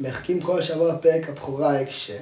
מחכים 0.00 0.40
כל 0.40 0.62
שבוע 0.62 0.92
לפרק 0.92 1.28
הבכורה 1.28 1.82
אקשה. 1.82 2.16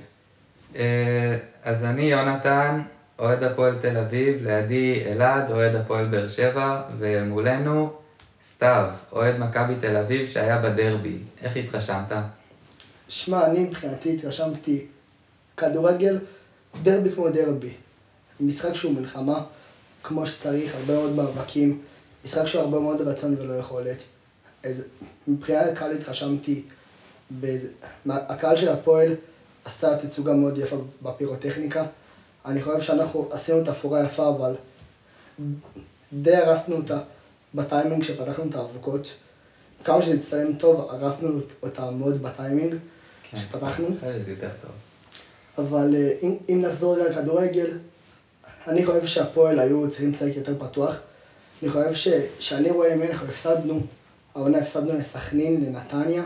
אה, 0.76 1.36
אז 1.64 1.84
אני 1.84 2.02
יונתן, 2.02 2.80
אוהד 3.18 3.42
הפועל 3.42 3.74
תל 3.82 3.98
אביב, 3.98 4.48
לידי 4.48 5.04
אלעד, 5.06 5.50
אוהד 5.50 5.74
הפועל 5.74 6.06
באר 6.06 6.28
שבע, 6.28 6.82
ומולנו 6.98 7.92
סתיו, 8.48 8.90
אוהד 9.12 9.38
מכבי 9.38 9.74
תל 9.80 9.96
אביב 9.96 10.28
שהיה 10.28 10.58
בדרבי. 10.58 11.18
איך 11.42 11.56
התרשמת? 11.56 12.12
שמע, 13.08 13.46
אני 13.46 13.60
מבחינתי 13.60 14.14
התרשמתי 14.14 14.86
כדורגל, 15.56 16.18
דרבי 16.82 17.12
כמו 17.12 17.28
דרבי. 17.28 17.72
משחק 18.40 18.74
שהוא 18.74 18.94
מלחמה, 18.94 19.40
כמו 20.02 20.26
שצריך, 20.26 20.74
הרבה 20.74 20.94
מאוד 20.94 21.12
מאבקים, 21.12 21.80
משחק 22.24 22.46
שהוא 22.46 22.62
הרבה 22.62 22.80
מאוד 22.80 23.00
רצון 23.00 23.36
ולא 23.38 23.54
יכולת. 23.54 23.96
אז 24.62 24.84
מבחינת 25.28 25.66
הקהל 25.72 25.92
התרשמתי, 25.92 26.62
באיזה... 27.40 27.68
מה- 28.04 28.18
הקהל 28.28 28.56
של 28.56 28.68
הפועל 28.68 29.14
עשה 29.64 29.98
תצוגה 29.98 30.32
מאוד 30.32 30.58
יפה 30.58 30.76
בפירוטכניקה. 31.02 31.84
אני 32.46 32.62
חושב 32.62 32.80
שאנחנו 32.80 33.28
עשינו 33.30 33.64
תפאורה 33.64 34.04
יפה, 34.04 34.28
אבל 34.28 34.54
די 36.12 36.36
הרסנו 36.36 36.76
אותה 36.76 37.00
בטיימינג 37.54 38.02
שפתחנו 38.02 38.44
את 38.44 38.54
האבוקות. 38.54 39.12
כמה 39.84 40.02
שזה 40.02 40.14
הצטלם 40.14 40.52
טוב, 40.52 40.90
הרסנו 40.90 41.40
אותה 41.62 41.90
מאוד 41.90 42.22
בטיימינג 42.22 42.74
כן. 43.30 43.36
שפתחנו. 43.38 43.86
אחרת 43.98 44.28
יותר 44.28 44.48
טוב. 44.62 44.70
אבל 45.66 45.94
אה, 45.96 46.12
אם, 46.22 46.36
אם 46.48 46.62
נחזור 46.62 46.96
רגע 46.96 47.10
לכדורגל, 47.10 47.70
אני 48.68 48.86
חושב 48.86 49.06
שהפועל 49.06 49.58
היו 49.58 49.90
צריכים 49.90 50.10
לשחק 50.10 50.36
יותר 50.36 50.54
פתוח. 50.58 50.94
אני 51.62 51.70
חושב 51.70 51.94
ש, 51.94 52.08
שאני 52.38 52.70
רואה 52.70 52.96
ממנו, 52.96 53.10
אנחנו 53.10 53.28
הפסדנו, 53.28 53.80
העונה 54.34 54.58
הפסדנו 54.58 54.98
לסכנין, 54.98 55.64
לנתניה, 55.64 56.22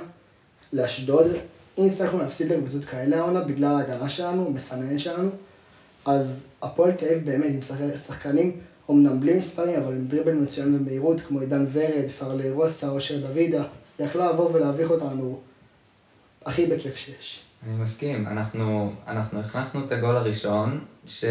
לאשדוד. 0.73 1.27
אם 1.79 1.87
הצלחנו 1.87 2.19
להפסיד 2.19 2.52
לקבוצות 2.52 2.84
כאלה 2.84 3.19
העונה 3.19 3.41
בגלל 3.41 3.75
ההגנה 3.75 4.09
שלנו, 4.09 4.47
המסננת 4.47 5.00
שלנו, 5.00 5.31
אז 6.05 6.48
הפועל 6.62 6.92
תל 6.92 7.06
אביב 7.06 7.25
באמת 7.25 7.50
עם 7.50 7.62
שחק- 7.62 7.97
שחקנים, 8.06 8.53
אמנם 8.91 9.20
בלי 9.20 9.39
מספרים, 9.39 9.83
אבל 9.83 9.92
עם 9.92 10.06
דריבל 10.06 10.33
מצוין 10.33 10.75
ומהירות, 10.75 11.20
כמו 11.20 11.41
עידן 11.41 11.67
ורד, 11.72 12.09
פרלי 12.19 12.50
רוסה, 12.50 12.89
אושר 12.89 13.27
דוידה, 13.27 13.64
יכלה 13.98 14.33
לבוא 14.33 14.50
ולהביך 14.53 14.91
אותנו 14.91 15.41
הכי 16.47 16.67
בכיף 16.67 16.97
שיש. 16.97 17.42
אני 17.67 17.77
מסכים, 17.77 18.27
אנחנו, 18.27 18.92
אנחנו 19.06 19.41
הכנסנו 19.41 19.84
את 19.87 19.92
הגול 19.92 20.17
הראשון, 20.17 20.81
ש... 21.06 21.25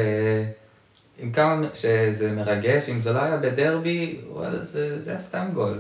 עם 1.20 1.32
כמה 1.32 1.68
שזה 1.74 2.32
מרגש, 2.32 2.90
אם 2.90 3.00
זה 3.00 3.14
לא 3.14 3.20
היה 3.22 3.38
בדרבי, 3.38 4.22
וואלה, 4.30 4.60
זה, 4.60 5.02
זה 5.02 5.10
היה 5.12 5.20
סתם 5.20 5.48
גול. 5.54 5.80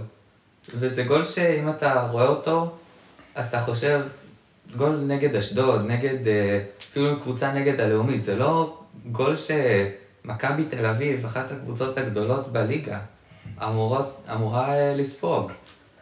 וזה 0.79 1.03
גול 1.03 1.23
שאם 1.23 1.69
אתה 1.69 2.07
רואה 2.11 2.27
אותו, 2.27 2.77
אתה 3.39 3.61
חושב, 3.61 4.01
גול 4.77 4.95
נגד 5.07 5.35
אשדוד, 5.35 5.85
נגד, 5.87 6.27
אה, 6.27 6.63
אפילו 6.79 7.21
קבוצה 7.21 7.53
נגד 7.53 7.79
הלאומית, 7.79 8.23
זה 8.23 8.35
לא 8.35 8.77
גול 9.11 9.35
שמכבי 9.35 10.63
תל 10.69 10.85
אביב, 10.85 11.25
אחת 11.25 11.51
הקבוצות 11.51 11.97
הגדולות 11.97 12.51
בליגה, 12.51 12.99
אמורות, 13.63 14.17
אמורה 14.33 14.73
אה, 14.73 14.95
לספוג. 14.95 15.51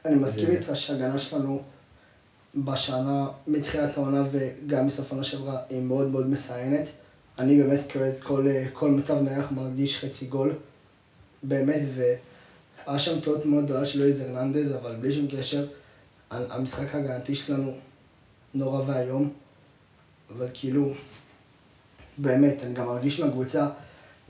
אני 0.06 0.16
מסכים 0.16 0.52
איתך 0.52 0.76
שההגנה 0.76 1.20
שלנו 1.20 1.62
בשנה, 2.56 3.28
מתחילת 3.48 3.98
העונה 3.98 4.24
וגם 4.32 4.88
בסוף 4.88 5.12
העונה 5.12 5.24
שעברה, 5.24 5.58
היא 5.70 5.82
מאוד 5.82 6.08
מאוד 6.08 6.30
מסיינת. 6.30 6.90
אני 7.40 7.62
באמת 7.62 7.80
כאוהד 7.90 8.20
כל, 8.20 8.48
כל 8.74 8.90
מצב 8.90 9.22
נייח 9.22 9.52
מרגיש 9.52 10.06
חצי 10.06 10.26
גול, 10.26 10.54
באמת, 11.44 11.82
והיה 11.96 13.00
שם 13.00 13.20
טעות 13.20 13.46
מאוד 13.46 13.66
גדולה 13.66 13.86
של 13.86 14.00
לואיז 14.00 14.22
הרננדז, 14.22 14.72
אבל 14.82 14.96
בלי 14.96 15.14
שום 15.14 15.28
קשר, 15.28 15.66
המשחק 16.50 16.96
ההגנתי 16.96 17.36
שלנו 17.36 17.74
נורא 18.54 18.82
ואיום, 18.86 19.30
אבל 20.38 20.48
כאילו, 20.54 20.94
באמת, 22.18 22.64
אני 22.64 22.74
גם 22.74 22.86
מרגיש 22.86 23.20
מהקבוצה, 23.20 23.68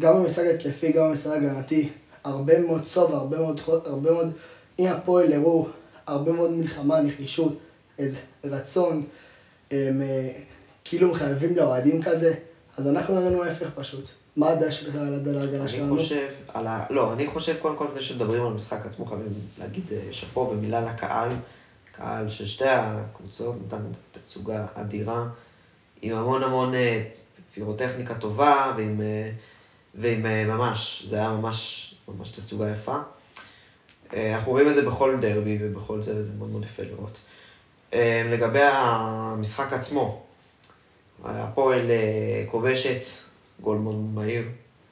גם 0.02 0.14
במשחק 0.14 0.44
התקפי, 0.54 0.92
גם 0.92 1.10
במשחק 1.10 1.32
ההגנתי, 1.32 1.90
הרבה 2.24 2.60
מאוד 2.60 2.86
סוב, 2.86 3.14
הרבה 3.14 3.38
מאוד, 3.38 3.62
הרבה 3.68 4.12
מאוד, 4.12 4.34
אם 4.80 4.88
הפועל 4.88 5.34
הראו 5.34 5.68
הרבה 6.08 6.32
מאוד 6.32 6.52
מלחמה, 6.52 7.02
נחישות, 7.02 7.60
איזה 8.00 8.20
רצון, 8.44 9.04
הם 9.72 10.02
אה, 10.02 10.30
כאילו 10.84 11.14
חייבים 11.14 11.56
לאוהדים 11.56 12.02
כזה, 12.02 12.34
אז 12.78 12.88
אנחנו 12.88 13.18
הראינו 13.18 13.44
ההפך 13.44 13.70
פשוט. 13.76 14.10
מה 14.36 14.50
הדעה 14.50 14.72
שלך 14.72 14.96
על 14.96 15.14
הדעה 15.14 15.34
להגנה 15.34 15.62
אני 15.62 15.70
שלנו? 15.70 15.98
חושב, 15.98 16.28
על 16.48 16.68
ה... 16.68 16.86
לא, 16.90 17.14
אני 17.14 17.28
חושב 17.28 17.56
קודם 17.62 17.78
כל 17.78 17.86
לפני 17.86 18.02
שמדברים 18.02 18.42
על 18.42 18.48
המשחק 18.48 18.86
עצמו, 18.86 19.06
חייבים 19.06 19.28
להגיד 19.60 19.84
אה, 19.92 20.08
שאפו 20.12 20.50
ומילה 20.52 20.82
לקהל. 20.82 21.30
קהל 21.98 22.30
של 22.30 22.46
שתי 22.46 22.68
הקבוצות 22.68 23.56
נתן 23.66 23.82
תצוגה 24.12 24.66
אדירה, 24.74 25.28
עם 26.02 26.18
המון 26.18 26.44
המון 26.44 26.74
אה, 26.74 27.04
פירוטכניקה 27.54 28.16
טובה, 28.16 28.74
ועם, 28.78 29.02
אה, 29.02 29.32
ועם 29.96 30.26
אה, 30.26 30.46
ממש, 30.46 31.06
זה 31.10 31.16
היה 31.16 31.30
ממש, 31.30 31.96
ממש 32.08 32.30
תצוגה 32.30 32.70
יפה. 32.70 32.98
אנחנו 34.14 34.52
רואים 34.52 34.70
את 34.70 34.76
זה 34.76 34.90
בכל 34.90 35.18
דרבי 35.22 35.58
ובכל 35.62 36.02
זה, 36.02 36.16
וזה 36.16 36.32
מאוד 36.38 36.50
מאוד 36.50 36.64
יפה 36.64 36.84
לראות. 36.84 37.20
לגבי 38.32 38.64
המשחק 38.64 39.74
עצמו, 39.74 40.26
הפועל 41.24 41.82
כובשת, 42.52 43.06
גול 43.62 43.78
מאוד 43.78 43.96
מהיר, 43.96 44.44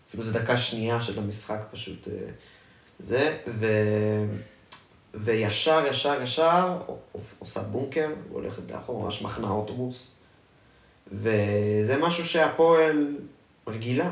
אפילו 0.10 0.24
זה 0.24 0.34
דקה 0.34 0.58
שנייה 0.58 1.02
של 1.02 1.20
המשחק 1.20 1.60
פשוט 1.72 2.08
זה, 3.00 3.38
ו... 3.60 3.68
וישר, 5.14 5.84
ישר, 5.90 6.22
ישר, 6.22 6.78
עושה 7.40 7.62
בונקר, 7.62 8.10
הולכת 8.32 8.62
לאחור, 8.72 9.04
ממש 9.04 9.22
מחנה 9.22 9.50
אוטובוס, 9.50 10.12
וזה 11.12 11.98
משהו 12.00 12.26
שהפועל 12.26 13.18
רגילה. 13.68 14.10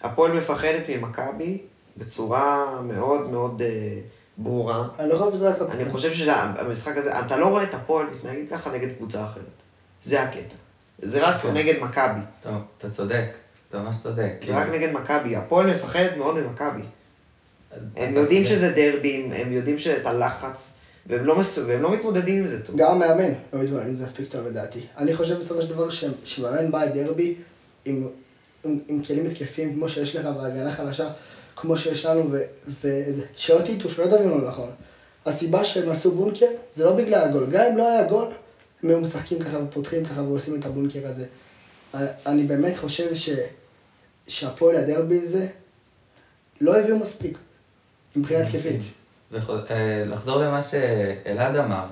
הפועל 0.00 0.32
מפחדת 0.32 0.84
ממכבי 0.88 1.58
בצורה 1.96 2.80
מאוד 2.82 3.30
מאוד 3.30 3.62
אה, 3.62 4.00
ברורה. 4.38 4.88
אני 4.98 5.08
לא 5.08 5.16
חושב 5.16 5.34
שזה 5.34 5.50
רק. 5.50 5.70
אני 5.70 5.90
חושב 5.90 6.14
שהמשחק 6.14 6.96
הזה, 6.96 7.20
אתה 7.20 7.36
לא 7.36 7.46
רואה 7.46 7.62
את 7.62 7.74
הפועל 7.74 8.06
מתנהגת 8.06 8.50
ככה 8.50 8.70
נגד 8.70 8.88
קבוצה 8.96 9.24
אחרת. 9.24 9.44
זה 10.02 10.22
הקטע. 10.22 10.54
זה 11.02 11.28
רק 11.28 11.36
נכון. 11.36 11.54
נגד 11.54 11.74
מכבי. 11.82 12.20
טוב, 12.42 12.54
אתה 12.78 12.90
צודק, 12.90 13.30
אתה 13.68 13.78
ממש 13.78 13.96
צודק. 14.02 14.32
זה 14.46 14.56
רק 14.56 14.68
נגד 14.68 14.92
מכבי. 14.92 15.36
הפועל 15.36 15.74
מפחדת 15.74 16.16
מאוד 16.16 16.36
ממכבי. 16.38 16.82
הם 17.96 18.14
יודעים. 18.14 18.46
שזה 18.46 18.72
דרבים, 18.72 19.32
הם 19.32 19.52
יודעים 19.52 19.78
שאת 19.78 20.06
הלחץ, 20.06 20.72
והם 21.06 21.24
לא, 21.24 21.38
מסו... 21.38 21.66
והם 21.66 21.82
לא 21.82 21.92
מתמודדים 21.92 22.42
עם 22.42 22.48
זה 22.48 22.62
טוב. 22.62 22.76
גם 22.76 22.90
המאמן 22.90 23.32
לא 23.52 23.62
מתמודד 23.62 23.86
עם 23.86 23.94
זה 23.94 24.04
מספיק 24.04 24.28
טוב 24.30 24.46
לדעתי. 24.46 24.80
אני 24.96 25.14
חושב 25.14 25.38
בסופו 25.38 25.62
של 25.62 25.68
דבר 25.68 25.88
שמאמן 26.24 26.70
בא 26.70 26.84
לדרבי 26.84 27.34
עם, 27.84 28.08
עם, 28.64 28.78
עם 28.88 29.02
כלים 29.02 29.26
התקפיים 29.26 29.74
כמו 29.74 29.88
שיש 29.88 30.16
לך 30.16 30.28
והגנה 30.36 30.72
חלשה 30.72 31.10
כמו 31.56 31.76
שיש 31.76 32.06
לנו 32.06 32.30
ו- 32.30 32.42
וזה, 32.68 33.24
שלא 33.36 33.58
תטעו, 33.58 33.90
שלא 33.90 34.06
תבינו 34.06 34.38
לא 34.38 34.48
נכון. 34.48 34.70
הסיבה 35.26 35.64
שהם 35.64 35.90
עשו 35.90 36.10
בונקר 36.10 36.46
זה 36.70 36.84
לא 36.84 36.92
בגלל 36.92 37.28
הגול, 37.28 37.46
גם 37.50 37.66
אם 37.70 37.76
לא 37.76 37.88
היה 37.88 38.04
גול, 38.04 38.28
הם 38.82 38.88
היו 38.88 39.00
משחקים 39.00 39.38
ככה 39.38 39.58
ופותחים 39.58 40.04
ככה 40.04 40.22
ועושים 40.22 40.60
את 40.60 40.66
הבונקר 40.66 41.08
הזה. 41.08 41.26
אני 42.26 42.42
באמת 42.42 42.76
חושב 42.76 43.14
ש, 43.14 43.30
שהפועל 44.28 44.76
הדרבי 44.76 45.20
הזה 45.20 45.46
לא 46.60 46.76
הביאו 46.78 46.98
מספיק 46.98 47.38
מבחינה 48.16 48.42
התקפית. 48.42 48.82
ולחזור 49.30 50.42
למה 50.42 50.62
שאלעד 50.62 51.56
אמר, 51.56 51.86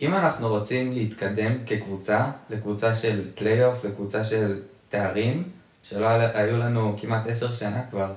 אם 0.00 0.14
אנחנו 0.14 0.48
רוצים 0.48 0.92
להתקדם 0.92 1.52
כקבוצה, 1.66 2.30
לקבוצה 2.50 2.94
של 2.94 3.28
פלייאוף, 3.34 3.84
לקבוצה 3.84 4.24
של 4.24 4.60
תארים, 4.88 5.42
שלא 5.82 6.06
היו 6.06 6.58
לנו 6.58 6.96
כמעט 7.00 7.26
עשר 7.26 7.52
שנה 7.52 7.82
כבר, 7.90 8.12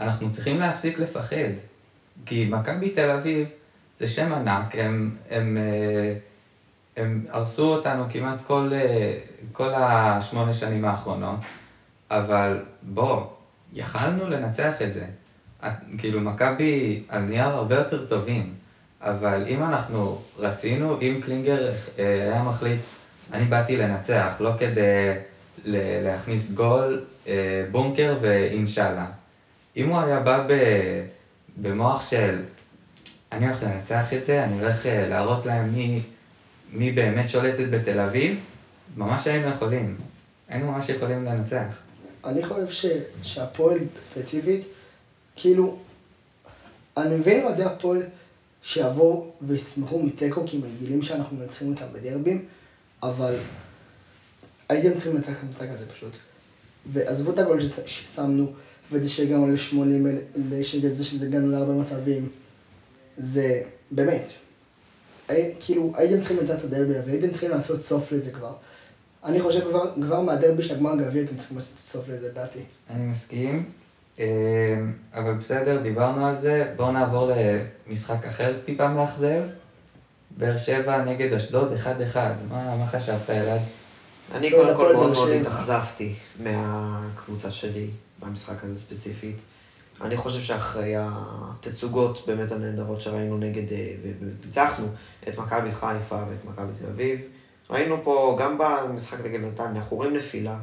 אנחנו 0.00 0.32
צריכים 0.32 0.60
להפסיק 0.60 0.98
לפחד. 0.98 1.50
כי 2.26 2.44
מכבי 2.50 2.90
תל 2.90 3.10
אביב 3.10 3.48
זה 4.00 4.08
שם 4.08 4.32
ענק, 4.32 4.76
הם, 4.78 5.16
הם, 5.30 5.56
אה, 5.56 6.14
הם 6.96 7.26
הרסו 7.30 7.74
אותנו 7.74 8.04
כמעט 8.10 8.38
כל, 8.46 8.70
אה, 8.72 9.18
כל 9.52 9.74
השמונה 9.74 10.52
שנים 10.52 10.84
האחרונות, 10.84 11.38
אבל 12.10 12.62
בוא, 12.82 13.26
יכלנו 13.72 14.30
לנצח 14.30 14.82
את 14.82 14.92
זה. 14.92 15.06
כאילו, 15.98 16.20
מכבי 16.20 17.02
על 17.08 17.22
נייר 17.22 17.48
הרבה 17.48 17.76
יותר 17.76 18.06
טובים, 18.06 18.54
אבל 19.00 19.44
אם 19.48 19.62
אנחנו 19.64 20.22
רצינו, 20.38 21.00
אם 21.00 21.20
קלינגר 21.24 21.72
אה, 21.98 22.04
היה 22.22 22.42
מחליט, 22.42 22.80
אני 23.32 23.44
באתי 23.44 23.76
לנצח, 23.76 24.32
לא 24.40 24.50
כדי 24.58 25.12
להכניס 25.64 26.50
גול, 26.50 27.04
אה, 27.28 27.64
בונקר 27.70 28.18
ואינשאללה. 28.20 29.06
אם 29.76 29.88
הוא 29.88 30.00
היה 30.00 30.20
בא 30.20 30.46
במוח 31.56 32.10
של, 32.10 32.42
אני 33.32 33.46
הולך 33.46 33.62
לנצח 33.62 34.12
את 34.12 34.24
זה, 34.24 34.44
אני 34.44 34.60
הולך 34.60 34.86
אה, 34.86 35.08
להראות 35.08 35.46
להם 35.46 35.74
מי, 35.74 36.02
מי 36.72 36.92
באמת 36.92 37.28
שולטת 37.28 37.70
בתל 37.70 38.00
אביב, 38.00 38.40
ממש 38.96 39.26
היינו 39.26 39.48
יכולים. 39.48 39.96
היינו 40.48 40.72
ממש 40.72 40.88
יכולים 40.88 41.24
לנצח. 41.24 41.64
אני 42.24 42.44
חושב 42.44 42.98
שהפועל 43.22 43.78
ספציפית, 43.98 44.64
כאילו, 45.36 45.76
אני 46.96 47.16
מבין 47.16 47.44
אוהדי 47.44 47.62
הפועל 47.64 48.02
שיבואו 48.62 49.30
וישמחו 49.42 50.02
מתיקו 50.02 50.42
כי 50.46 50.56
הם 50.56 50.62
רגילים 50.64 51.02
שאנחנו 51.02 51.36
מנצחים 51.36 51.70
אותם 51.70 51.86
בדרבים, 51.92 52.44
אבל 53.02 53.34
הייתם 54.68 54.94
צריכים 54.94 55.16
לנצח 55.16 55.32
את 55.38 55.42
המשחק 55.42 55.68
הזה 55.70 55.86
פשוט. 55.86 56.12
ועזבו 56.92 57.30
את 57.32 57.38
הגול 57.38 57.60
שש- 57.60 57.80
ששמנו, 57.86 58.52
ואת 58.92 59.02
זה 59.02 59.08
שהגענו 59.08 59.46
ל-80, 59.50 59.76
ואת 60.50 60.94
זה 60.94 61.04
שהגענו 61.04 61.50
להרבה 61.50 61.72
מצבים. 61.72 62.28
זה, 63.18 63.62
באמת. 63.90 64.30
הי, 65.28 65.54
כאילו, 65.60 65.92
הייתם 65.96 66.20
צריכים 66.20 66.36
לנצח 66.38 66.54
את 66.54 66.64
הדרבי 66.64 66.96
הזה, 66.96 67.12
הייתם 67.12 67.30
צריכים 67.30 67.50
לעשות 67.50 67.82
סוף 67.82 68.12
לזה 68.12 68.30
כבר. 68.30 68.54
אני 69.24 69.40
חושב 69.40 69.60
כבר, 69.60 69.92
כבר 69.94 70.20
מהדרבי 70.20 70.62
של 70.62 70.74
הגמר 70.74 70.90
הגביע 70.92 71.22
הייתם 71.22 71.36
צריכים 71.36 71.56
לעשות 71.56 71.78
סוף 71.78 72.08
לזה, 72.08 72.28
דעתי. 72.32 72.58
אני 72.90 73.06
מסכים, 73.06 73.48
אה, 73.56 73.81
אבל 75.14 75.34
בסדר, 75.38 75.82
דיברנו 75.82 76.26
על 76.26 76.36
זה. 76.36 76.72
בואו 76.76 76.92
נעבור 76.92 77.30
למשחק 77.86 78.26
אחר 78.26 78.54
טיפה 78.64 78.88
מאכזב. 78.88 79.42
באר 80.38 80.58
שבע 80.58 81.04
נגד 81.04 81.32
אשדוד 81.32 81.72
1-1. 82.14 82.16
מה, 82.50 82.76
מה 82.76 82.86
חשבת, 82.86 83.30
אלעד? 83.30 83.60
אני 84.34 84.50
לא, 84.50 84.56
קודם 84.56 84.74
הפועל 84.74 84.88
כל 84.88 84.96
מאוד 84.96 85.12
מאוד. 85.12 85.28
התאכזבתי 85.28 86.14
מהקבוצה 86.40 87.50
שלי 87.50 87.90
במשחק 88.20 88.64
הזה 88.64 88.78
ספציפית. 88.78 89.36
אני 90.00 90.16
חושב 90.16 90.40
שאחרי 90.40 90.94
התצוגות 90.96 92.26
באמת 92.26 92.52
הנהדרות 92.52 93.00
שראינו 93.00 93.38
נגד, 93.38 93.72
אה, 93.72 93.92
ובאמת 94.02 94.46
ניצחנו 94.46 94.86
את 95.28 95.38
מכבי 95.38 95.72
חיפה 95.72 96.16
ואת 96.30 96.44
מכבי 96.44 96.72
תל 96.78 96.86
אביב, 96.86 97.20
ראינו 97.70 97.96
פה, 98.04 98.36
גם 98.40 98.58
במשחק 98.58 99.24
נגד 99.24 99.40
נתניה, 99.40 99.70
אנחנו 99.70 99.96
רואים 99.96 100.16
נפילה, 100.16 100.56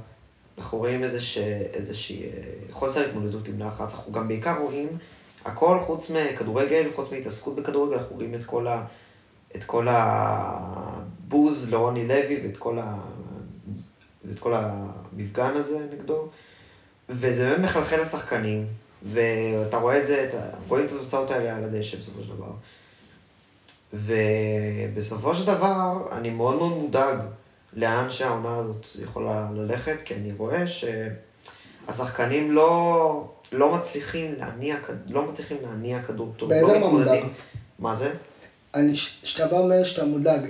אנחנו 0.60 0.78
רואים 0.78 1.04
איזושה, 1.04 1.58
איזושהי 1.74 2.24
אה, 2.24 2.30
חוסר 2.72 3.06
התמודדות 3.06 3.48
עם 3.48 3.60
לחץ, 3.60 3.94
אנחנו 3.94 4.12
גם 4.12 4.28
בעיקר 4.28 4.58
רואים 4.60 4.88
הכל 5.46 5.80
חוץ 5.80 6.10
מכדורגל, 6.10 6.90
חוץ 6.96 7.12
מהתעסקות 7.12 7.56
בכדורגל, 7.56 7.98
אנחנו 7.98 8.16
רואים 8.16 8.34
את 8.34 8.44
כל, 8.44 8.68
ה, 8.68 8.86
את 9.56 9.64
כל 9.64 9.88
הבוז 9.90 11.70
לרוני 11.70 12.08
לוי 12.08 12.42
ואת 12.44 12.58
כל, 12.58 12.80
ה, 12.80 13.02
ואת 14.26 14.40
כל 14.40 14.54
המפגן 14.56 15.52
הזה 15.56 15.88
נגדו, 15.94 16.28
וזה 17.10 17.50
באמת 17.50 17.60
מחלחל 17.60 18.02
לשחקנים, 18.02 18.66
ואתה 19.04 19.78
רואה 19.78 20.02
את 20.02 20.08
זה, 20.08 20.26
אתה, 20.30 20.58
רואים 20.68 20.86
את 20.86 20.92
התוצאות 20.92 21.32
האלה 21.32 21.56
על 21.56 21.64
הדשא 21.64 21.98
בסופו 21.98 22.22
של 22.24 22.30
דבר. 22.30 22.52
ובסופו 23.94 25.36
של 25.36 25.46
דבר, 25.46 26.08
אני 26.12 26.30
מאוד 26.30 26.56
מאוד 26.56 26.78
מודאג 26.78 27.18
לאן 27.74 28.12
שהעונה 28.12 28.56
הזאת 28.58 28.86
יכולה 29.02 29.50
ללכת, 29.56 29.98
כי 30.06 30.14
אני 30.16 30.32
רואה 30.38 30.64
שהשחקנים 31.88 32.52
לא, 32.52 33.32
לא 33.52 33.76
מצליחים 33.76 34.36
להניע, 34.38 34.78
לא 35.08 35.32
מצליחים 35.32 35.58
להניע 35.64 36.02
כדור 36.04 36.34
טוב. 36.38 36.50
באיזה 36.50 36.66
לא 36.66 36.78
רמה. 36.78 36.88
מודאג? 36.88 37.24
מה 37.80 37.96
זה? 37.96 38.14
אני, 38.74 38.94
כשאתה 38.94 39.48
בא 39.48 39.58
אומר 39.58 39.84
שאתה 39.84 40.06
מודאג, 40.06 40.42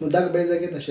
מודאג 0.00 0.32
באיזה 0.32 0.66
קטע? 0.66 0.80
ש- 0.80 0.90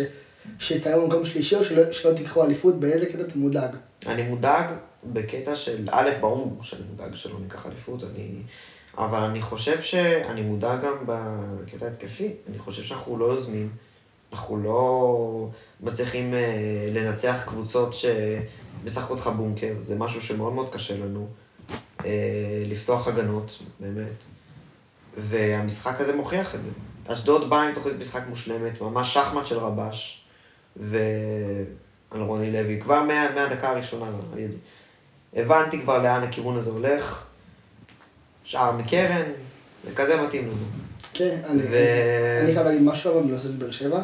שיצאנו 0.60 1.02
במקום 1.08 1.26
שלישי 1.26 1.56
או 1.56 1.64
שלא, 1.64 1.92
שלא 1.92 2.14
תיקחו 2.14 2.44
אליפות, 2.44 2.80
באיזה 2.80 3.06
קטע 3.06 3.22
אתה 3.22 3.34
מודאג? 3.36 3.76
אני 4.08 4.24
מודאג 4.24 4.66
בקטע 5.04 5.56
של, 5.56 5.88
א', 5.92 6.10
ברור 6.22 6.58
שאני 6.62 6.82
מודאג 6.90 7.16
שלא 7.16 7.40
ניקח 7.40 7.66
אליפות, 7.66 8.04
אני... 8.04 8.30
אבל 8.98 9.20
אני 9.20 9.42
חושב 9.42 9.82
שאני 9.82 10.42
מודאג 10.42 10.82
גם 10.82 10.94
בקטע 11.06 11.88
התקפי. 11.88 12.34
אני 12.50 12.60
חושב 12.60 12.84
שאנחנו 12.84 13.18
לא 13.18 13.26
יוזמים, 13.26 13.70
אנחנו 14.34 14.58
לא 14.58 15.48
מצליחים 15.82 16.34
אה, 16.34 16.90
לנצח 16.94 17.36
קבוצות 17.46 17.94
שמשחקות 17.94 19.20
לך 19.20 19.28
בונקר, 19.28 19.74
זה 19.80 19.96
משהו 19.96 20.22
שמאוד 20.22 20.54
מאוד 20.54 20.74
קשה 20.74 20.98
לנו. 20.98 21.28
אה, 22.06 22.64
לפתוח 22.70 23.08
הגנות, 23.08 23.60
באמת. 23.80 24.24
והמשחק 25.30 26.02
הזה 26.02 26.16
מוכיח 26.16 26.56
את 26.56 26.64
זה. 26.64 26.70
אשדוד 27.08 27.50
באה 27.50 27.68
עם 27.68 27.76
תוכנית 27.76 27.96
משחק 28.00 28.22
מושלמת, 28.30 28.82
ממש 28.82 29.14
שחמט 29.14 29.46
של 29.46 29.58
רבש, 29.58 30.26
ועל 30.76 32.22
רוני 32.22 32.52
לוי. 32.52 32.82
כבר 32.82 33.04
מה, 33.04 33.36
מהדקה 33.36 33.70
הראשונה 33.70 34.06
הבנתי 35.34 35.82
כבר 35.82 36.04
לאן 36.04 36.24
הכיוון 36.24 36.58
הזה 36.58 36.70
הולך. 36.70 37.26
שער 38.44 38.72
מקרן, 38.72 39.26
זה 39.84 39.96
כזה 39.96 40.22
מתאים 40.22 40.48
לנו. 40.48 40.66
כן, 41.14 41.42
אני, 41.50 41.64
ו- 41.64 42.40
אני 42.44 42.54
חייב 42.54 42.68
להגיד 42.68 42.82
משהו 42.82 43.12
אבל 43.12 43.28
בנושא 43.28 43.44
של 43.44 43.52
באר 43.52 43.72
שבע. 43.72 44.04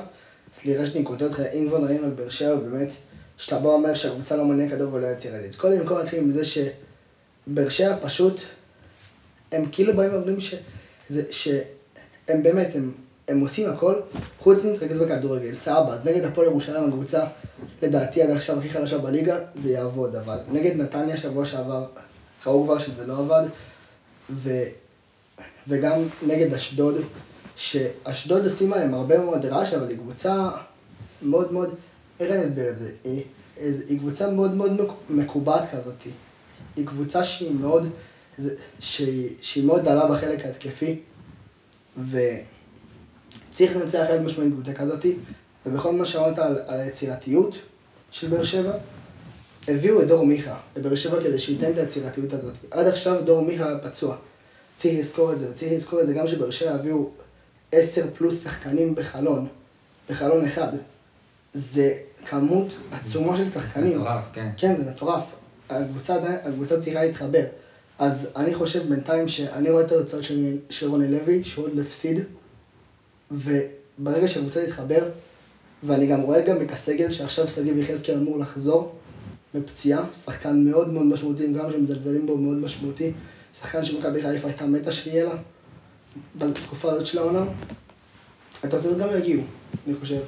סליחה 0.54 0.86
שאני 0.86 1.04
קוטע 1.04 1.25
אותך, 1.25 1.40
אם 1.40 1.66
כבר 1.68 1.80
נראים 1.80 2.04
על 2.04 2.10
באר 2.10 2.30
שבע, 2.30 2.56
באמת, 2.56 2.90
שאתה 3.38 3.60
בא 3.60 3.69
אומר 3.69 3.94
שהקבוצה 3.94 4.38
לא 4.38 4.46
מניע 4.46 4.69
כדור 4.69 4.94
ולא 4.94 5.07
יצירתית. 5.07 5.56
קודם 5.56 5.86
כל 5.86 6.01
נתחיל 6.01 6.19
עם 6.19 6.31
זה 6.31 6.42
שבאר 6.46 7.69
שבע 7.69 7.96
פשוט, 8.01 8.42
הם 9.51 9.66
כאילו 9.72 9.96
באים 9.96 10.13
ואומרים 10.13 10.40
ש... 10.40 10.56
זה, 11.10 11.24
שהם 11.31 12.44
באמת, 12.44 12.75
הם, 12.75 12.94
הם 13.28 13.40
עושים 13.40 13.69
הכל, 13.69 13.94
חוץ 14.40 14.66
מלהתרכז 14.66 15.01
בכדורגל, 15.01 15.54
סבבה, 15.54 15.94
אז 15.94 16.06
נגד 16.06 16.25
הפועל 16.25 16.48
ירושלים 16.48 16.90
הקבוצה, 16.90 17.25
לדעתי 17.81 18.22
עד 18.22 18.30
עכשיו 18.30 18.60
הכי 18.60 18.69
חלשה 18.69 18.98
בליגה, 18.98 19.40
זה 19.56 19.72
יעבוד, 19.72 20.16
אבל 20.16 20.38
נגד 20.51 20.75
נתניה 20.75 21.18
שבוע 21.18 21.46
שעבר, 21.46 21.86
ראו 22.46 22.63
כבר 22.63 22.80
שזה 22.80 23.07
לא 23.07 23.18
עבד, 23.18 23.44
ו... 24.30 24.63
וגם 25.68 26.01
נגד 26.28 26.54
אשדוד, 26.54 26.96
שאשדוד 27.59 28.44
עושים 28.44 28.73
עליהם 28.73 28.94
הרבה 28.94 29.17
מאוד 29.17 29.45
רעש, 29.45 29.73
אבל 29.73 29.89
היא 29.89 29.97
קבוצה 29.97 30.50
מאוד 31.21 31.53
מאוד, 31.53 31.75
איך 32.19 32.31
אני 32.31 32.45
אסביר 32.45 32.69
את 32.69 32.77
זה? 32.77 32.91
היא, 33.03 33.23
היא 33.88 34.00
קבוצה 34.00 34.31
מאוד 34.31 34.53
מאוד 34.53 34.81
מק- 34.81 35.09
מקובעת 35.09 35.71
כזאת. 35.71 35.94
היא 36.75 36.88
קבוצה 36.88 37.23
שהיא 37.23 37.51
מאוד, 37.51 37.89
שהיא, 38.79 39.29
שהיא 39.41 39.65
מאוד 39.65 39.83
דלה 39.83 40.07
בחלק 40.07 40.45
ההתקפי, 40.45 41.00
וצריך 42.09 43.75
לנצח 43.75 44.05
חלק 44.07 44.21
משמעית 44.21 44.53
קבוצה 44.53 44.73
כזאת, 44.73 45.05
ובכל 45.65 45.91
מה 45.91 46.05
שאמרת 46.05 46.39
על, 46.39 46.57
על 46.67 46.79
היצירתיות 46.79 47.55
של 48.12 48.27
באר 48.27 48.44
שבע, 48.44 48.73
הביאו 49.67 50.01
את 50.01 50.07
דור 50.07 50.25
מיכה 50.25 50.57
לבאר 50.75 50.95
שבע 50.95 51.23
כדי 51.23 51.39
שייתן 51.39 51.71
את 51.71 51.77
היצירתיות 51.77 52.33
הזאת. 52.33 52.53
עד 52.71 52.88
עכשיו 52.88 53.21
דור 53.25 53.41
מיכה 53.41 53.77
פצוע. 53.83 54.15
צריך 54.77 55.00
לזכור 55.00 55.33
את 55.33 55.39
זה, 55.39 55.50
וצריך 55.51 55.73
לזכור 55.73 56.01
את 56.01 56.07
זה 56.07 56.13
גם 56.13 56.27
שבאר 56.27 56.51
שבע 56.51 56.71
הביאו 56.71 57.09
עשר 57.71 58.06
פלוס 58.18 58.44
שחקנים 58.44 58.95
בחלון, 58.95 59.48
בחלון 60.10 60.45
אחד. 60.45 60.68
זה 61.54 61.94
כמות 62.25 62.74
עצומה 62.92 63.38
של 63.38 63.50
שחקנים. 63.50 64.01
מטורף, 64.01 64.24
כן. 64.33 64.50
כן, 64.57 64.75
זה 64.77 64.92
מטורף. 64.92 65.24
הקבוצה, 65.69 66.18
הקבוצה 66.44 66.81
צריכה 66.81 67.04
להתחבר. 67.04 67.44
אז 68.00 68.30
אני 68.36 68.54
חושב 68.54 68.89
בינתיים 68.89 69.27
שאני 69.27 69.69
רואה 69.69 69.86
את 69.86 69.92
התוצאות 69.92 70.24
של, 70.24 70.57
של 70.69 70.89
רוני 70.89 71.07
לוי, 71.12 71.44
שהוא 71.44 71.66
עוד 71.66 71.80
הפסיד, 71.80 72.19
וברגע 73.31 74.27
שהקבוצה 74.27 74.65
תתחבר, 74.65 75.10
ואני 75.84 76.08
גם 76.08 76.22
רואה 76.22 76.41
גם 76.41 76.62
את 76.62 76.72
הסגל 76.72 77.12
שעכשיו 77.12 77.48
שגיב 77.48 77.77
יחזקאל 77.77 78.15
אמור 78.15 78.39
לחזור 78.39 78.96
מפציעה, 79.53 80.03
שחקן 80.13 80.63
מאוד 80.63 80.93
מאוד 80.93 81.05
משמעותי, 81.05 81.53
גם 81.53 81.72
שמזלזלים 81.72 82.25
בו 82.25 82.38
מאוד 82.38 82.58
משמעותי, 82.58 83.12
שחקן 83.60 83.86
שמכבי 83.86 84.22
חיפה 84.22 84.48
הייתה 84.48 84.65
מתה 84.65 84.91
שיהיה 84.91 85.25
לה 85.25 85.36
בתקופה 86.35 86.91
הזאת 86.91 87.05
של 87.05 87.17
העונה. 87.17 87.43
התוצאות 88.63 88.97
גם 88.97 89.07
יגיעו, 89.17 89.43
אני 89.88 89.95
חושב. 89.95 90.19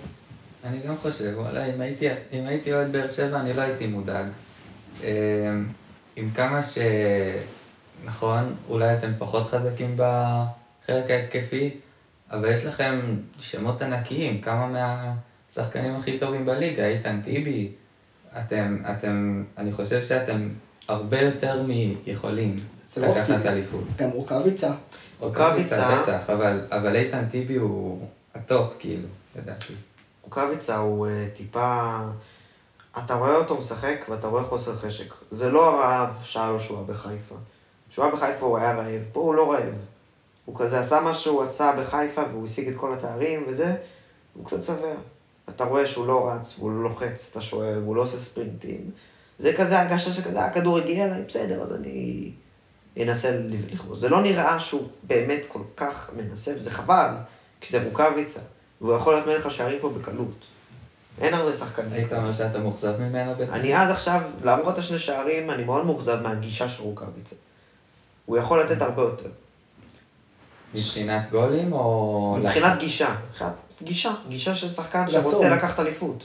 אני 0.63 0.79
גם 0.87 0.97
חושב, 0.97 1.33
וואלה, 1.37 1.65
אם 1.65 1.81
הייתי, 1.81 2.07
אם 2.33 2.45
הייתי 2.45 2.73
אוהד 2.73 2.91
באר 2.91 3.09
שבע, 3.09 3.39
אני 3.39 3.53
לא 3.53 3.61
הייתי 3.61 3.87
מודאג. 3.87 4.25
אמ, 5.03 5.07
עם 6.15 6.31
כמה 6.31 6.63
ש... 6.63 6.77
נכון, 8.05 8.55
אולי 8.69 8.93
אתם 8.93 9.11
פחות 9.17 9.47
חזקים 9.47 9.95
בחלק 9.97 11.11
ההתקפי, 11.11 11.69
אבל 12.31 12.51
יש 12.51 12.65
לכם 12.65 12.99
שמות 13.39 13.81
ענקיים, 13.81 14.41
כמה 14.41 14.67
מהשחקנים 15.49 15.95
הכי 15.95 16.19
טובים 16.19 16.45
בליגה, 16.45 16.85
איתן 16.85 17.21
טיבי, 17.23 17.71
אתם, 18.39 18.77
אתם, 18.91 19.43
אני 19.57 19.73
חושב 19.73 20.03
שאתם 20.03 20.49
הרבה 20.87 21.21
יותר 21.21 21.63
מיכולים 21.63 22.55
לקחת. 22.97 23.45
אליפות. 23.45 23.83
גם 23.97 24.09
רוקאביצה, 24.09 24.71
רוקאביצה- 25.21 26.01
בטח, 26.03 26.29
אבל, 26.29 26.67
אבל 26.71 26.95
איתן 26.95 27.25
טיבי 27.31 27.55
הוא 27.55 28.07
הטופ, 28.35 28.73
כאילו, 28.79 29.07
לדעתי. 29.35 29.73
רוקאביצה 30.23 30.77
הוא 30.77 31.07
אה, 31.07 31.27
טיפה... 31.37 31.99
אתה 32.97 33.13
רואה 33.15 33.35
אותו 33.35 33.57
משחק 33.57 34.05
ואתה 34.09 34.27
רואה 34.27 34.43
חוסר 34.43 34.75
חשק. 34.75 35.13
זה 35.31 35.51
לא 35.51 35.69
הרעב 35.69 36.09
שהיה 36.23 36.51
לו 36.51 36.59
שהוא 36.59 36.77
היה 36.77 36.87
בחיפה. 36.87 37.35
כשהוא 37.89 38.05
היה 38.05 38.15
בחיפה 38.15 38.45
הוא 38.45 38.57
היה 38.57 38.73
רעב, 38.75 39.01
פה 39.11 39.19
הוא 39.19 39.35
לא 39.35 39.51
רעב. 39.51 39.73
הוא 40.45 40.55
כזה 40.59 40.79
עשה 40.79 41.01
מה 41.01 41.13
שהוא 41.13 41.41
עשה 41.41 41.73
בחיפה 41.79 42.21
והוא 42.31 42.45
השיג 42.45 42.67
את 42.67 42.75
כל 42.75 42.93
התארים 42.93 43.45
וזה, 43.47 43.75
הוא 44.33 44.45
קצת 44.45 44.63
שבע. 44.63 44.87
אתה 45.49 45.63
רואה 45.63 45.87
שהוא 45.87 46.07
לא 46.07 46.29
רץ, 46.29 46.55
והוא 46.59 46.71
לא 46.71 46.83
לוחץ 46.83 47.29
את 47.31 47.37
השוער, 47.37 47.79
והוא 47.83 47.95
לא 47.95 48.01
עושה 48.01 48.17
ספרינטים. 48.17 48.91
זה 49.39 49.53
כזה 49.57 49.81
הרגשה 49.81 50.13
שכזה, 50.13 50.41
הכדור 50.45 50.77
הגיע 50.77 51.05
אליי, 51.05 51.23
בסדר, 51.27 51.61
אז 51.63 51.75
אני 51.75 52.31
אנסה 52.97 53.37
לכבוש. 53.71 53.99
זה 53.99 54.09
לא 54.09 54.21
נראה 54.21 54.59
שהוא 54.59 54.87
באמת 55.03 55.41
כל 55.47 55.61
כך 55.77 56.09
מנסה, 56.15 56.53
וזה 56.59 56.71
חבל, 56.71 57.09
כי 57.61 57.71
זה 57.71 57.83
רוקאביצה, 57.83 58.39
והוא 58.81 58.95
יכול 58.95 59.13
להיות 59.13 59.27
מלך 59.27 59.45
השערים 59.45 59.79
פה 59.81 59.89
בקלות. 59.89 60.45
אין 61.21 61.33
הרבה 61.33 61.53
שחקנים. 61.53 61.93
היית 61.93 62.13
אומר 62.13 62.33
שאתה 62.33 62.59
מאוכזב 62.59 62.99
ממנו 62.99 63.35
בטח? 63.35 63.53
אני 63.53 63.73
עד 63.73 63.89
עכשיו, 63.89 64.21
למרות 64.43 64.77
השני 64.77 64.99
שערים, 64.99 65.51
אני 65.51 65.63
מאוד 65.63 65.85
מאוכזב 65.85 66.21
מהגישה 66.21 66.69
של 66.69 66.83
רוקאביצה. 66.83 67.35
הוא 68.25 68.37
יכול 68.37 68.63
לתת 68.63 68.81
הרבה 68.81 69.01
יותר. 69.01 69.29
מבחינת 70.73 71.31
גולים 71.31 71.73
או... 71.73 72.37
מבחינת 72.39 72.79
גישה, 72.79 73.15
גישה, 73.83 74.13
גישה 74.29 74.55
של 74.55 74.69
שחקן. 74.69 75.09
שרוצה 75.09 75.49
לקחת 75.49 75.79
אליפות. 75.79 76.23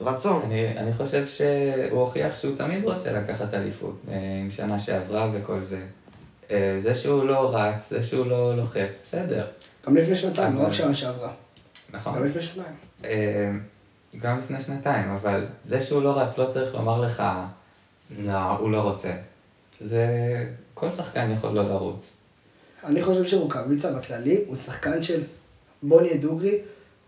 רצון. 0.00 0.42
אני, 0.42 0.78
אני 0.78 0.94
חושב 0.94 1.26
שהוא 1.26 2.00
הוכיח 2.00 2.34
שהוא 2.34 2.56
תמיד 2.56 2.84
רוצה 2.84 3.12
לקחת 3.12 3.54
אליפות, 3.54 4.00
אה, 4.08 4.14
עם 4.42 4.50
שנה 4.50 4.78
שעברה 4.78 5.30
וכל 5.34 5.64
זה. 5.64 5.80
אה, 6.50 6.76
זה 6.78 6.94
שהוא 6.94 7.24
לא 7.24 7.56
רץ, 7.56 7.90
זה 7.90 8.02
שהוא 8.02 8.26
לא 8.26 8.56
לוחץ, 8.56 8.98
בסדר. 9.04 9.46
גם 9.86 9.96
לפני 9.96 10.16
שנתיים, 10.16 10.56
לא 10.56 10.62
רק 10.62 10.72
שנה 10.72 10.94
שעברה. 10.94 11.32
נכון. 11.90 12.14
גם 12.16 12.24
לפני 12.24 12.42
שנתיים. 12.42 12.74
אה, 13.04 13.50
גם 14.20 14.38
לפני 14.38 14.60
שנתיים, 14.60 15.10
אבל 15.10 15.46
זה 15.62 15.80
שהוא 15.80 16.02
לא 16.02 16.18
רץ 16.20 16.38
לא 16.38 16.50
צריך 16.50 16.74
לומר 16.74 17.00
לך, 17.00 17.22
לא, 18.18 18.32
הוא 18.32 18.70
לא 18.70 18.80
רוצה. 18.80 19.12
זה... 19.80 20.06
כל 20.74 20.90
שחקן 20.90 21.30
יכול 21.30 21.50
לא 21.50 21.68
לרוץ. 21.68 22.12
אני 22.84 23.02
חושב 23.02 23.24
שרוקאביצה 23.24 23.92
בכללי 23.92 24.44
הוא 24.46 24.56
שחקן 24.56 25.02
של, 25.02 25.22
בוא 25.82 26.02
נהיה 26.02 26.16
דוגרי, 26.16 26.58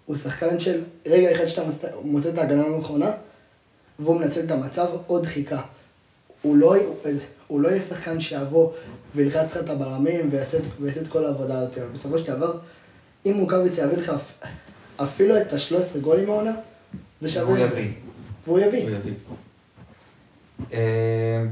הוא 0.06 0.16
שחקן 0.16 0.60
של 0.60 0.82
רגע 1.06 1.32
אחד 1.32 1.46
שאתה 1.46 1.64
מס- 1.68 1.84
מוצא 2.04 2.28
את 2.28 2.38
ההגנה 2.38 2.64
הנכונה, 2.64 3.10
והוא 3.98 4.20
מנצל 4.20 4.40
את 4.44 4.50
המצב 4.50 4.86
עוד 5.06 5.26
חיכה. 5.26 5.62
הוא 6.42 6.56
לא, 6.56 6.74
הוא 7.46 7.60
לא 7.60 7.68
יהיה 7.68 7.82
שחקן 7.82 8.20
שיבוא 8.20 8.72
וילחץ 9.14 9.56
לך 9.56 9.64
את 9.64 9.70
הבלמים 9.70 10.28
ויעשה, 10.32 10.58
ויעשה 10.80 11.00
את 11.00 11.08
כל 11.08 11.24
העבודה 11.24 11.58
הזאת, 11.58 11.78
אבל 11.78 11.86
בסופו 11.92 12.18
של 12.18 12.32
דבר, 12.36 12.58
אם 13.26 13.34
רוקאביצה 13.40 13.82
יביא 13.82 13.96
לך 13.96 14.08
אפ- 14.08 14.32
אפילו 14.96 15.40
את 15.40 15.52
ה-13 15.52 15.98
גולים 16.00 16.26
מהעונה, 16.26 16.52
זה 17.20 17.28
שווה 17.28 17.64
את 17.64 17.68
זה. 17.68 17.74
והוא 18.46 18.58
יביא. 18.58 18.86
אה, 20.72 21.44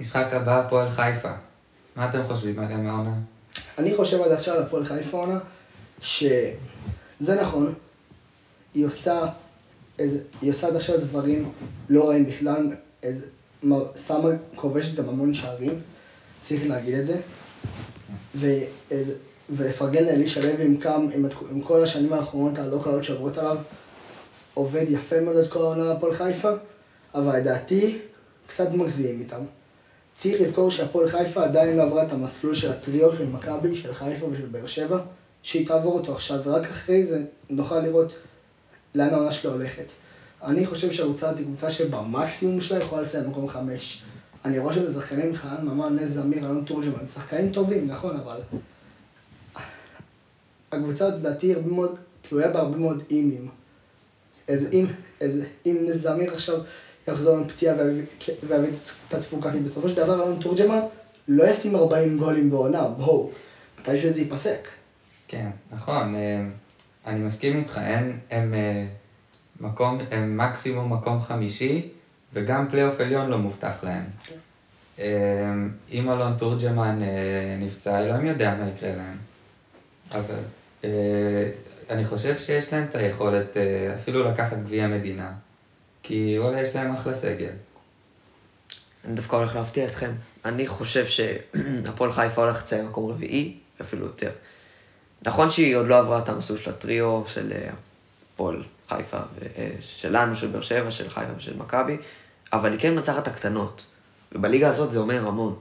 משחק 0.00 0.26
הבא, 0.32 0.60
הפועל 0.66 0.90
חיפה. 0.90 1.32
מה 1.96 2.10
אתם 2.10 2.26
חושבים 2.26 2.58
עליהם 2.58 2.88
העונה? 2.88 3.14
אני 3.78 3.94
חושב 3.94 4.20
עד 4.22 4.32
עכשיו 4.32 4.56
על 4.56 4.62
הפועל 4.62 4.84
חיפה 4.84 5.16
עונה, 5.18 5.38
שזה 7.20 7.40
נכון, 7.40 7.74
היא 8.74 8.86
עושה, 8.86 9.26
איזה, 9.98 10.18
היא 10.42 10.50
עושה 10.50 10.66
עד 10.66 10.76
עכשיו 10.76 11.00
דברים 11.00 11.50
לא 11.88 12.08
רעים 12.08 12.26
בכלל, 12.26 12.72
איזה, 13.02 13.26
מ- 13.64 13.96
שמה, 14.06 14.28
כובשת 14.54 14.98
גם 14.98 15.08
המון 15.08 15.34
שערים, 15.34 15.80
צריך 16.42 16.66
להגיד 16.66 16.94
את 16.94 17.06
זה, 17.06 17.20
ואיזה, 18.34 19.14
ולפרגן 19.50 20.04
לאלישע 20.04 20.40
לוי 20.42 20.64
עם, 20.64 20.80
כם, 20.80 21.08
עם, 21.14 21.26
עם 21.50 21.60
כל 21.60 21.82
השנים 21.82 22.12
האחרונות 22.12 22.58
הלא 22.58 22.80
קלות 22.84 23.04
שעוברות 23.04 23.38
עליו, 23.38 23.56
עובד 24.54 24.84
יפה 24.88 25.20
מאוד 25.20 25.36
את 25.36 25.50
כל 25.50 25.58
העונה 25.58 25.94
בהפועל 25.94 26.14
חיפה, 26.14 26.50
אבל 27.14 27.36
לדעתי 27.36 27.98
קצת 28.46 28.74
מגזים 28.74 29.20
איתם. 29.20 29.40
צריך 30.16 30.40
לזכור 30.40 30.70
שהפועל 30.70 31.08
חיפה 31.08 31.44
עדיין 31.44 31.76
לא 31.76 31.82
עברה 31.82 32.06
את 32.06 32.12
המסלול 32.12 32.54
של 32.54 32.70
הטריו 32.70 33.12
של 33.16 33.26
מכבי, 33.26 33.76
של 33.76 33.94
חיפה 33.94 34.26
ושל 34.26 34.46
באר 34.46 34.66
שבע, 34.66 34.98
שהיא 35.46 35.66
תעבור 35.66 35.94
אותו 35.94 36.12
עכשיו, 36.12 36.40
ורק 36.44 36.66
אחרי 36.66 37.06
זה 37.06 37.22
נוכל 37.50 37.80
לראות 37.80 38.18
לאן 38.94 39.08
העונה 39.08 39.32
שלה 39.32 39.52
הולכת. 39.52 39.84
אני 40.42 40.66
חושב 40.66 40.92
שהקבוצה 40.92 41.30
היא 41.30 41.46
קבוצה 41.46 41.70
שבמקסימום 41.70 42.60
שלה 42.60 42.78
יכולה 42.78 43.02
לסיים 43.02 43.24
במקום 43.24 43.48
חמש. 43.48 44.02
אני 44.44 44.58
רואה 44.58 44.74
שזה 44.74 45.00
שחקנים 45.00 45.36
חנן 45.36 45.64
ממן, 45.64 45.96
נס 45.96 46.08
זמיר, 46.08 46.38
אלון 46.38 46.64
תורג'מן, 46.64 47.08
שחקנים 47.14 47.52
טובים, 47.52 47.86
נכון, 47.86 48.16
אבל... 48.16 48.40
הקבוצה 50.72 51.08
לדעתי 51.08 51.54
הרבה 51.54 51.70
מאוד, 51.70 51.96
תלויה 52.22 52.48
בהרבה 52.48 52.76
מאוד 52.76 53.02
אימים. 53.10 53.48
איזה 54.48 54.68
אם, 54.72 54.86
איזה, 55.20 55.46
אם 55.66 55.76
נס 55.80 55.96
זמיר 55.96 56.32
עכשיו 56.32 56.60
יחזור 57.08 57.36
עם 57.36 57.48
פציעה 57.48 57.76
ויביא 58.48 58.70
את 59.08 59.14
התפוקה, 59.14 59.52
כי 59.52 59.58
בסופו 59.58 59.88
של 59.88 59.96
דבר 59.96 60.14
אלון 60.14 60.38
תורג'מן 60.40 60.80
לא 61.28 61.44
ישים 61.44 61.76
40 61.76 62.18
גולים 62.18 62.50
בעונה, 62.50 62.88
בואו, 62.88 63.30
מתי 63.80 64.02
שזה 64.02 64.20
ייפסק. 64.20 64.68
כן, 65.28 65.50
נכון, 65.72 66.14
אה, 66.14 66.44
אני 67.06 67.20
מסכים 67.20 67.56
איתך, 67.56 67.78
הם, 67.78 68.18
הם, 68.30 68.54
אה, 68.54 68.86
מקום, 69.60 69.98
הם 70.10 70.36
מקסימום 70.36 70.92
מקום 70.92 71.20
חמישי, 71.20 71.88
וגם 72.32 72.68
פלייאוף 72.70 73.00
עליון 73.00 73.30
לא 73.30 73.38
מובטח 73.38 73.74
להם. 73.82 74.04
אה, 74.98 75.04
אם 75.92 76.10
אלון 76.10 76.32
תורג'מן 76.38 77.00
נפצע, 77.58 78.02
אלוהים 78.02 78.26
יודע 78.26 78.54
מה 78.54 78.68
יקרה 78.68 78.90
להם. 78.96 79.16
אבל 80.10 80.38
אני 81.90 82.04
חושב 82.04 82.38
שיש 82.38 82.72
להם 82.72 82.86
את 82.90 82.94
היכולת 82.94 83.56
אפילו 83.94 84.24
לקחת 84.24 84.56
גביע 84.56 84.86
מדינה, 84.86 85.32
כי 86.02 86.36
וואלה, 86.38 86.60
יש 86.60 86.76
להם 86.76 86.92
אחלה 86.92 87.14
סגל. 87.14 87.52
אני 89.04 89.14
דווקא 89.14 89.36
הולך 89.36 89.56
להפתיע 89.56 89.86
אתכם. 89.86 90.10
אני 90.44 90.66
חושב 90.66 91.06
שהפועל 91.06 92.12
חיפה 92.12 92.44
הולך 92.44 92.62
לציין 92.62 92.86
מקום 92.86 93.10
רביעי, 93.10 93.58
ואפילו 93.80 94.06
יותר. 94.06 94.30
נכון 95.22 95.50
שהיא 95.50 95.76
עוד 95.76 95.86
לא 95.86 95.98
עברה 95.98 96.18
את 96.18 96.28
המסלול 96.28 96.58
של 96.58 96.70
הטריו 96.70 97.22
של 97.26 97.52
אה, 97.52 97.70
הפועל 98.34 98.62
חיפה, 98.88 99.16
אה, 99.16 99.70
שלנו, 99.80 100.36
של 100.36 100.46
באר 100.46 100.60
שבע, 100.60 100.90
של 100.90 101.08
חיפה 101.08 101.32
ושל 101.36 101.56
מכבי, 101.56 101.96
אבל 102.52 102.72
היא 102.72 102.80
כן 102.80 102.94
מנצחת 102.94 103.22
את 103.22 103.28
הקטנות. 103.28 103.84
ובליגה 104.32 104.68
הזאת 104.68 104.92
זה 104.92 104.98
אומר 104.98 105.26
המון. 105.26 105.54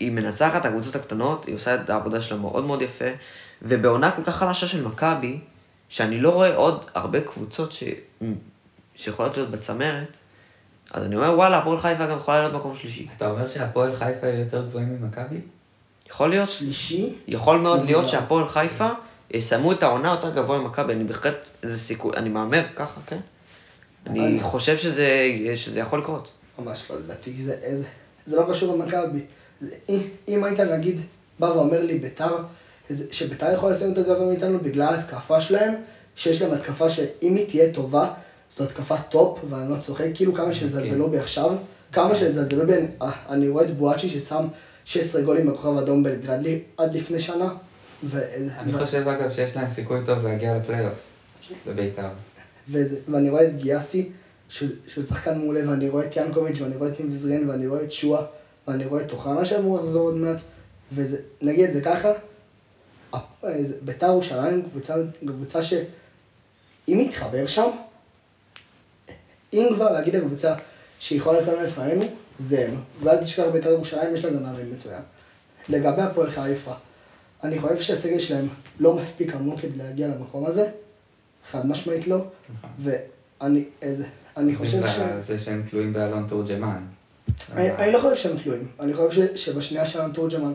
היא 0.00 0.12
מנצחת 0.12 0.60
את 0.60 0.66
הקבוצות 0.66 0.96
הקטנות, 0.96 1.44
היא 1.44 1.54
עושה 1.54 1.74
את 1.74 1.90
העבודה 1.90 2.20
שלה 2.20 2.38
מאוד 2.38 2.64
מאוד 2.64 2.82
יפה, 2.82 3.10
ובעונה 3.62 4.10
כל 4.10 4.24
כך 4.24 4.36
חלשה 4.36 4.66
של 4.66 4.86
מכבי, 4.86 5.40
שאני 5.88 6.20
לא 6.20 6.30
רואה 6.30 6.56
עוד 6.56 6.84
הרבה 6.94 7.20
קבוצות 7.20 7.72
ש... 7.72 7.84
שיכולות 8.96 9.36
להיות 9.36 9.50
בצמרת, 9.50 10.16
אז 10.90 11.04
אני 11.04 11.16
אומר, 11.16 11.32
וואלה, 11.34 11.58
הפועל 11.58 11.78
חיפה 11.78 12.06
גם 12.06 12.16
יכולה 12.16 12.40
להיות 12.40 12.54
מקום 12.54 12.74
שלישי. 12.74 13.08
אתה 13.16 13.30
אומר 13.30 13.48
שהפועל 13.48 13.96
חיפה 13.96 14.26
יותר 14.26 14.66
גבוהים 14.66 14.98
ממכבי? 15.00 15.40
יכול 16.08 16.30
להיות, 16.30 16.50
שלישי, 16.50 17.12
יכול 17.28 17.58
מאוד 17.58 17.76
מוזר. 17.80 17.90
להיות 17.90 18.08
שהפועל 18.08 18.48
חיפה 18.48 18.88
יסיימו 19.30 19.72
את 19.72 19.82
העונה 19.82 20.10
יותר 20.10 20.30
גבוה 20.34 20.58
ממכבי, 20.58 20.92
אני 20.92 21.04
בהחלט, 21.04 21.48
איזה 21.62 21.78
סיכוי, 21.78 22.12
אני 22.16 22.28
מהמר 22.28 22.62
ככה, 22.76 23.00
כן? 23.06 23.18
אני 24.06 24.26
אני- 24.26 24.40
חושב 24.42 24.76
שזה, 24.76 25.08
שזה 25.54 25.78
יכול 25.80 25.98
לקרות. 25.98 26.28
ממש 26.58 26.90
לא, 26.90 26.96
לדעתי 26.98 27.32
זה, 27.42 27.56
זה, 27.76 27.84
זה 28.26 28.36
לא 28.36 28.46
קשור 28.50 28.76
למכבי. 28.76 29.20
זה- 29.60 29.70
אם, 29.88 29.98
אם 30.28 30.44
היית 30.44 30.60
נגיד 30.60 31.00
בא 31.38 31.46
ואומר 31.46 31.82
לי 31.82 31.98
ביתר, 31.98 32.36
שביתר 33.10 33.52
יכול 33.54 33.70
לסיים 33.70 33.90
יותר 33.90 34.02
גבוה 34.14 34.26
מאיתנו 34.26 34.58
בגלל 34.58 34.94
ההתקפה 34.94 35.40
שלהם, 35.40 35.74
שיש 36.16 36.42
להם 36.42 36.52
התקפה 36.54 36.90
שאם 36.90 37.34
היא 37.34 37.48
תהיה 37.48 37.72
טובה, 37.74 38.12
זו 38.50 38.64
התקפה 38.64 38.96
טופ, 38.98 39.38
ואני 39.50 39.70
לא 39.70 39.76
צוחק, 39.76 40.04
כאילו 40.14 40.34
כמה 40.34 40.54
שיזלזלו 40.54 41.10
בי 41.10 41.18
עכשיו, 41.18 41.50
כמה 41.92 42.16
שיזלזלו 42.16 42.66
בי, 42.66 42.72
אה, 43.02 43.10
אני 43.28 43.48
רואה 43.48 43.64
את 43.64 43.76
בואצ'י 43.76 44.08
ששם 44.10 44.44
16 44.84 45.22
גולים 45.22 45.46
בכוכב 45.46 45.76
אדום 45.78 46.02
בלגרד 46.02 46.42
לי 46.42 46.60
עד 46.76 46.94
לפני 46.94 47.20
שנה, 47.20 47.54
ואיזה- 48.04 48.52
אני 48.58 48.72
חושב 48.72 49.08
אגב 49.08 49.30
שיש 49.30 49.56
להם 49.56 49.68
סיכוי 49.68 50.00
טוב 50.06 50.18
להגיע 50.24 50.58
לפלייאוף, 50.58 51.10
לבית"ר. 51.66 52.08
וזה, 52.70 52.96
ואני 53.08 53.30
רואה 53.30 53.44
את 53.48 53.56
גיאסי, 53.56 54.10
שהוא, 54.48 54.68
שהוא 54.88 55.04
שחקן 55.04 55.38
מעולה, 55.38 55.70
ואני 55.70 55.88
רואה 55.88 56.06
את 56.06 56.16
ינקוביץ', 56.16 56.60
ואני 56.60 56.76
רואה 56.76 56.88
את 56.90 57.00
ניב 57.00 57.12
זרין, 57.12 57.50
ואני 57.50 57.66
רואה 57.66 57.82
את 57.84 57.92
שואה, 57.92 58.22
ואני 58.68 58.84
רואה 58.86 59.02
את 59.02 59.12
אוחנה 59.12 59.44
שאמור 59.44 59.78
לחזור 59.78 60.02
עוד 60.06 60.14
מעט, 60.16 60.36
וזה, 60.92 61.18
נגיד 61.42 61.64
את 61.68 61.72
זה 61.72 61.80
ככה, 61.80 62.12
אה, 63.14 63.20
בית"ר 63.82 64.06
ירושלים 64.06 64.62
קבוצה, 64.70 64.94
קבוצה 65.26 65.62
שאם 65.62 65.82
היא 66.86 67.10
תתחבר 67.10 67.46
שם, 67.46 67.68
אם 69.52 69.66
כבר 69.74 69.92
להגיד 69.92 70.16
הקבוצה 70.16 70.54
שיכולה 71.00 71.40
לצאת 71.40 71.58
לפנינו, 71.64 72.04
הם. 72.38 72.76
ואל 73.00 73.16
תשכח 73.16 73.44
בית"ר 73.52 73.70
ירושלים, 73.70 74.14
יש 74.14 74.24
לה 74.24 74.30
גם 74.30 74.42
מאמן 74.42 74.72
מצוין. 74.72 75.02
לגבי 75.68 76.02
הפועל 76.02 76.30
חיפה, 76.30 76.72
אני 77.44 77.58
חושב 77.58 77.80
שהסגל 77.80 78.18
שלהם 78.18 78.48
לא 78.80 78.96
מספיק 78.96 79.34
עמוק 79.34 79.60
כדי 79.60 79.78
להגיע 79.78 80.08
למקום 80.08 80.46
הזה, 80.46 80.70
חד 81.50 81.66
משמעית 81.66 82.06
לא, 82.06 82.24
ואני 82.82 83.64
איזה, 83.82 84.06
אני 84.36 84.56
חושב 84.56 84.86
ש... 84.86 84.98
זה 85.20 85.38
שהם 85.38 85.62
תלויים 85.70 85.92
באלון 85.92 86.26
תורג'מן. 86.28 86.78
אני 87.56 87.92
לא 87.92 87.98
חושב 87.98 88.16
שהם 88.16 88.38
תלויים, 88.38 88.68
אני 88.80 88.94
חושב 88.94 89.36
שבשנייה 89.36 89.86
שאלון 89.86 90.12
תורג'מן 90.12 90.52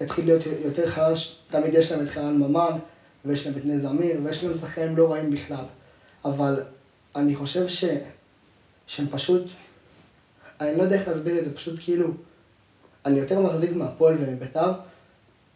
יתחיל 0.00 0.24
להיות 0.24 0.42
יותר 0.64 0.86
חלש, 0.86 1.40
תמיד 1.50 1.74
יש 1.74 1.92
להם 1.92 2.04
את 2.04 2.10
חנן 2.10 2.36
ממן, 2.36 2.78
ויש 3.24 3.46
להם 3.46 3.58
את 3.58 3.64
נס 3.64 3.82
זמיר, 3.82 4.20
ויש 4.24 4.44
להם 4.44 4.54
שחקנים 4.54 4.96
לא 4.96 5.12
רעים 5.12 5.30
בכלל. 5.30 5.64
אבל 6.24 6.62
אני 7.16 7.36
חושב 7.36 7.68
ש... 7.68 7.84
שהם 8.86 9.06
פשוט, 9.10 9.42
אני 10.60 10.76
לא 10.76 10.82
יודע 10.82 10.96
איך 10.96 11.08
להסביר 11.08 11.38
את 11.38 11.44
זה, 11.44 11.54
פשוט 11.54 11.80
כאילו, 11.80 12.08
אני 13.06 13.18
יותר 13.18 13.40
מחזיק 13.40 13.76
מהפועל 13.76 14.16
ומביתר, 14.20 14.72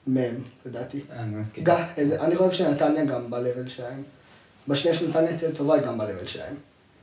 מהם, 0.06 0.34
לדעתי. 0.66 1.00
אני 1.10 1.36
מסכים. 1.36 1.64
גם, 1.64 1.82
איזה, 1.96 2.20
אני 2.20 2.36
חושב 2.36 2.52
שנתניה 2.52 3.04
גם 3.04 3.30
ב-level 3.30 3.68
שלהם. 3.68 4.02
בשנייה 4.68 4.96
שנתניה 4.98 5.38
תהיה 5.38 5.52
טובה, 5.52 5.74
היא 5.74 5.82
גם 5.82 5.98
ב-level 5.98 6.26
שלהם. 6.26 6.54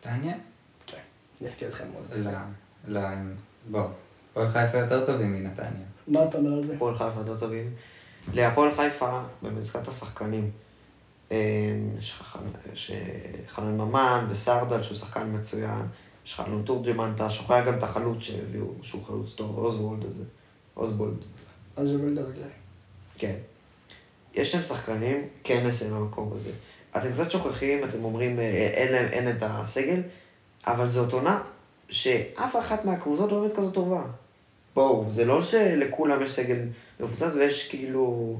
תעניין? 0.01 0.39
כן, 0.87 0.97
אני 1.41 1.49
אפתיע 1.49 1.67
אתכם 1.67 1.83
מאוד. 1.93 2.25
לא, 2.25 2.31
לא, 2.87 2.99
הם- 2.99 3.35
בוא. 3.71 3.83
הפועל 4.31 4.49
חיפה 4.49 4.77
יותר 4.77 5.05
טובים 5.05 5.33
מנתניה. 5.43 5.69
מה 6.07 6.23
אתה 6.23 6.37
אומר 6.37 6.53
על 6.53 6.63
זה? 6.65 6.75
הפועל 6.75 6.95
חיפה 6.95 7.13
יותר 7.19 7.39
טובים. 7.39 7.73
להפועל 8.33 8.71
חיפה, 8.75 9.21
במזכת 9.41 9.87
השחקנים, 9.87 10.51
אה, 11.31 11.37
יש 11.99 12.11
לך 12.21 12.37
אה, 12.91 12.95
חנן 13.47 13.77
ממן 13.77 14.25
וסרדל, 14.31 14.83
שהוא 14.83 14.97
שחקן 14.97 15.35
מצוין. 15.39 15.81
יש 16.25 16.33
לך 16.33 16.43
אלון 16.47 16.63
תורג'מן, 16.65 17.11
אתה 17.15 17.29
שוכח 17.29 17.63
גם 17.67 17.73
את 17.77 17.83
החלוץ 17.83 18.23
שהביאו, 18.23 18.65
שהוא 18.81 19.03
חלוץ 19.05 19.33
טוב, 19.33 19.57
אוזבולד 19.57 20.03
הזה. 20.03 20.23
אוזבולד. 20.77 21.17
אז 21.75 21.89
זה 21.89 21.97
בלדר 21.97 22.21
רגליים. 22.21 22.51
כן. 23.17 23.35
יש 24.33 24.55
להם 24.55 24.63
שחקנים 24.63 25.27
כן 25.43 25.65
לסיים 25.67 25.91
במקום 25.91 26.33
הזה. 26.33 26.51
אתם 26.97 27.13
קצת 27.13 27.31
שוכחים, 27.31 27.83
אתם 27.83 28.03
אומרים, 28.03 28.39
אה, 28.39 28.43
אין 28.73 28.91
להם, 28.91 29.05
אין 29.05 29.29
את 29.29 29.43
הסגל, 29.45 30.01
אבל 30.67 30.87
זאת 30.87 31.13
עונה 31.13 31.41
שאף 31.89 32.55
אחת 32.59 32.85
מהקבוצות 32.85 33.31
לא 33.31 33.39
באמת 33.39 33.55
כזאת 33.55 33.73
טובה. 33.73 34.03
בואו, 34.73 35.05
זה 35.15 35.25
לא 35.25 35.43
שלכולם 35.43 36.23
יש 36.23 36.31
סגל 36.31 36.57
מפוצץ 36.99 37.33
ויש 37.35 37.69
כאילו 37.69 38.37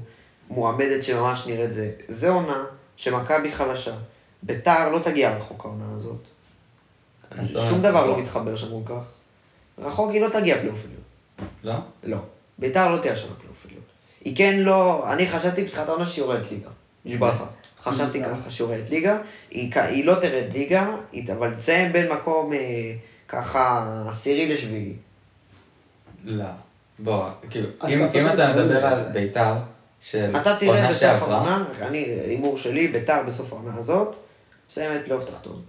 מועמדת 0.50 1.04
שממש 1.04 1.46
נראית 1.46 1.72
זה. 1.72 1.92
זה 2.08 2.30
עונה 2.30 2.64
שמכבי 2.96 3.52
חלשה. 3.52 3.94
ביתר 4.42 4.90
לא 4.90 4.98
תגיע 4.98 5.36
רחוק 5.36 5.64
העונה 5.64 5.92
הזאת. 5.92 6.31
שום 7.68 7.82
דבר 7.82 8.06
לא. 8.06 8.18
מתחבר 8.18 8.56
שם 8.56 8.66
כל 8.70 8.94
כך. 8.94 9.02
רחוק 9.78 10.10
היא 10.10 10.20
לא 10.20 10.28
תגיע 10.28 10.58
פלייאוף 10.58 10.80
עליון. 10.84 11.02
לא? 11.64 11.74
לא. 12.04 12.16
ביתר 12.58 12.90
לא 12.90 12.98
תהיה 12.98 13.16
שם 13.16 13.28
פלייאוף 13.38 13.66
עליון. 13.66 13.82
היא 14.24 14.36
כן 14.36 14.58
לא, 14.58 15.04
אני 15.12 15.26
חשבתי 15.26 15.64
בתחילת 15.64 15.88
העונה 15.88 16.06
שהיא 16.06 16.24
יורדת 16.24 16.50
ליגה. 16.50 16.68
נשבע 17.04 17.28
לך. 17.28 17.42
חשבתי 17.80 18.18
מוזר. 18.18 18.34
ככה 18.34 18.50
שהיא 18.50 18.66
יורדת 18.66 18.90
ליגה. 18.90 19.18
היא 19.50 20.04
לא 20.04 20.14
תרד 20.14 20.52
ליגה, 20.52 20.96
אבל 21.32 21.54
תסיים 21.54 21.92
בין 21.92 22.12
מקום 22.12 22.52
אה, 22.52 22.94
ככה 23.28 23.86
עשירי 24.08 24.54
לשביעי. 24.54 24.92
לא. 26.24 26.44
בוא, 26.98 27.24
כאילו, 27.50 27.68
אם 27.88 28.04
אתה 28.04 28.12
בית"ר 28.12 28.64
מדבר 28.64 28.86
על. 28.86 29.02
ביתר, 29.12 29.54
של 30.00 30.32
אתה 30.40 30.56
תראה 30.56 30.74
עונה 30.74 30.88
בסוף 30.88 31.00
שעברה, 31.00 31.36
העונה, 31.36 31.64
אני, 31.82 31.98
הימור 31.98 32.56
שלי, 32.56 32.88
ביתר 32.88 33.22
בסוף 33.26 33.52
העונה 33.52 33.76
הזאת, 33.76 34.16
מסיימת 34.70 35.04
פלייאוף 35.04 35.24
תחתון. 35.24 35.62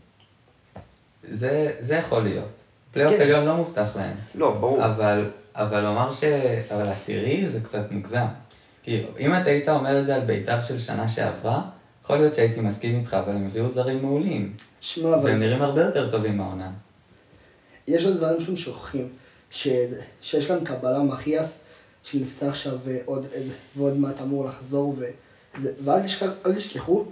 זה 1.31 1.71
זה 1.79 1.95
יכול 1.95 2.23
להיות. 2.23 2.47
פלייאוף 2.91 3.15
כן. 3.15 3.21
עליון 3.21 3.45
לא 3.45 3.55
מובטח 3.55 3.95
להם. 3.95 4.15
לא, 4.35 4.51
ברור. 4.51 4.85
אבל, 4.85 5.29
אבל 5.55 5.79
לומר 5.79 6.11
ש... 6.11 6.23
אבל 6.73 6.87
עשירי 6.87 7.47
זה 7.49 7.59
קצת 7.61 7.91
מוגזם. 7.91 8.25
כאילו, 8.83 9.07
אם 9.19 9.35
אתה 9.35 9.49
היית 9.49 9.69
אומר 9.69 9.99
את 9.99 10.05
זה 10.05 10.15
על 10.15 10.21
ביתר 10.21 10.61
של 10.61 10.79
שנה 10.79 11.07
שעברה, 11.07 11.61
יכול 12.03 12.17
להיות 12.17 12.35
שהייתי 12.35 12.59
מסכים 12.61 12.99
איתך, 12.99 13.13
אבל 13.13 13.35
הם 13.35 13.45
הביאו 13.45 13.69
זרים 13.69 14.01
מעולים. 14.01 14.53
שמע, 14.81 15.15
אבל 15.15 15.25
והם 15.29 15.39
נראים 15.39 15.61
הרבה 15.61 15.81
יותר 15.81 16.11
טובים 16.11 16.37
מהעונה. 16.37 16.71
יש 17.87 18.05
עוד 18.05 18.17
דברים 18.17 18.41
שהם 18.45 18.55
שוכחים, 18.55 19.07
שזה, 19.51 20.01
שיש 20.21 20.51
להם 20.51 20.63
את 20.63 20.69
הבלם 20.69 21.11
אחיאס, 21.11 21.63
שנפצע 22.03 22.49
עכשיו 22.49 22.73
ועוד, 22.85 23.25
איזה- 23.33 23.53
ועוד 23.77 23.97
מעט 23.97 24.21
אמור 24.21 24.45
לחזור, 24.45 24.95
וזה, 25.57 25.71
ואל 25.83 26.03
תשכח, 26.03 26.27
אל 26.45 26.53
תשכחו, 26.55 27.05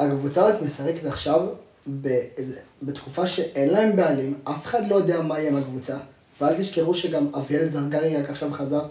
הקבוצה 0.00 0.46
הזאת 0.46 0.62
משחקת 0.62 1.04
עכשיו 1.06 1.46
באיזה, 1.86 2.56
בתקופה 2.82 3.26
שאין 3.26 3.68
להם 3.68 3.96
בעלים, 3.96 4.34
אף 4.44 4.66
אחד 4.66 4.88
לא 4.88 4.94
יודע 4.94 5.20
מה 5.20 5.38
יהיה 5.38 5.50
עם 5.50 5.56
הקבוצה, 5.56 5.96
ואל 6.40 6.54
תשכחו 6.54 6.94
שגם 6.94 7.26
אביאל 7.34 7.68
זרגרי 7.68 8.16
רק 8.16 8.30
עכשיו 8.30 8.52
חזר, 8.52 8.82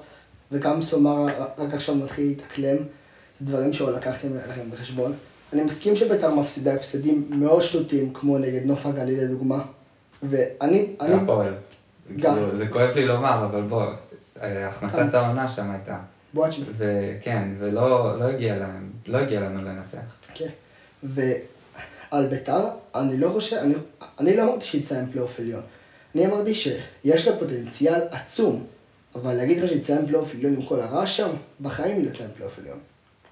וגם 0.52 0.82
סומר 0.82 1.25
רק 1.58 1.74
עכשיו 1.74 1.96
מתחיל 1.96 2.25
להתאקלם, 2.28 2.78
דברים 3.42 3.74
שלא 3.74 3.94
לקחתם 3.94 4.28
לכם 4.50 4.72
בחשבון. 4.72 5.14
אני 5.54 5.64
מסכים 5.64 5.96
שבית"ר 5.96 6.36
מפסידה 6.36 6.74
הפסדים 6.74 7.28
מאוד 7.30 7.62
שטותיים, 7.62 8.14
כמו 8.14 8.38
נגד 8.38 8.66
נוף 8.66 8.86
הגליל 8.86 9.24
לדוגמה, 9.24 9.64
ואני, 10.24 10.96
אני, 11.02 11.14
הפועל. 11.14 11.54
גם. 12.18 12.34
כאילו, 12.34 12.58
זה 12.58 12.68
כואב 12.68 12.90
לי 12.96 13.06
לומר, 13.06 13.46
אבל 13.46 13.62
בוא, 13.62 13.86
אה, 14.42 14.68
החמצת 14.68 15.14
העונה 15.14 15.48
שם 15.48 15.72
הייתה. 15.72 15.98
בואצ'י, 16.34 16.62
וכן, 16.78 17.50
ולא 17.60 18.20
לא 18.20 18.25
הגיע 18.25 18.58
להם, 18.58 18.92
לא 19.08 19.18
הגיע 19.18 19.40
לנו 19.40 19.62
לנצח. 19.62 19.98
כן. 20.34 20.50
ועל 22.12 22.28
בית"ר, 22.28 22.68
אני 22.96 23.18
לא 23.18 23.30
חושב, 23.30 23.56
אני, 23.56 23.74
אני 24.20 24.38
לא 24.38 24.44
אמרתי 24.44 24.66
שיצא 24.66 25.04
פלייאוף 25.12 25.40
עליון. 25.40 25.62
אני 26.16 26.26
אמרתי 26.26 26.56
שיש 26.56 27.28
לה 27.28 27.38
פוטנציאל 27.38 28.02
עצום, 28.12 28.66
אבל 29.16 29.34
להגיד 29.34 29.58
לך 29.58 29.70
שיצא 29.70 30.06
פלייאוף 30.06 30.36
עליון 30.36 30.54
עם 30.54 30.62
כל 30.62 30.82
הרעש 30.82 31.18
שם, 31.18 31.30
בחיים 31.62 32.06
לא 32.06 32.10
יצא 32.10 32.24
פלייאוף 32.36 32.60
עליון. 32.60 32.80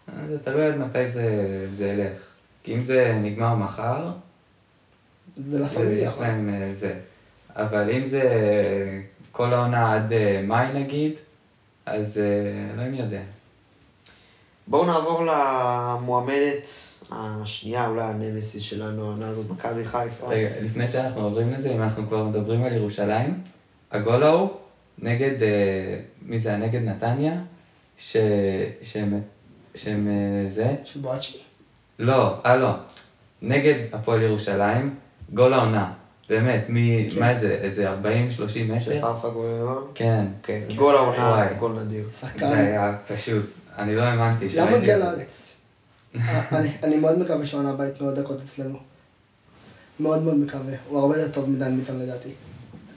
אה, 0.09 0.13
זה 0.29 0.39
תלוי 0.39 0.65
עד 0.65 0.77
מתי 0.77 1.11
זה, 1.11 1.27
זה 1.73 1.87
ילך. 1.87 2.21
כי 2.63 2.73
אם 2.73 2.81
זה 2.81 3.19
נגמר 3.23 3.55
מחר, 3.55 4.11
זה 5.37 5.59
לה 5.59 5.69
פמיליה. 5.69 6.03
יש 6.03 6.17
להם 6.21 6.49
אה, 6.49 6.73
זה. 6.73 6.93
אבל 7.49 7.89
אם 7.89 8.03
זה 8.03 8.23
כל 9.31 9.53
העונה 9.53 9.93
עד 9.93 10.13
אה, 10.13 10.41
מאי 10.43 10.73
נגיד, 10.73 11.13
אז 11.85 12.21
אלוהים 12.73 12.93
יודע. 12.93 13.21
בואו 14.67 14.85
נעבור 14.85 15.25
למועמדת 15.25 16.67
השנייה, 17.15 17.87
אולי 17.87 18.03
הנמסיס 18.03 18.63
שלנו, 18.63 19.03
העונה 19.03 19.27
הזאת, 19.27 19.45
מכבי 19.49 19.85
חיפה. 19.85 20.27
רגע, 20.27 20.49
לפני 20.61 20.87
שאנחנו 20.87 21.21
עוברים 21.21 21.53
לזה, 21.53 21.71
אם 21.71 21.81
אנחנו 21.81 22.07
כבר 22.07 22.23
מדברים 22.23 22.63
על 22.63 22.73
ירושלים, 22.73 23.41
הגול 23.91 24.23
ההוא 24.23 24.49
נגד, 24.99 25.43
אה, 25.43 25.99
מי 26.21 26.39
זה 26.39 26.49
היה? 26.49 26.57
נגד 26.57 26.81
נתניה, 26.81 27.33
ש... 27.97 28.17
שהם, 28.81 29.21
שהם 29.75 30.07
אה, 30.07 30.49
זה, 30.49 30.75
של 30.85 30.99
בואצ'י. 30.99 31.37
לא, 31.99 32.35
אה 32.45 32.55
לא, 32.55 32.71
נגד 33.41 33.75
הפועל 33.93 34.21
ירושלים, 34.21 34.95
גול 35.33 35.53
העונה, 35.53 35.91
באמת, 36.29 36.65
מ... 36.69 36.75
כן. 37.09 37.19
מה 37.19 37.35
זה, 37.35 37.51
איזה 37.61 37.91
40-30 37.91 37.95
של 38.49 38.73
מטר? 38.73 39.01
פרפה 39.01 39.29
גויון. 39.29 39.83
כן, 39.95 40.25
כן, 40.43 40.61
גול 40.75 40.95
העונה. 40.95 41.53
גול 41.59 41.79
נדיר. 41.79 42.09
שחקן. 42.09 42.47
זה 42.47 42.57
היה 42.57 42.97
פשוט, 43.07 43.45
אני 43.77 43.95
לא 43.95 44.01
האמנתי 44.01 44.45
למה 44.45 44.51
שראיתי 44.51 44.75
הגיע 44.75 44.95
את 44.95 44.99
זה. 44.99 45.05
לארץ? 45.05 45.49
אה, 45.49 45.53
אני- 46.83 46.97
מאוד 46.97 47.19
מקווה 47.19 47.45
שעונה 47.45 47.69
הבאה 47.69 47.87
ייתנו 47.87 48.07
עוד 48.07 48.19
דקות 48.19 48.41
אצלנו. 48.41 48.79
מאוד 49.99 50.23
מאוד 50.23 50.37
מקווה. 50.37 50.73
הוא 50.89 50.99
הרבה 50.99 51.17
יותר 51.17 51.31
טוב 51.31 51.49
מדן 51.49 51.77
ביטון 51.79 51.99
לדעתי. 51.99 52.29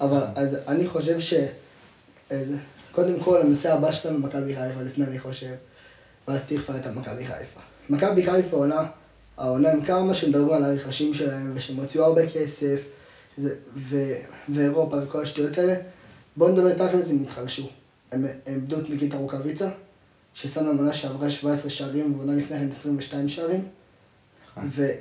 אבל 0.00 0.20
אז 0.34 0.56
אני 0.68 0.86
חושב 0.86 1.20
ש... 1.20 1.34
קודם 2.92 3.20
כל, 3.20 3.40
הנושא 3.40 3.72
הבא 3.74 3.92
שלנו 3.92 4.18
מכבי 4.18 4.54
חיפה, 4.56 4.82
לפני 4.82 5.04
אני 5.04 5.18
חושב. 5.18 5.54
ואז 6.28 6.46
צריך 6.46 6.62
לפרט 6.62 6.86
על 6.86 6.92
מכבי 6.94 7.24
חיפה. 7.26 7.60
מכבי 7.90 8.26
חיפה 8.30 8.56
עונה, 8.56 8.86
העונה 9.36 9.72
עם 9.72 9.80
כמה 9.84 10.14
שמדברים 10.14 10.52
על 10.52 10.64
הרכשים 10.64 11.14
שלהם, 11.14 11.52
ושהם 11.54 11.76
הוציאו 11.76 12.04
הרבה 12.04 12.22
כסף, 12.30 12.80
זה, 13.36 13.54
ו, 13.76 14.14
ואירופה 14.48 14.96
וכל 15.02 15.22
השטויות 15.22 15.58
האלה, 15.58 15.74
בואו 16.36 16.52
נדבר 16.52 16.74
תכל'ס, 16.88 17.10
הם 17.10 17.22
התחלשו. 17.22 17.68
הם 18.12 18.26
איבדו 18.46 18.78
את 18.78 18.90
ניקיטה 18.90 19.16
רוקאביצה, 19.16 19.68
ששם 20.36 20.66
למנה 20.66 20.92
שעברה 20.92 21.30
17 21.30 21.70
שערים, 21.70 22.14
ועונה 22.18 22.36
לפני 22.36 22.58
כן 22.58 22.68
22 22.68 23.28
שערים, 23.28 23.64
נכון. 24.50 24.68
ו, 24.68 24.92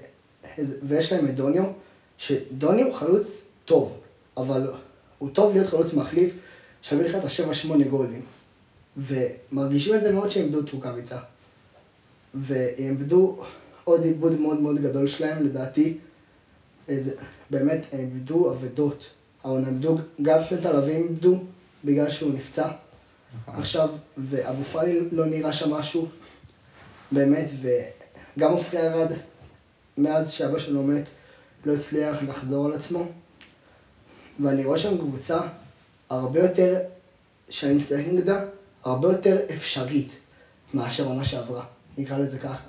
ויש 0.84 1.14
להם 1.14 1.26
את 1.26 1.36
דוניו, 1.36 1.64
שדוניו 2.18 2.94
חלוץ 2.94 3.42
טוב, 3.66 3.98
אבל 4.38 4.72
הוא 5.18 5.30
טוב 5.34 5.54
להיות 5.54 5.68
חלוץ 5.68 5.94
מחליף, 5.94 6.34
שווה 6.82 7.06
לך 7.06 7.16
את 7.16 7.24
ה-7-8 7.24 7.88
גולים. 7.90 8.22
ומרגישים 8.98 9.96
את 9.96 10.02
זה 10.02 10.12
מאוד 10.12 10.30
שהם 10.32 10.44
איבדו 10.44 10.60
את 10.60 10.70
רוקאביצה. 10.70 11.18
והם 12.34 12.92
איבדו 12.92 13.44
עוד 13.84 14.04
עיבוד 14.04 14.40
מאוד 14.40 14.60
מאוד 14.60 14.82
גדול 14.82 15.08
שלהם, 15.08 15.46
לדעתי. 15.46 15.98
איזה, 16.88 17.12
באמת, 17.50 17.86
הם 17.92 18.00
איבדו 18.00 18.52
אבדות. 18.52 19.10
הם 19.44 19.66
איבדו, 19.68 19.98
גם 20.22 20.40
שני 20.50 20.62
תלווים 20.62 21.04
איבדו, 21.04 21.40
בגלל 21.86 22.10
שהוא 22.10 22.34
נפצע. 22.34 22.68
עכשיו, 23.48 23.90
ואבו 24.18 24.64
פאני 24.64 25.00
לא 25.12 25.26
נראה 25.26 25.54
שם 25.54 25.74
משהו, 25.74 26.08
באמת, 27.12 27.50
וגם 27.62 28.52
עופרי 28.52 28.80
ארד, 28.80 29.12
מאז 29.98 30.32
שאבא 30.32 30.60
שלו 30.60 30.84
מת, 30.84 31.10
לא 31.66 31.74
הצליח 31.74 32.24
לחזור 32.24 32.66
על 32.66 32.74
עצמו. 32.74 33.06
ואני 34.44 34.66
רואה 34.66 34.78
שם 34.78 34.98
קבוצה 34.98 35.40
הרבה 36.10 36.40
יותר, 36.40 36.80
שאני 37.50 37.74
משחק 37.74 38.04
נגדה, 38.12 38.44
הרבה 38.84 39.12
יותר 39.12 39.38
אפשרית 39.56 40.20
מאשר 40.74 41.06
עונה 41.06 41.26
שעברה, 41.26 41.66
נקרא 41.98 42.18
לזה 42.18 42.40
ככה. 42.40 42.64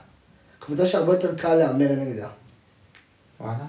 קבוצה 0.59 0.87
שהרבה 0.87 1.15
יותר 1.15 1.35
קל 1.35 1.55
להמר 1.55 1.93
נגדה. 1.93 2.29
וואלה? 3.41 3.65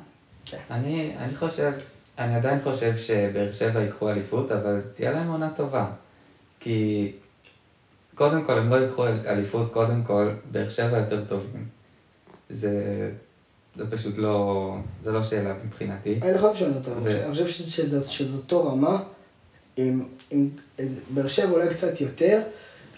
כן. 0.46 0.58
אני, 0.72 1.16
אני 1.18 1.36
חושב, 1.36 1.72
אני 2.18 2.36
עדיין 2.36 2.60
חושב 2.64 2.98
שבאר 2.98 3.52
שבע 3.52 3.82
ייקחו 3.82 4.10
אליפות, 4.10 4.52
אבל 4.52 4.82
תהיה 4.96 5.12
להם 5.12 5.28
עונה 5.28 5.50
טובה. 5.56 5.86
כי 6.68 7.12
קודם 8.16 8.44
כל 8.44 8.60
הם 8.60 8.70
לא 8.70 8.76
ייקחו 8.76 9.08
אליפות, 9.08 9.74
קודם 9.74 10.04
כל 10.04 10.30
באר 10.52 10.70
שבע 10.70 10.98
יותר 10.98 11.26
טובים. 11.26 11.66
זה, 12.50 12.72
זה 13.76 13.92
פשוט 13.92 14.18
לא, 14.18 14.76
זה 15.04 15.12
לא 15.12 15.24
שאלה 15.24 15.54
מבחינתי. 15.66 16.20
אני 16.22 16.34
לא 16.34 16.38
חושב 16.38 16.84
טוב, 16.86 16.94
ו- 17.04 17.24
אני 17.26 17.32
חושב 17.32 17.48
שזו 18.06 18.38
אותו 18.38 18.72
רמה, 18.72 19.00
עם, 19.78 20.06
עם 20.32 20.50
באר 21.10 21.28
שבע 21.28 21.52
אולי 21.52 21.70
קצת 21.70 22.02
יותר, 22.02 22.42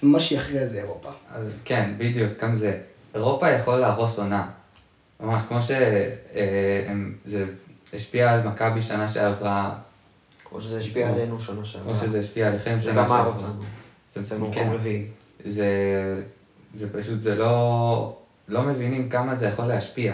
ומה 0.04 0.20
שיכריע 0.20 0.66
זה 0.66 0.78
אירופה. 0.78 1.10
אז 1.32 1.46
כן, 1.66 1.94
בדיוק, 1.98 2.32
גם 2.42 2.56
זה. 2.56 2.82
אירופה 3.16 3.50
יכול 3.52 3.76
להרוס 3.80 4.20
עונה. 4.20 4.50
ממש, 5.20 5.42
כמו 5.48 5.62
שזה 5.62 7.46
השפיע 7.94 8.34
על 8.34 8.48
מכבי 8.48 8.82
שנה 8.82 9.08
שעברה, 9.08 9.76
כמו 10.50 10.62
שזה 10.62 10.78
השפיע 10.78 11.10
עלינו 11.10 11.40
שנה 11.42 11.66
שעברה. 11.66 11.96
שזה 11.96 12.20
השפיע 12.20 12.48
עליכם 12.48 12.76
זה 12.80 12.84
שנה 12.84 12.94
גמר 12.94 13.08
שעברה. 13.08 13.26
אותנו. 13.26 13.64
זה 14.14 14.24
זה 14.24 14.36
כן. 14.54 14.70
רביעי. 14.74 15.06
זה, 15.46 15.68
זה 16.74 16.94
פשוט, 16.94 17.22
זה 17.22 17.36
לא, 17.36 18.18
לא 18.48 18.62
מבינים 18.62 19.10
כמה 19.10 19.36
זה 19.36 19.48
יכול 19.48 19.66
להשפיע. 19.66 20.14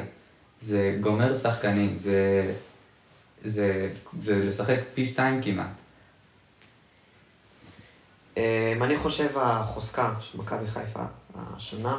זה 0.61 0.97
גומר 1.01 1.35
שחקנים, 1.35 1.97
זה, 1.97 2.53
זה, 3.43 3.89
זה 4.19 4.35
לשחק 4.35 4.79
פי 4.93 5.05
שתיים 5.05 5.41
כמעט. 5.41 5.67
אמ, 8.37 8.43
אני 8.83 8.97
חושב 8.97 9.37
החוזקה 9.37 10.13
של 10.21 10.37
מכבי 10.37 10.67
חיפה 10.67 11.03
השנה 11.35 11.97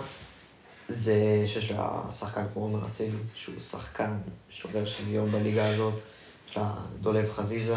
זה 0.88 1.44
שיש 1.46 1.70
לה 1.70 2.00
שחקן 2.18 2.44
כמו 2.52 2.62
עומר 2.62 2.86
אצילי, 2.90 3.16
שהוא 3.34 3.60
שחקן 3.60 4.16
שובר 4.50 4.84
שוויון 4.84 5.30
בליגה 5.30 5.68
הזאת. 5.68 5.94
יש 6.50 6.56
לה 6.56 6.74
דולב 7.00 7.32
חזיזה 7.32 7.76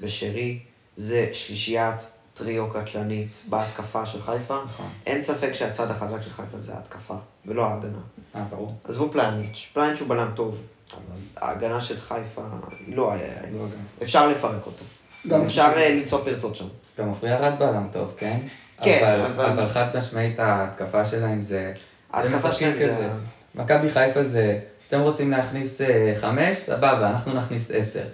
ושרי. 0.00 0.58
זה 0.96 1.28
שלישיית 1.32 2.06
טריו 2.34 2.70
קטלנית 2.70 3.36
בהתקפה 3.48 4.06
של 4.06 4.22
חיפה. 4.22 4.58
נכון. 4.66 4.88
אין 5.06 5.22
ספק 5.22 5.52
שהצד 5.52 5.90
החזק 5.90 6.22
של 6.22 6.30
חיפה 6.30 6.58
זה 6.58 6.74
ההתקפה, 6.74 7.14
ולא 7.46 7.66
ההגנה. 7.66 7.98
אה, 8.36 8.44
ברור. 8.50 8.74
עזבו 8.84 9.10
פלניץ', 9.12 9.70
פלניץ' 9.72 10.00
הוא 10.00 10.08
בלם 10.08 10.30
טוב, 10.34 10.56
אבל 10.92 11.16
ההגנה 11.36 11.80
של 11.80 12.00
חיפה 12.00 12.42
היא 12.86 12.96
לא 12.96 13.12
היה... 13.12 13.34
לא. 13.52 13.64
אפשר 14.02 14.28
לפרק 14.28 14.66
אותו. 14.66 14.84
גם 15.28 15.42
אפשר 15.42 15.72
אה, 15.76 15.94
למצוא 15.94 16.24
פרצות 16.24 16.56
שם. 16.56 16.66
גם 16.98 17.08
עופרי 17.08 17.32
ארד 17.32 17.58
בלם 17.58 17.88
טוב, 17.92 18.14
כן? 18.16 18.40
כן, 18.82 19.20
אבל, 19.24 19.46
אבל- 19.46 19.68
חד 19.68 19.96
משמעית 19.96 20.38
ההתקפה 20.38 21.04
שלהם 21.04 21.42
זה... 21.42 21.72
ההתקפה 22.12 22.52
שלהם 22.52 22.78
זה... 22.78 23.08
מכבי 23.54 23.90
חיפה 23.90 24.24
זה, 24.24 24.60
אתם 24.88 25.00
רוצים 25.00 25.30
להכניס 25.30 25.80
אה, 25.80 26.14
חמש, 26.20 26.58
סבבה, 26.58 27.10
אנחנו 27.10 27.34
נכניס 27.34 27.70
עשר. 27.70 28.04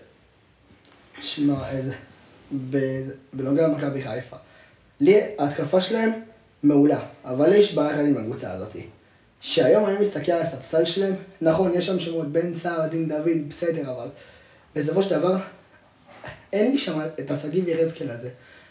שמע, 1.21 1.71
איזה... 1.71 1.95
בנוגע 3.33 3.69
למכבי 3.69 4.03
חיפה. 4.03 4.37
לי 5.01 5.21
ההתקפה 5.39 5.81
שלהם 5.81 6.11
מעולה, 6.63 6.99
אבל 7.25 7.53
יש 7.53 7.75
בעיה 7.75 7.91
אחת 7.91 7.99
עם 7.99 8.17
הקבוצה 8.17 8.53
הזאת. 8.53 8.77
שהיום 9.41 9.87
אני 9.87 9.99
מסתכל 10.01 10.33
על 10.33 10.43
הספסל 10.43 10.85
שלהם, 10.85 11.15
נכון, 11.41 11.75
יש 11.75 11.87
שם 11.87 11.99
שמות 11.99 12.33
בן 12.33 12.55
סער, 12.55 12.87
דין 12.87 13.09
דוד, 13.09 13.49
בסדר, 13.49 13.93
אבל 13.93 14.09
בסופו 14.75 15.03
של 15.03 15.19
דבר, 15.19 15.37
אין 16.53 16.73
לי 16.73 16.79
שם 16.79 17.01
את 17.21 17.31
השגיב 17.31 17.69
יחזקאל 17.69 18.11
הזה. 18.11 18.29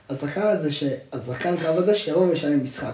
השחקן 0.10 0.42
הזה, 0.42 0.72
ש... 0.72 0.84
השחקן 1.14 1.58
קו 1.58 1.68
הזה, 1.68 1.96
שיבוא 1.96 2.30
וישלם 2.30 2.64
משחק. 2.64 2.94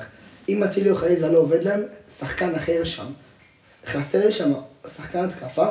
אם 0.50 0.64
אצילי 0.64 0.90
או 0.90 0.96
חליזה 0.96 1.30
לא 1.30 1.38
עובד 1.38 1.64
להם, 1.64 1.84
שחקן 2.20 2.56
אחר 2.56 2.84
שם. 2.84 3.06
חסר 3.86 4.26
לי 4.26 4.32
שם 4.32 4.54
שחקן 4.88 5.24
התקפה 5.24 5.68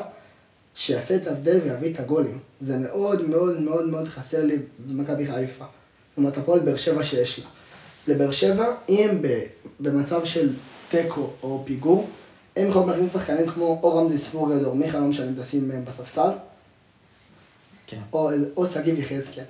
שיעשה 0.75 1.17
את 1.17 1.27
ההבדל 1.27 1.61
ויביא 1.65 1.93
את 1.93 2.01
הגולים. 2.01 2.39
זה 2.61 2.77
מאוד 2.77 3.29
מאוד 3.29 3.61
מאוד 3.61 3.89
מאוד 3.89 4.09
חסר 4.09 4.45
לי 4.45 4.57
במכבי 4.87 5.27
חיפה. 5.27 5.65
לעומת 6.17 6.37
הפועל 6.37 6.61
באר 6.61 6.77
שבע 6.77 7.05
שיש 7.05 7.39
לה. 7.39 7.45
לבאר 8.09 8.31
שבע, 8.31 8.75
אם 8.89 9.23
במצב 9.81 10.25
של 10.25 10.53
תיקו 10.89 11.31
או 11.43 11.63
פיגור, 11.67 12.09
הם 12.57 12.69
יכולים 12.69 12.89
להכניס 12.89 13.13
שחקנים 13.13 13.47
כמו 13.47 13.81
או 13.83 13.97
רמזי 13.97 14.19
ספורד 14.19 14.65
או 14.65 14.75
מיכה, 14.75 14.99
לא 14.99 15.07
משנה 15.07 15.43
תשים 15.43 15.71
אה, 15.71 15.81
בספסל, 15.81 16.31
כן. 17.87 18.01
או, 18.13 18.67
שגיב 18.67 18.99
יחזקאל, 18.99 19.45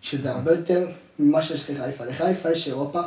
שזה 0.00 0.30
הרבה 0.30 0.52
יותר 0.52 0.86
ממה 1.18 1.42
שיש 1.42 1.70
לחיפה. 1.70 2.04
לחיפה 2.04 2.50
יש 2.50 2.68
אירופה, 2.68 3.00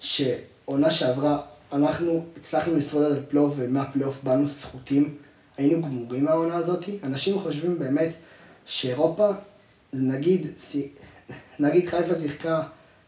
שעונה 0.00 0.90
שעברה, 0.90 1.40
אנחנו 1.72 2.24
הצלחנו 2.36 2.76
לשרוד 2.76 3.04
את 3.04 3.18
הפלייאוף, 3.18 3.54
ומהפלייאוף 3.56 4.18
באנו 4.22 4.48
סחוטים, 4.48 5.16
היינו 5.56 5.82
גמורים 5.82 6.24
מהעונה 6.24 6.56
הזאת. 6.56 6.84
אנשים 7.02 7.38
חושבים 7.38 7.78
באמת 7.78 8.12
שאירופה, 8.66 9.28
נגיד, 9.92 10.46
נגיד 11.58 11.88
חיפה 11.88 12.14
שיחקה, 12.14 12.62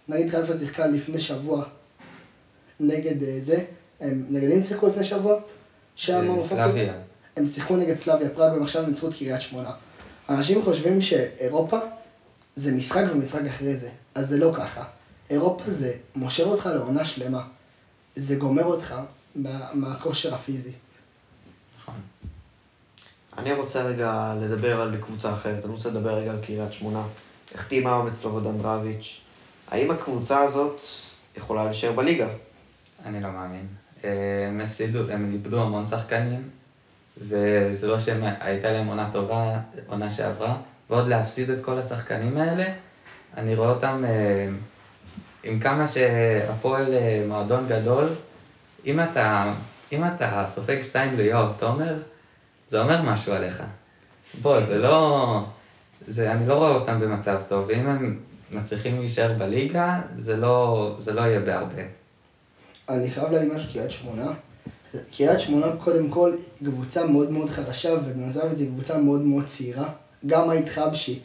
נגיד 0.09 0.31
חיפה 0.31 0.59
שיחקה 0.59 0.87
לפני 0.87 1.20
שבוע 1.20 1.64
נגד 2.81 3.22
אה, 3.22 3.38
זה, 3.40 3.64
הם 4.00 4.24
נגד 4.31 4.48
מי 4.48 4.62
שיחקו 4.62 4.88
לפני 4.88 5.05
שבוע? 5.05 5.40
שם 5.96 6.31
אה, 6.31 6.44
סלאביה. 6.44 6.94
הם 7.37 7.46
שיחקו 7.46 7.76
נגד 7.76 7.94
סלאביה 7.94 8.28
פראג 8.28 8.52
והם 8.52 8.62
עכשיו 8.62 8.87
ניצחו 8.87 9.09
את 9.09 9.14
קריית 9.14 9.40
שמונה. 9.40 9.70
אנשים 10.28 10.62
חושבים 10.62 11.00
שאירופה 11.00 11.78
זה 12.57 12.72
משחק 12.72 13.05
ומשחק 13.12 13.40
אחרי 13.48 13.76
זה, 13.76 13.88
אז 14.14 14.28
זה 14.28 14.37
לא 14.37 14.52
ככה. 14.57 14.85
אירופה 15.31 15.70
זה 15.70 15.92
מושך 16.14 16.44
אותך 16.44 16.70
לעונה 16.74 17.05
שלמה. 17.05 17.42
זה 18.16 18.35
גומר 18.35 18.64
אותך 18.64 18.94
מה, 19.35 19.68
מהכושר 19.72 20.35
הפיזי. 20.35 20.70
אני 23.38 23.53
רוצה 23.53 23.83
רגע 23.83 24.35
לדבר 24.40 24.81
על 24.81 24.97
קבוצה 25.01 25.33
אחרת, 25.33 25.64
אני 25.64 25.73
רוצה 25.73 25.88
לדבר 25.88 26.14
רגע 26.14 26.31
על 26.31 26.38
קריית 26.47 26.73
שמונה. 26.73 27.03
החתים 27.55 27.87
היום 27.87 28.07
את 28.07 28.16
סלובודן 28.16 28.59
דרביץ'. 28.59 29.21
האם 29.71 29.90
הקבוצה 29.90 30.40
הזאת 30.40 30.81
יכולה 31.37 31.64
להישאר 31.64 31.92
בליגה? 31.92 32.29
אני 33.07 33.21
לא 33.23 33.31
מאמין. 33.31 33.66
אה, 34.05 34.11
הם 34.49 34.61
הפסידו, 34.61 35.11
הם 35.11 35.31
איבדו 35.33 35.62
המון 35.62 35.87
שחקנים, 35.87 36.51
וזה 37.18 37.87
לא 37.87 37.99
שהייתה 37.99 38.73
להם 38.73 38.87
עונה 38.87 39.09
טובה, 39.12 39.59
עונה 39.87 40.11
שעברה, 40.11 40.57
ועוד 40.90 41.09
להפסיד 41.09 41.51
את 41.51 41.64
כל 41.64 41.79
השחקנים 41.79 42.37
האלה, 42.37 42.64
אני 43.37 43.55
רואה 43.55 43.71
אותם 43.71 44.05
אה, 44.05 44.49
עם 45.45 45.61
כמה 45.61 45.87
שהפועל 45.87 46.95
אה, 46.95 47.25
מועדון 47.29 47.66
גדול, 47.68 48.09
אם 48.87 49.01
אתה, 49.01 49.53
אם 49.92 50.05
אתה 50.05 50.45
סופג 50.47 50.81
שתיים 50.81 51.16
ליואב 51.16 51.53
תומר, 51.59 51.95
זה 52.72 52.80
אומר 52.80 53.02
משהו 53.02 53.32
עליך. 53.32 53.62
בוא, 54.42 54.61
זה 54.61 54.78
לא... 54.78 55.44
זה, 56.08 56.32
אני 56.32 56.48
לא 56.48 56.54
רואה 56.54 56.70
אותם 56.70 57.00
במצב 57.00 57.40
טוב, 57.48 57.64
ואם 57.68 57.87
הם 57.87 58.20
מצליחים 58.50 58.98
להישאר 58.98 59.32
בליגה, 59.38 60.00
זה 60.18 60.37
לא, 60.37 60.96
זה 60.98 61.12
לא 61.12 61.20
יהיה 61.20 61.40
בהרבה. 61.40 61.82
אני 62.88 63.11
חייב 63.11 63.32
להגיד 63.32 63.52
משהו, 63.52 63.72
קריית 63.72 63.90
שמונה. 63.90 64.32
קריית 65.16 65.40
שמונה, 65.40 65.66
קודם 65.85 66.08
כל, 66.11 66.32
קבוצה 66.64 67.06
מאוד 67.06 67.30
מאוד 67.30 67.50
חדשה, 67.50 67.94
ובנוסף 67.94 68.44
לזה 68.52 68.66
קבוצה 68.66 68.98
מאוד 68.98 69.20
מאוד 69.20 69.46
צעירה. 69.46 69.88
גם 70.26 70.50
הייתם 70.50 70.68
חבשי, 70.68 71.20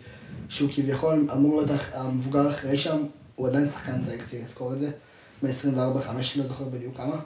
שהוא 0.50 0.70
כביכול 0.76 1.28
אמור 1.34 1.62
להיות 1.62 1.80
המבוגר 1.94 2.50
האחראי 2.50 2.78
שם, 2.78 2.98
הוא 3.36 3.48
עדיין 3.48 3.70
שחקן 3.70 4.02
צעיר, 4.02 4.22
צריך 4.26 4.44
לזכור 4.44 4.74
את 4.74 4.80
זה. 4.80 4.90
מ-24-5, 5.44 6.10
לא 6.38 6.48
זוכר 6.48 6.64
בדיוק 6.64 6.98
כמה. 6.98 7.20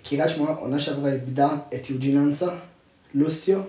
וקריית 0.00 0.30
שמונה, 0.30 0.50
עונה 0.50 0.78
שעברה 0.78 1.12
איבדה 1.12 1.48
את 1.74 1.90
יוג'ין 1.90 2.18
אנסה, 2.18 2.48
לוסיו 3.14 3.60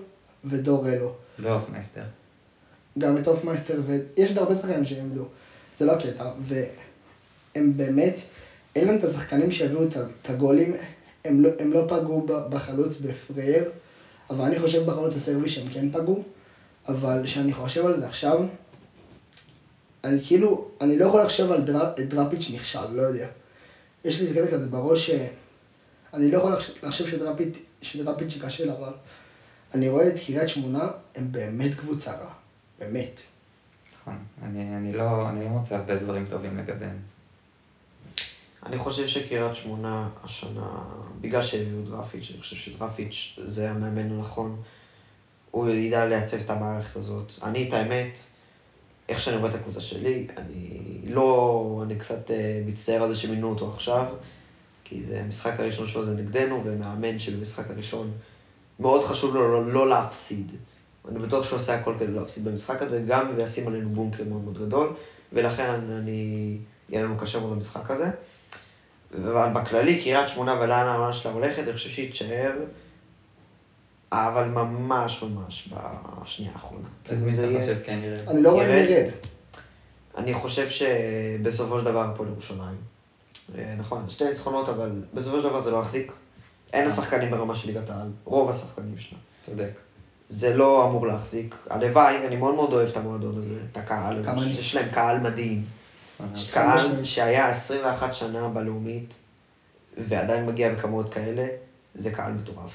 ודור 0.44 0.88
אלו. 0.88 1.12
והופמייסטר. 1.38 2.02
גם 2.98 3.18
את 3.18 3.28
הופמייסטר, 3.28 3.80
ויש 3.86 4.28
עוד 4.28 4.38
הרבה 4.38 4.54
שחקנים 4.54 4.84
שהם 4.84 5.04
איבדו. 5.04 5.24
זה 5.78 5.84
לא 5.84 5.92
הקטע, 5.92 6.30
והם 6.40 7.76
באמת, 7.76 8.20
אין 8.76 8.86
להם 8.86 8.96
את 8.96 9.04
השחקנים 9.04 9.50
שיביאו 9.50 9.82
את 9.84 10.30
הגולים, 10.30 10.74
הם 11.24 11.42
לא, 11.42 11.50
הם 11.58 11.72
לא 11.72 11.84
פגעו 11.88 12.26
בחלוץ 12.26 13.00
בפרייר, 13.00 13.70
אבל 14.30 14.44
אני 14.44 14.58
חושב 14.58 14.86
בחלוץ 14.86 15.14
הסרבי 15.14 15.48
שהם 15.48 15.68
כן 15.68 15.90
פגעו, 15.92 16.22
אבל 16.88 17.20
כשאני 17.24 17.52
חושב 17.52 17.86
על 17.86 17.96
זה 17.96 18.06
עכשיו, 18.06 18.44
אני 20.04 20.20
כאילו, 20.26 20.68
אני 20.80 20.98
לא 20.98 21.04
יכול 21.04 21.22
לחשוב 21.22 21.52
על 21.52 21.60
דראפ, 21.60 22.00
דראפיץ' 22.00 22.50
נכשל, 22.54 22.90
לא 22.92 23.02
יודע. 23.02 23.26
יש 24.04 24.20
לי 24.20 24.26
איזה 24.26 24.40
קטע 24.40 24.52
כזה 24.52 24.66
בראש 24.66 25.10
שאני 26.12 26.30
לא 26.30 26.38
יכול 26.38 26.52
לחשוב, 26.52 26.76
לחשוב 26.82 27.08
שדראפיץ', 27.08 27.58
שדראפיץ' 27.82 28.34
ייכשל, 28.34 28.70
אבל 28.70 28.92
אני 29.74 29.88
רואה 29.88 30.08
את 30.08 30.14
קריית 30.26 30.48
שמונה, 30.48 30.88
הם 31.14 31.32
באמת 31.32 31.74
קבוצה 31.74 32.12
רעה. 32.12 32.34
באמת. 32.78 33.20
נכון. 34.02 34.18
אני, 34.42 34.76
אני, 34.76 34.92
לא, 34.92 35.28
אני 35.28 35.44
לא 35.44 35.50
מוצא 35.50 35.76
הרבה 35.76 35.96
דברים 35.96 36.26
טובים 36.30 36.58
לגביהם. 36.58 36.98
אני 38.66 38.78
חושב 38.78 39.06
שקריית 39.06 39.56
שמונה 39.56 40.08
השנה, 40.24 40.84
בגלל 41.20 41.42
שהביאו 41.42 41.82
דרפיץ', 41.82 42.30
אני 42.30 42.40
חושב 42.40 42.56
שדרפיץ' 42.56 43.38
זה 43.44 43.70
המאמן 43.70 44.10
הנכון. 44.10 44.62
הוא 45.50 45.70
ידע 45.70 46.06
לייצב 46.06 46.36
את 46.36 46.50
המערכת 46.50 46.96
הזאת. 46.96 47.32
אני, 47.42 47.68
את 47.68 47.72
האמת, 47.72 48.18
איך 49.08 49.20
שאני 49.20 49.36
רואה 49.36 49.50
את 49.50 49.54
הקבוצה 49.54 49.80
שלי, 49.80 50.26
אני 50.36 50.80
לא, 51.04 51.82
אני 51.86 51.98
קצת 51.98 52.30
אה, 52.30 52.62
מצטער 52.66 53.02
על 53.02 53.14
זה 53.14 53.20
שמינו 53.20 53.48
אותו 53.48 53.72
עכשיו, 53.74 54.06
כי 54.90 55.02
זה 55.02 55.20
המשחק 55.20 55.60
הראשון 55.60 55.86
שלו 55.88 56.06
זה 56.06 56.14
נגדנו, 56.14 56.62
ומאמן 56.64 57.18
שבמשחק 57.18 57.70
הראשון 57.70 58.10
מאוד 58.80 59.04
חשוב 59.04 59.34
לו 59.34 59.48
לא, 59.52 59.72
לא 59.72 59.88
להפסיד. 59.88 60.52
אני 61.08 61.18
בטוח 61.18 61.46
שהוא 61.46 61.58
עושה 61.58 61.74
הכל 61.74 61.94
כדי 61.98 62.06
לא 62.08 62.20
להפסיד 62.20 62.44
במשחק 62.44 62.82
הזה, 62.82 63.02
גם 63.08 63.26
וישים 63.36 63.68
עלינו 63.68 63.88
בונקר 63.90 64.24
מאוד 64.24 64.44
מאוד 64.44 64.58
גדול, 64.66 64.92
ולכן 65.32 65.70
אני, 65.90 66.58
יהיה 66.88 67.02
לנו 67.04 67.18
קשה 67.18 67.40
מאוד 67.40 67.52
במשחק 67.52 67.90
הזה. 67.90 68.10
אבל 69.14 69.48
בכללי, 69.54 70.02
קריית 70.02 70.28
שמונה 70.28 70.54
ולאן 70.60 70.86
העונה 70.86 71.12
שלה 71.12 71.32
הולכת, 71.32 71.62
אני 71.62 71.72
חושב 71.72 71.90
שהיא 71.90 72.10
תישאר, 72.10 72.52
אבל 74.12 74.44
ממש 74.48 75.22
ממש 75.22 75.68
בשנייה 76.22 76.52
האחרונה. 76.54 76.88
אז 77.08 77.22
מי 77.22 77.34
זה 77.34 77.42
אתה 77.44 77.50
יהיה- 77.52 77.60
חושב 77.62 77.76
כן 77.84 78.00
ירד? 78.02 78.28
אני 78.28 78.42
לא 78.42 78.50
רואה 78.50 78.64
ירד. 78.64 79.10
אני 80.16 80.34
חושב 80.34 80.68
שבסופו 80.68 81.78
של 81.78 81.84
דבר 81.84 82.00
הפועל 82.04 82.28
ירושלים. 82.28 82.76
אה, 83.58 83.74
נכון, 83.78 84.04
שתי 84.08 84.24
ניצחונות, 84.24 84.68
אבל 84.68 84.90
בסופו 85.14 85.36
של 85.36 85.42
דבר 85.42 85.60
זה 85.60 85.70
לא 85.70 85.76
יחזיק. 85.76 86.12
אין 86.72 86.88
לה 86.88 86.92
שחקנים 86.94 87.30
ברמה 87.30 87.56
של 87.56 87.68
ליגת 87.68 87.90
העל, 87.90 88.08
רוב 88.24 88.50
השחקנים 88.50 88.98
שלה. 88.98 89.18
צודק. 89.46 89.70
זה 90.28 90.56
לא 90.56 90.86
אמור 90.88 91.06
להחזיק. 91.06 91.56
הלוואי, 91.70 92.26
אני 92.26 92.36
מאוד 92.36 92.54
מאוד 92.54 92.72
אוהב 92.72 92.88
את 92.88 92.96
המועדון 92.96 93.38
הזה, 93.38 93.60
את 93.72 93.76
הקהל 93.76 94.18
הזה. 94.18 94.50
יש 94.50 94.74
להם 94.74 94.88
קהל 94.90 95.20
מדהים. 95.20 95.64
חד 96.18 96.24
קהל. 96.52 97.04
שהיה 97.04 97.48
21 97.48 98.14
שנה 98.14 98.48
בלאומית, 98.48 99.14
ועדיין 100.08 100.46
מגיע 100.46 100.74
בכמויות 100.74 101.14
כאלה, 101.14 101.46
זה 101.94 102.10
קהל 102.10 102.32
מטורף. 102.32 102.72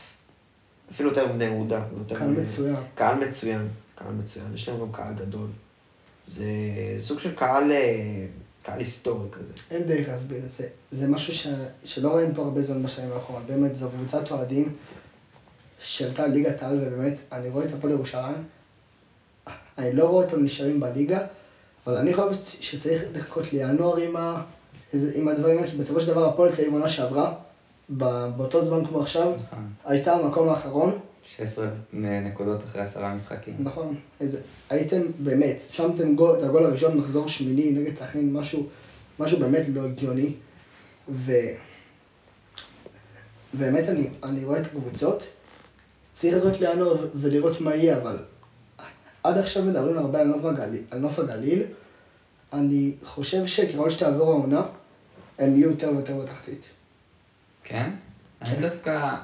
אפילו 0.91 1.09
יותר 1.09 1.27
מבני 1.27 1.43
יהודה. 1.43 1.81
קהל 2.15 2.29
מצוין. 2.29 2.75
קהל 2.95 3.27
מצוין, 3.27 3.67
קהל 3.95 4.13
מצוין. 4.13 4.45
יש 4.53 4.69
להם 4.69 4.79
גם 4.79 4.91
קהל 4.91 5.13
גדול. 5.13 5.47
זה 6.27 6.45
סוג 6.99 7.19
של 7.19 7.35
קהל, 7.35 7.71
אה, 7.71 8.25
קהל 8.65 8.79
היסטורי 8.79 9.29
כזה. 9.31 9.53
אין 9.71 9.83
דרך 9.83 10.09
להסביר 10.09 10.45
את 10.45 10.49
זה. 10.49 10.67
זה 10.91 11.07
משהו 11.07 11.33
ש... 11.33 11.47
שלא 11.85 12.09
רואים 12.09 12.35
פה 12.35 12.41
הרבה 12.41 12.61
זמן 12.61 12.83
בשנים 12.83 13.11
האחרונות. 13.13 13.47
באמת, 13.47 13.75
זו 13.75 13.89
קבוצת 13.89 14.31
אוהדים 14.31 14.75
שעלתה 15.79 16.27
ליגת 16.27 16.63
העל, 16.63 16.79
ובאמת, 16.81 17.19
אני 17.31 17.49
רואה 17.49 17.65
את 17.65 17.73
הפועל 17.73 17.93
ירושלים. 17.93 18.43
אני 19.77 19.93
לא 19.93 20.09
רואה 20.09 20.25
אותם 20.25 20.43
נשארים 20.43 20.79
בליגה, 20.79 21.19
אבל 21.87 21.97
אני 21.97 22.13
חושב 22.13 22.61
שצריך 22.61 23.03
לחכות 23.13 23.53
לינואר 23.53 23.97
עם, 23.97 24.15
ה... 24.15 24.41
עם 25.13 25.27
הדברים 25.27 25.57
האלה, 25.57 25.71
בסופו 25.77 25.99
של 25.99 26.07
דבר 26.07 26.29
הפועל 26.29 26.55
תל 26.55 26.61
אביב 26.61 26.73
עונה 26.73 26.89
שעברה, 26.89 27.33
באותו 27.89 28.61
זמן 28.61 28.85
כמו 28.85 28.99
עכשיו, 28.99 29.33
נכון. 29.33 29.67
הייתה 29.85 30.13
המקום 30.13 30.49
האחרון, 30.49 30.99
16 31.25 31.67
נקודות 31.93 32.63
אחרי 32.63 32.81
עשרה 32.81 33.15
משחקים. 33.15 33.53
נכון, 33.59 33.95
איזה, 34.19 34.39
הייתם 34.69 35.01
באמת, 35.19 35.57
שמתם 35.69 36.15
גול, 36.15 36.39
את 36.39 36.43
הגול 36.43 36.63
הראשון 36.63 36.97
מחזור 36.97 37.27
שמיני 37.27 37.71
נגד 37.71 37.95
סכנין, 37.95 38.33
משהו, 38.33 38.67
משהו 39.19 39.39
באמת 39.39 39.65
לא 39.73 39.85
הגיוני, 39.85 40.33
ו... 41.09 41.31
באמת 43.53 43.89
אני, 43.89 44.09
אני 44.23 44.45
רואה 44.45 44.61
את 44.61 44.65
הקבוצות, 44.65 45.23
צריך 46.11 46.61
לינואר 46.61 47.03
ו- 47.03 47.07
ולראות 47.15 47.61
מה 47.61 47.75
יהיה, 47.75 47.97
אבל 47.97 48.17
עד 49.23 49.37
עכשיו 49.37 49.63
מדברים 49.63 49.97
הרבה 49.97 50.19
על 50.19 50.27
נוף 50.27 50.45
הגליל, 50.45 50.81
על 50.91 50.99
נוף 50.99 51.19
הגליל, 51.19 51.63
אני 52.53 52.91
חושב 53.03 53.45
שככל 53.45 53.89
שתעבור 53.89 54.31
העונה, 54.31 54.61
הם 55.39 55.55
יהיו 55.55 55.69
יותר 55.69 55.89
ויותר 55.89 56.17
בתחתית. 56.17 56.65
כן? 57.63 57.91
כן. 58.39 58.45
אני 58.45 58.61
דווקא, 58.61 59.15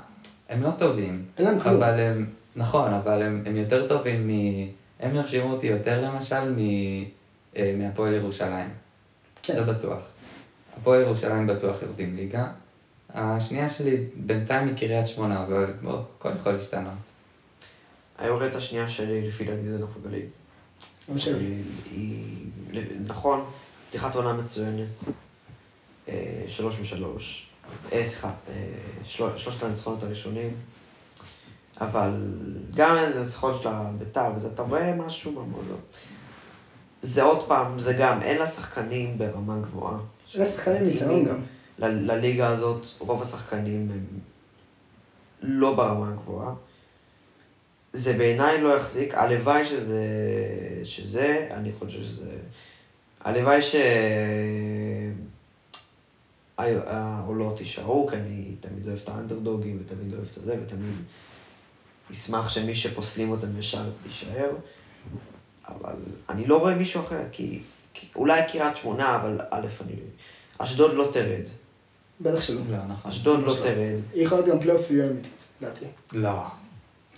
הם 0.51 0.63
לא 0.63 0.71
טובים. 0.77 1.25
אין 1.37 1.45
להם 1.45 1.59
כלום. 1.59 1.75
אבל 1.75 1.99
הם, 1.99 2.25
נכון, 2.55 2.93
אבל 2.93 3.21
הם, 3.21 3.43
הם 3.45 3.55
יותר 3.55 3.87
טובים 3.87 4.27
מ... 4.27 4.31
הם 4.99 5.15
ירשימו 5.15 5.53
אותי 5.53 5.67
יותר 5.67 6.01
למשל 6.01 6.51
מ... 6.51 6.59
אה, 7.57 7.75
מהפועל 7.77 8.13
ירושלים. 8.13 8.69
כן. 9.43 9.53
זה 9.53 9.63
בטוח. 9.63 9.99
הפועל 10.77 11.01
ירושלים 11.01 11.47
בטוח 11.47 11.81
יורדים 11.81 12.15
ליגה. 12.15 12.47
השנייה 13.13 13.69
שלי 13.69 13.97
בינתיים 14.15 14.67
היא 14.67 14.77
קריית 14.77 15.07
שמונה, 15.07 15.43
אבל 15.43 15.73
בוא, 15.81 15.99
הכל 16.17 16.29
יכול 16.39 16.51
להשתנות. 16.51 16.93
היורדת 18.17 18.55
השנייה 18.55 18.89
שלי, 18.89 19.27
לפי 19.27 19.45
דעתי, 19.45 19.69
זה 19.69 19.77
נוף 19.77 19.89
הגליל. 19.97 20.25
לא 21.09 21.15
משנה. 21.15 21.37
נכון, 23.07 23.45
פתיחת 23.89 24.15
עונה 24.15 24.33
מצוינת. 24.33 24.87
אה, 26.09 26.43
שלוש 26.47 26.79
משלוש. 26.79 27.50
אה, 27.91 28.05
סליחה, 28.05 28.31
אה, 28.49 28.53
של, 29.03 29.37
שלושת 29.37 29.63
הניצחונות 29.63 30.03
הראשונים. 30.03 30.51
אבל 31.81 32.11
גם 32.75 32.97
איזה 32.97 33.19
ניצחון 33.19 33.59
של 33.61 33.67
הביתר, 33.67 34.25
וזה, 34.35 34.47
אתה 34.53 34.61
רואה 34.61 34.95
משהו 34.95 35.31
במועדון. 35.31 35.79
זה 37.01 37.23
עוד 37.23 37.47
פעם, 37.47 37.79
זה 37.79 37.93
גם, 37.93 38.21
אין 38.21 38.37
לה 38.37 38.47
שחקנים 38.47 39.17
ברמה 39.17 39.59
גבוהה. 39.61 39.99
יש 40.27 40.49
שחקנים 40.49 40.83
ניסיון 40.83 41.25
גם. 41.25 41.41
ל- 41.79 42.11
לליגה 42.11 42.47
הזאת, 42.47 42.85
רוב 42.99 43.21
השחקנים 43.21 43.91
הם 43.91 44.05
לא 45.41 45.75
ברמה 45.75 46.09
הגבוהה. 46.09 46.53
זה 47.93 48.13
בעיניי 48.13 48.61
לא 48.61 48.77
יחזיק, 48.77 49.13
הלוואי 49.15 49.65
שזה, 49.65 50.05
שזה, 50.83 51.47
אני 51.51 51.71
חושב 51.79 52.03
שזה, 52.03 52.37
הלוואי 53.21 53.61
ש... 53.61 53.75
העולות 56.57 57.59
יישארו, 57.59 58.07
כי 58.07 58.15
אני 58.15 58.55
תמיד 58.59 58.87
אוהב 58.87 58.99
את 59.03 59.09
האנדרדוגים, 59.09 59.83
ותמיד 59.85 60.13
אוהב 60.13 60.25
את 60.37 60.43
זה, 60.43 60.57
ותמיד 60.65 60.95
אשמח 62.11 62.49
שמי 62.49 62.75
שפוסלים 62.75 63.31
אותם 63.31 63.59
ישר 63.59 63.89
יישאר. 64.05 64.49
אבל 65.67 65.93
אני 66.29 66.47
לא 66.47 66.59
רואה 66.59 66.75
מישהו 66.75 67.01
אחר, 67.01 67.23
כי, 67.31 67.61
כי 67.93 68.07
אולי 68.15 68.41
קריית 68.51 68.77
שמונה, 68.77 69.15
אבל 69.15 69.41
א', 69.49 69.67
אני... 69.85 69.93
אשדוד 70.57 70.93
לא 70.93 71.09
תרד. 71.13 71.45
בטח 72.21 72.41
שלא. 72.41 72.61
לא, 72.69 72.77
נכון. 72.87 73.11
אשדוד 73.11 73.39
לא. 73.39 73.53
תרד. 73.53 73.99
היא 74.13 74.25
יכולה 74.25 74.41
להיות 74.41 74.55
גם 74.55 74.61
פלייאוף 74.61 74.89
עליון 74.89 75.09
אמיתית, 75.09 75.47
לדעתי. 75.61 75.85
לא, 76.13 76.43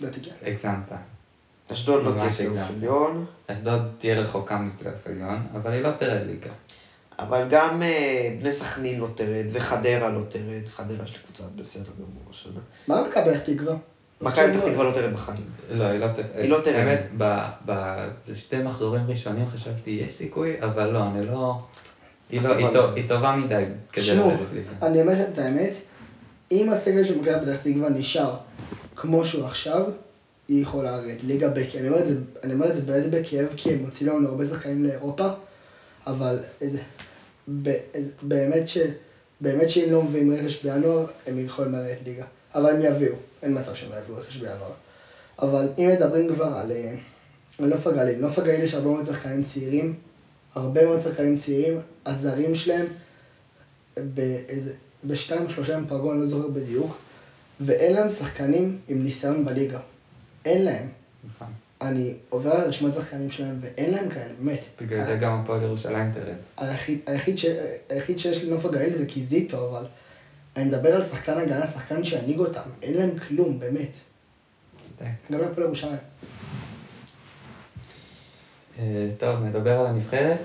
לדעתי 0.00 0.20
כן. 0.20 0.30
הגזמת. 0.42 0.92
אשדוד 1.72 2.04
לא 2.04 2.10
תהיה 2.18 2.30
פלייאוף. 2.30 2.70
עליון, 2.70 3.26
אשדוד 3.46 3.82
תהיה 3.98 4.20
רחוקה 4.20 4.58
מפלייאוף 4.58 5.06
עליון, 5.06 5.46
אבל 5.54 5.72
היא 5.72 5.80
לא 5.80 5.90
תרד 5.92 6.26
ליגה. 6.26 6.50
אבל 7.18 7.46
גם 7.50 7.82
אה, 7.82 8.36
בני 8.40 8.52
סכנין 8.52 9.00
לא 9.00 9.08
תרד, 9.14 9.44
וחדרה 9.52 10.08
לא 10.10 10.20
תרד. 10.28 10.68
חדרה 10.74 10.96
יש 11.04 11.12
לה 11.12 11.18
קבוצה 11.26 11.44
בסדר 11.56 11.90
גמור 11.98 12.22
השנה. 12.30 12.60
מה 12.88 13.02
מכבי 13.08 13.30
פתח 13.30 13.38
תקווה? 13.38 13.74
מכבי 14.20 14.52
פתח 14.52 14.64
תקווה 14.68 14.84
לא 14.84 14.90
תרד 14.94 15.12
בחיים. 15.12 15.44
לא, 15.70 15.84
היא 15.84 16.00
לא 16.00 16.06
תרד. 16.16 16.24
היא 16.34 16.50
לא 16.50 16.60
תרד. 16.64 16.74
האמת, 16.74 17.06
ב- 17.18 17.48
ב- 17.66 18.08
זה 18.26 18.36
שתי 18.36 18.62
מחזורים 18.62 19.02
ראשונים 19.08 19.46
חשבתי, 19.48 19.90
יש 19.90 20.12
סיכוי, 20.12 20.56
אבל 20.62 20.90
לא, 20.90 21.02
אני 21.06 21.26
לא... 21.26 21.58
היא 22.30 22.42
לא- 22.42 22.54
היא 22.56 22.66
אבל- 22.66 22.72
טוב- 22.74 22.94
היא 22.94 23.08
טובה 23.08 23.36
מדי 23.36 23.64
כדי 23.92 24.04
לרדת 24.16 24.38
ליגה. 24.54 24.70
אני 24.82 25.02
אומר 25.02 25.12
לכם 25.12 25.24
את 25.32 25.38
האמת, 25.38 25.74
אם 26.52 26.70
הסגל 26.72 27.04
של 27.04 27.18
מכבי 27.20 27.34
פתח 27.46 27.56
תקווה 27.62 27.88
נשאר 27.88 28.34
כמו 28.96 29.24
שהוא 29.26 29.44
עכשיו, 29.44 29.82
היא 30.48 30.62
יכולה 30.62 30.96
לרדת 30.96 31.22
ליגה 31.24 31.48
בכאב. 31.48 31.80
אני 32.44 32.52
אומר 32.54 32.68
את 32.68 32.74
זה, 32.74 32.82
באמת 32.92 33.10
בכאב, 33.10 33.46
כי 33.56 33.72
הם 33.72 33.78
מוציאים 33.78 34.12
לנו 34.16 34.28
הרבה 34.28 34.44
שחקנים 34.44 34.84
לאירופה, 34.84 35.28
אבל 36.06 36.38
איזה, 36.60 36.78
ב- 37.62 37.76
איזה- 37.94 38.10
באמת 38.22 38.68
ש... 38.68 38.78
באמת 39.40 39.70
שאם 39.70 39.92
לא 39.92 40.02
מביאים 40.02 40.32
רכש 40.34 40.62
בינואר, 40.64 41.06
הם 41.26 41.38
יכולים 41.38 41.72
לרדת 41.72 41.98
ליגה. 42.04 42.24
אבל 42.54 42.70
הם 42.70 42.82
יביאו, 42.82 43.14
אין 43.42 43.58
מצב 43.58 43.74
שהם 43.74 43.90
לא 43.92 43.96
יביאו 43.96 44.16
רכש 44.16 44.36
בינואר. 44.36 44.72
אבל 45.38 45.68
אם 45.78 45.88
מדברים 45.96 46.34
כבר 46.34 46.44
על, 46.56 46.72
אה, 46.72 46.94
על 47.58 47.66
נוף 47.68 47.86
הגליל, 47.86 48.18
נוף 48.18 48.38
הגליל 48.38 48.60
יש 48.60 48.74
הרבה 48.74 48.90
מאוד 48.90 49.04
שחקנים 49.06 49.42
צעירים, 49.42 49.94
הרבה 50.54 50.84
מאוד 50.84 51.00
שחקנים 51.00 51.36
צעירים, 51.38 51.80
הזרים 52.06 52.54
שלהם 52.54 52.86
באיזה, 53.96 54.72
בשתיים 55.04 55.48
שלושה 55.48 55.76
הם 55.76 55.84
אני 56.12 56.20
לא 56.20 56.26
זוכר 56.26 56.48
בדיוק, 56.48 56.96
ואין 57.60 57.92
להם 57.92 58.10
שחקנים 58.10 58.78
עם 58.88 59.02
ניסיון 59.04 59.44
בליגה. 59.44 59.80
אין 60.44 60.64
להם. 60.64 60.88
נכון. 61.34 61.48
אני 61.84 62.14
עובר 62.28 62.52
על 62.52 62.68
רשימת 62.68 62.94
שחקנים 62.94 63.30
שלהם 63.30 63.58
ואין 63.60 63.90
להם 63.90 64.08
כאלה, 64.08 64.32
באמת. 64.38 64.64
בגלל 64.80 65.04
זה 65.04 65.16
גם 65.16 65.40
הפועל 65.40 65.62
ירושלים 65.62 66.12
תרד. 66.12 66.34
היחיד, 66.56 66.98
היחיד, 67.06 67.38
ש, 67.38 67.46
היחיד 67.88 68.18
שיש 68.18 68.44
לנוף 68.44 68.64
הגליל 68.64 68.92
זה 68.92 69.06
קיזיטו, 69.06 69.68
אבל 69.68 69.86
אני 70.56 70.64
מדבר 70.64 70.94
על 70.94 71.02
שחקן 71.02 71.38
הגנה, 71.38 71.66
שחקן 71.66 72.04
שינהיג 72.04 72.38
אותם, 72.38 72.60
אין 72.82 72.94
להם 72.94 73.10
כלום, 73.28 73.58
באמת. 73.58 73.94
צודק. 74.82 75.10
גם 75.32 75.40
להפועל 75.40 75.66
ירושלים. 75.66 75.96
אה, 78.78 79.08
טוב, 79.18 79.44
נדבר 79.44 79.80
על 79.80 79.86
הנבחרת. 79.86 80.38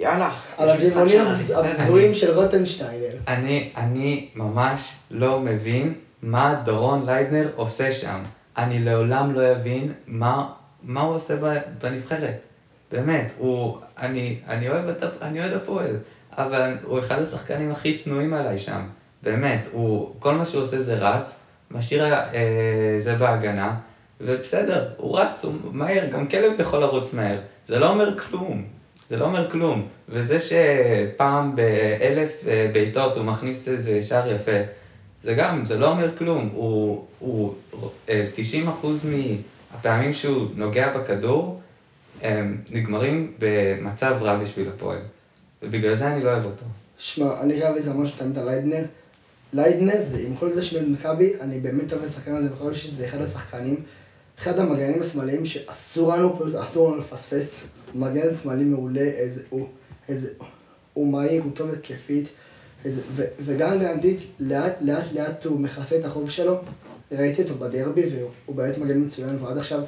יאללה. 0.00 0.34
על 0.56 0.68
הזימונים. 0.68 1.20
הבזויים 1.54 2.14
של 2.14 2.38
רוטנשטיינר. 2.40 3.16
אני, 3.28 3.72
אני 3.76 4.28
ממש 4.34 4.96
לא 5.10 5.40
מבין 5.40 5.94
מה 6.22 6.62
דורון 6.64 7.06
ליידנר 7.06 7.50
עושה 7.56 7.92
שם. 7.92 8.22
אני 8.56 8.84
לעולם 8.84 9.34
לא 9.34 9.52
אבין 9.52 9.92
מה, 10.06 10.52
מה 10.84 11.00
הוא 11.00 11.14
עושה 11.14 11.34
בנבחרת. 11.82 12.38
באמת, 12.92 13.32
הוא, 13.38 13.78
אני, 13.98 14.38
אני 14.48 14.68
אוהב 14.68 14.88
את, 14.88 15.22
אני 15.22 15.40
אוהד 15.40 15.52
הפועל, 15.52 15.96
אבל 16.32 16.74
הוא 16.82 16.98
אחד 16.98 17.22
השחקנים 17.22 17.70
הכי 17.70 17.94
שנואים 17.94 18.34
עליי 18.34 18.58
שם. 18.58 18.82
באמת, 19.22 19.68
הוא, 19.72 20.14
כל 20.18 20.34
מה 20.34 20.44
שהוא 20.44 20.62
עושה 20.62 20.82
זה 20.82 20.94
רץ, 20.94 21.40
משאיר 21.70 22.14
אה, 22.14 22.20
זה 22.98 23.14
בהגנה, 23.14 23.74
ובסדר, 24.20 24.88
הוא 24.96 25.18
רץ, 25.18 25.44
הוא 25.44 25.52
מהר, 25.72 26.06
גם 26.06 26.26
כלב 26.26 26.52
יכול 26.58 26.80
לרוץ 26.80 27.14
מהר. 27.14 27.38
זה 27.68 27.78
לא 27.78 27.90
אומר 27.90 28.18
כלום. 28.18 28.64
זה 29.10 29.16
לא 29.16 29.24
אומר 29.24 29.50
כלום. 29.50 29.88
וזה 30.08 30.38
שפעם 30.40 31.56
באלף 31.56 32.32
אה, 32.46 32.70
בעיטות 32.72 33.16
הוא 33.16 33.24
מכניס 33.24 33.68
איזה 33.68 34.02
שער 34.02 34.32
יפה, 34.32 34.60
זה 35.24 35.34
גם, 35.34 35.62
זה 35.62 35.78
לא 35.78 35.90
אומר 35.90 36.16
כלום. 36.16 36.48
הוא, 36.52 37.04
הוא, 37.18 37.54
אה, 38.08 38.26
90% 38.66 38.86
מהפעמים 39.72 40.14
שהוא 40.14 40.48
נוגע 40.54 40.98
בכדור, 40.98 41.60
הם 42.22 42.58
נגמרים 42.70 43.32
במצב 43.38 44.16
רע 44.20 44.36
בשביל 44.36 44.68
הפועל. 44.68 44.98
ובגלל 45.62 45.94
זה 45.94 46.12
אני 46.12 46.24
לא 46.24 46.30
אוהב 46.30 46.44
אותו. 46.44 46.64
שמע, 46.98 47.40
אני 47.40 47.60
חייב 47.60 47.74
להגיד 47.74 47.88
לך 47.88 47.96
משהו 47.96 48.18
תמיד 48.18 48.38
על 48.38 48.44
ליידנר. 48.44 48.84
ליידנר 49.52 50.02
זה, 50.02 50.18
עם 50.26 50.34
כל 50.34 50.52
זה 50.52 50.62
שאני 50.62 50.88
מכבי, 50.88 51.32
אני 51.40 51.60
באמת 51.60 51.92
אוהב 51.92 52.02
את 52.02 52.08
השחקן 52.08 52.34
הזה, 52.34 52.48
בכל 52.48 52.72
שזה 52.72 53.04
אחד 53.04 53.20
השחקנים, 53.20 53.82
אחד 54.38 54.58
המגנים 54.58 55.00
השמאליים 55.00 55.44
שאסור 55.44 56.14
לנו, 56.14 56.38
פשוט 56.38 56.54
אסור 56.54 56.90
לנו 56.90 57.00
לפספס. 57.00 57.66
מגן 57.94 58.34
שמאלי 58.34 58.64
מעולה, 58.64 59.00
איזה, 59.00 59.42
הוא, 59.50 59.68
איזה, 60.08 60.28
הוא 60.92 61.12
מהיר, 61.12 61.42
הוא 61.42 61.52
טוב 61.54 61.70
התקפית, 61.70 62.28
וגם 63.40 63.70
הגנתית, 63.70 64.20
לאט 64.40 64.72
לאט 64.80 65.12
לאט 65.12 65.44
הוא 65.44 65.60
מכסה 65.60 65.96
את 65.98 66.04
החוב 66.04 66.30
שלו. 66.30 66.60
ראיתי 67.18 67.42
אותו 67.42 67.54
בדרבי, 67.54 68.02
והוא 68.12 68.56
באמת 68.56 68.78
מגן 68.78 69.04
מצוין, 69.04 69.38
ועד 69.40 69.58
עכשיו... 69.58 69.80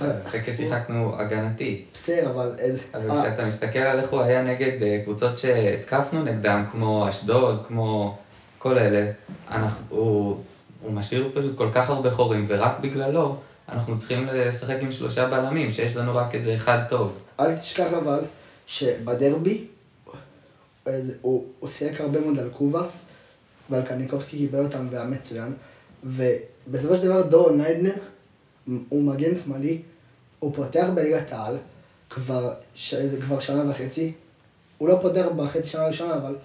אחרי 0.00 0.52
שיחקנו 0.52 1.20
הגנתי. 1.20 1.84
בסדר, 1.92 2.30
אבל 2.30 2.54
איזה... 2.58 2.82
אבל 2.94 3.20
כשאתה 3.20 3.44
מסתכל 3.44 3.78
על 3.78 4.00
איך 4.00 4.10
הוא 4.10 4.20
היה 4.20 4.42
נגד 4.42 4.82
אה, 4.82 5.00
קבוצות 5.04 5.38
שהתקפנו 5.38 6.22
נגדם, 6.22 6.64
כמו 6.72 7.08
אשדוד, 7.08 7.64
כמו 7.68 8.16
כל 8.58 8.78
אלה, 8.78 9.10
הוא, 9.88 10.36
משאיר 10.92 11.30
פשוט 11.34 11.56
כל 11.56 11.68
כך 11.74 11.90
הרבה 11.90 12.10
חורים, 12.10 12.44
ורק 12.48 12.80
בגללו 12.80 13.36
אנחנו 13.68 13.98
צריכים 13.98 14.26
לשחק 14.26 14.76
עם 14.80 14.92
שלושה 14.92 15.28
בלמים, 15.28 15.70
שיש 15.70 15.96
לנו 15.96 16.16
רק 16.16 16.34
איזה 16.34 16.54
אחד 16.54 16.78
טוב. 16.88 17.12
אל 17.40 17.56
תשכח 17.56 17.92
אבל 17.92 18.20
שבדרבי 18.66 19.64
הוא 21.20 21.44
שיחק 21.66 22.00
הרבה 22.00 22.20
מאוד 22.20 22.38
על 22.38 22.48
קובאס, 22.48 23.08
ועל 23.70 23.82
קניקובסקי 23.82 24.36
קיבל 24.36 24.64
אותם 24.64 24.88
והיה 24.90 25.04
מצוין. 25.04 25.52
ובסופו 26.68 26.96
של 26.96 27.02
דבר 27.02 27.22
דורון 27.22 27.60
ניידנר, 27.60 27.94
הוא 28.88 29.02
מגן 29.02 29.34
שמאלי, 29.34 29.82
הוא 30.38 30.54
פותח 30.54 30.86
בליגת 30.94 31.32
העל 31.32 31.56
כבר, 32.10 32.54
ש... 32.74 32.94
כבר 32.94 33.40
שנה 33.40 33.70
וחצי. 33.70 34.12
הוא 34.78 34.88
לא 34.88 34.98
פותח 35.02 35.26
בחצי 35.36 35.68
שנה 35.68 35.82
הראשונה, 35.82 36.14
אבל, 36.14 36.36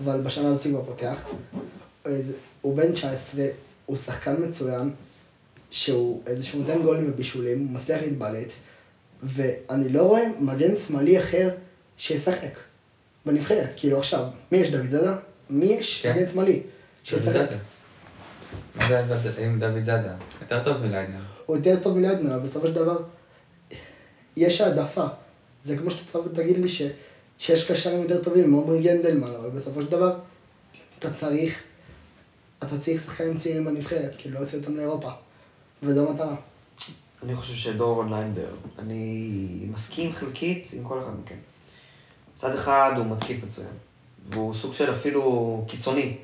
אבל 0.00 0.20
בשנה 0.20 0.48
הזאת 0.48 0.64
הוא 0.64 0.72
כבר 0.72 0.84
פותח. 0.84 1.18
הוא 2.60 2.76
בן 2.76 2.92
19, 2.92 3.46
הוא 3.86 3.96
שחקן 3.96 4.34
מצוין, 4.48 4.90
שהוא 5.70 6.22
איזה 6.26 6.42
שהוא 6.42 6.60
נותן 6.60 6.82
גולים 6.82 7.10
ובישולים, 7.10 7.58
הוא 7.58 7.70
מצליח 7.70 8.02
להתבלט, 8.02 8.52
ואני 9.22 9.88
לא 9.88 10.02
רואה 10.02 10.22
מגן 10.40 10.76
שמאלי 10.76 11.18
אחר 11.18 11.50
שישחק 11.96 12.52
בנבחרת. 13.26 13.74
כאילו 13.76 13.98
עכשיו, 13.98 14.24
מי 14.52 14.58
יש 14.58 14.70
דוד 14.70 14.88
זאדה? 14.88 15.16
מי 15.50 15.66
יש 15.66 16.02
כן. 16.02 16.12
מגן 16.12 16.26
שמאלי? 16.26 16.62
שישחק. 17.04 17.48
מה 18.78 18.88
זה 18.88 19.44
עם 19.44 19.58
דוד 19.58 19.84
זאדה? 19.84 20.14
יותר 20.40 20.64
טוב 20.64 20.76
מליידנר. 20.86 21.20
הוא 21.46 21.56
יותר 21.56 21.82
טוב 21.82 21.98
מליידנר, 21.98 22.34
אבל 22.34 22.42
בסופו 22.42 22.66
של 22.66 22.74
דבר, 22.74 22.98
יש 24.36 24.60
העדפה. 24.60 25.06
זה 25.64 25.76
כמו 25.76 25.90
שאתה 25.90 26.12
תבוא 26.12 26.24
ותגיד 26.24 26.58
לי 26.58 26.68
ש, 26.68 26.82
שיש 27.38 27.70
קשרים 27.70 28.02
יותר 28.02 28.22
טובים 28.22 28.50
מעומרי 28.50 28.82
גנדלמן, 28.82 29.34
אבל 29.40 29.50
בסופו 29.50 29.82
של 29.82 29.90
דבר, 29.90 30.18
אתה 30.98 31.10
צריך, 31.10 31.62
אתה 32.58 32.78
צריך 32.78 33.02
שחקנים 33.02 33.38
צעירים 33.38 33.64
בנבחרת, 33.64 34.16
כאילו 34.18 34.34
לא 34.34 34.40
יוצא 34.40 34.56
אותם 34.56 34.76
לאירופה. 34.76 35.10
וזו 35.82 36.08
המטרה. 36.08 36.36
אני 37.22 37.36
חושב 37.36 37.54
שדורון 37.54 38.12
ליינדר, 38.12 38.54
אני 38.78 39.66
מסכים 39.72 40.12
חלקית 40.12 40.70
עם 40.72 40.84
כל 40.84 41.02
אחד 41.02 41.12
מכם. 41.24 41.34
מצד 42.36 42.54
אחד 42.54 42.92
הוא 42.96 43.06
מתקיף 43.06 43.44
מצוין, 43.44 43.68
והוא 44.30 44.54
סוג 44.54 44.74
של 44.74 44.92
אפילו 44.94 45.64
קיצוני 45.68 46.16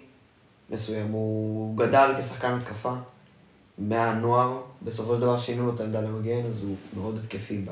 מסוים. 0.70 1.11
הוא 1.11 1.79
גדל 1.79 2.14
כשחקן 2.18 2.53
התקפה 2.53 2.94
מהנוער, 3.79 4.62
בסופו 4.83 5.14
של 5.14 5.20
דבר 5.20 5.40
שינו 5.40 5.66
לו 5.66 5.74
את 5.74 5.81
העמדה 5.81 6.00
למגן, 6.00 6.46
אז 6.46 6.62
הוא 6.62 6.77
מאוד 6.94 7.18
התקפי 7.24 7.64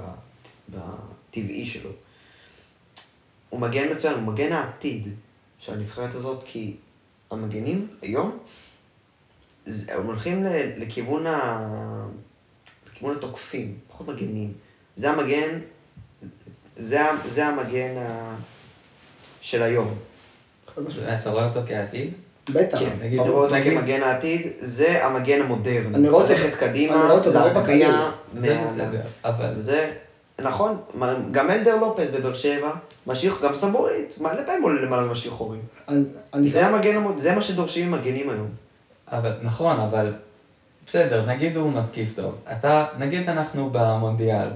בטבעי 0.69 1.67
שלו. 1.67 1.91
הוא 3.51 3.61
מגן 3.61 3.93
מצוין, 3.93 4.15
הוא 4.15 4.23
מגן 4.23 4.53
העתיד 4.53 5.09
של 5.59 5.73
הנבחרת 5.73 6.15
הזאת, 6.15 6.45
כי 6.47 6.77
המגנים 7.31 7.89
היום, 8.03 8.39
הם 9.67 10.07
הולכים 10.07 10.45
לכיוון 10.77 11.27
ה... 11.27 12.09
לכיוון 12.93 13.17
התוקפים, 13.17 13.79
פחות 13.89 14.09
מגנים. 14.09 14.53
זה 14.97 15.11
המגן, 15.11 15.59
זה, 16.77 17.01
זה 17.33 17.47
המגן 17.47 17.97
ה... 17.99 18.37
של 19.41 19.63
היום. 19.63 19.95
אתה 21.21 21.31
רואה 21.31 21.49
אותו 21.49 21.61
כעתיד? 21.69 22.13
בטח. 22.51 22.79
כן, 22.79 22.91
נגיד, 23.03 23.21
אני 23.21 23.31
רואה 23.31 23.43
אותו 23.45 23.55
נגיד- 23.55 23.79
כמגן 23.79 24.03
העתיד, 24.03 24.47
זה 24.61 25.07
המגן 25.07 25.41
המודרני. 25.43 25.95
אני 25.95 26.09
רואה 26.09 26.23
אותו- 26.23 26.33
ללכת 26.35 26.57
קדימה, 26.59 26.95
אני 26.95 27.03
רואה 27.03 27.15
אותו 27.15 27.33
באירופה 27.33 27.65
כליל. 27.65 27.91
זה 28.39 28.59
בסדר, 28.67 29.01
אבל... 29.25 29.55
זה, 29.61 29.93
נכון, 30.41 30.77
גם 31.31 31.51
אלדר 31.51 31.77
לופס 31.77 32.09
בבאר 32.15 32.35
שבע, 32.35 32.71
משאיר, 33.07 33.35
גם 33.43 33.57
סבורית, 33.57 34.19
מלא 34.21 34.43
פעמים 34.47 34.63
עולה 34.63 34.83
למעלה 34.83 35.07
ומשאיר 35.11 35.33
חורים. 35.35 35.61
אני, 35.89 36.03
אני, 36.35 36.51
זה 36.51 36.67
המגן, 36.67 36.97
המוד- 36.97 37.19
זה 37.21 37.35
מה 37.35 37.43
שדורשים 37.43 37.91
ממגנים 37.91 38.31
היום. 38.31 38.49
אבל, 39.09 39.33
נכון, 39.43 39.81
אבל 39.81 40.13
בסדר, 40.87 41.27
נגיד 41.27 41.57
הוא 41.57 41.73
מתקיף 41.73 42.15
טוב. 42.17 42.35
אתה, 42.53 42.87
נגיד 42.99 43.29
אנחנו 43.29 43.69
במונדיאל, 43.73 44.49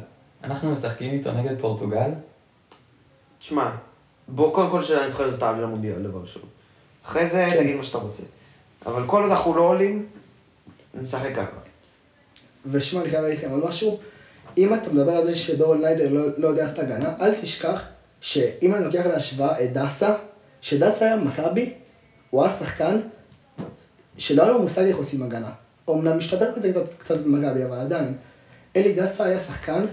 אנחנו 0.44 0.72
משחקים 0.72 1.12
איתו 1.12 1.33
נגד 1.33 1.61
פורטוגל, 1.61 2.11
תשמע, 3.38 3.70
בוא 4.29 4.55
קודם 4.55 4.70
כל 4.70 4.83
שהנבחרת 4.83 5.27
הזאת 5.27 5.40
תעלה 5.40 5.59
למונדיאל 5.61 6.03
דבר 6.03 6.18
ראשון. 6.22 6.42
אחרי 7.07 7.31
זה 7.31 7.47
כן. 7.51 7.62
תגיד 7.62 7.77
מה 7.77 7.85
שאתה 7.85 7.99
רוצה. 7.99 8.23
אבל 8.87 9.07
כל 9.07 9.23
עוד 9.23 9.31
אנחנו 9.31 9.57
לא 9.57 9.62
עולים, 9.62 10.07
נשחק 10.95 11.35
ככה. 11.37 11.57
ושמע, 12.66 13.01
אני 13.01 13.11
חייב 13.11 13.23
להגיד 13.23 13.38
לכם 13.38 13.51
עוד 13.51 13.64
משהו. 13.64 14.01
אם 14.59 14.75
אתה 14.75 14.90
מדבר 14.90 15.12
על 15.12 15.25
זה 15.25 15.35
שדורון 15.35 15.81
ניידר 15.81 16.12
לא, 16.12 16.27
לא 16.37 16.49
יודע 16.49 16.62
לעשות 16.62 16.79
הגנה, 16.79 17.14
אל 17.21 17.35
תשכח 17.35 17.83
שאם 18.21 18.75
אני 18.75 18.85
לוקח 18.85 19.07
להשוואה 19.07 19.64
את 19.64 19.73
דסה, 19.73 20.14
שדסה 20.61 21.05
היה 21.05 21.16
מכבי, 21.16 21.73
הוא 22.31 22.42
היה 22.45 22.59
שחקן 22.59 23.01
שלא 24.19 24.42
היה 24.42 24.53
לו 24.53 24.62
מושג 24.62 24.83
איך 24.83 24.97
עושים 24.97 25.23
הגנה. 25.23 25.51
אומנם 25.88 26.19
משתפר 26.19 26.51
בזה 26.57 26.73
קצת, 26.73 26.95
קצת 26.99 27.19
במכבי, 27.19 27.64
אבל 27.64 27.81
עדיין. 27.81 28.14
אלי 28.77 28.92
דסה 28.92 29.25
היה 29.25 29.40
שחקן 29.40 29.85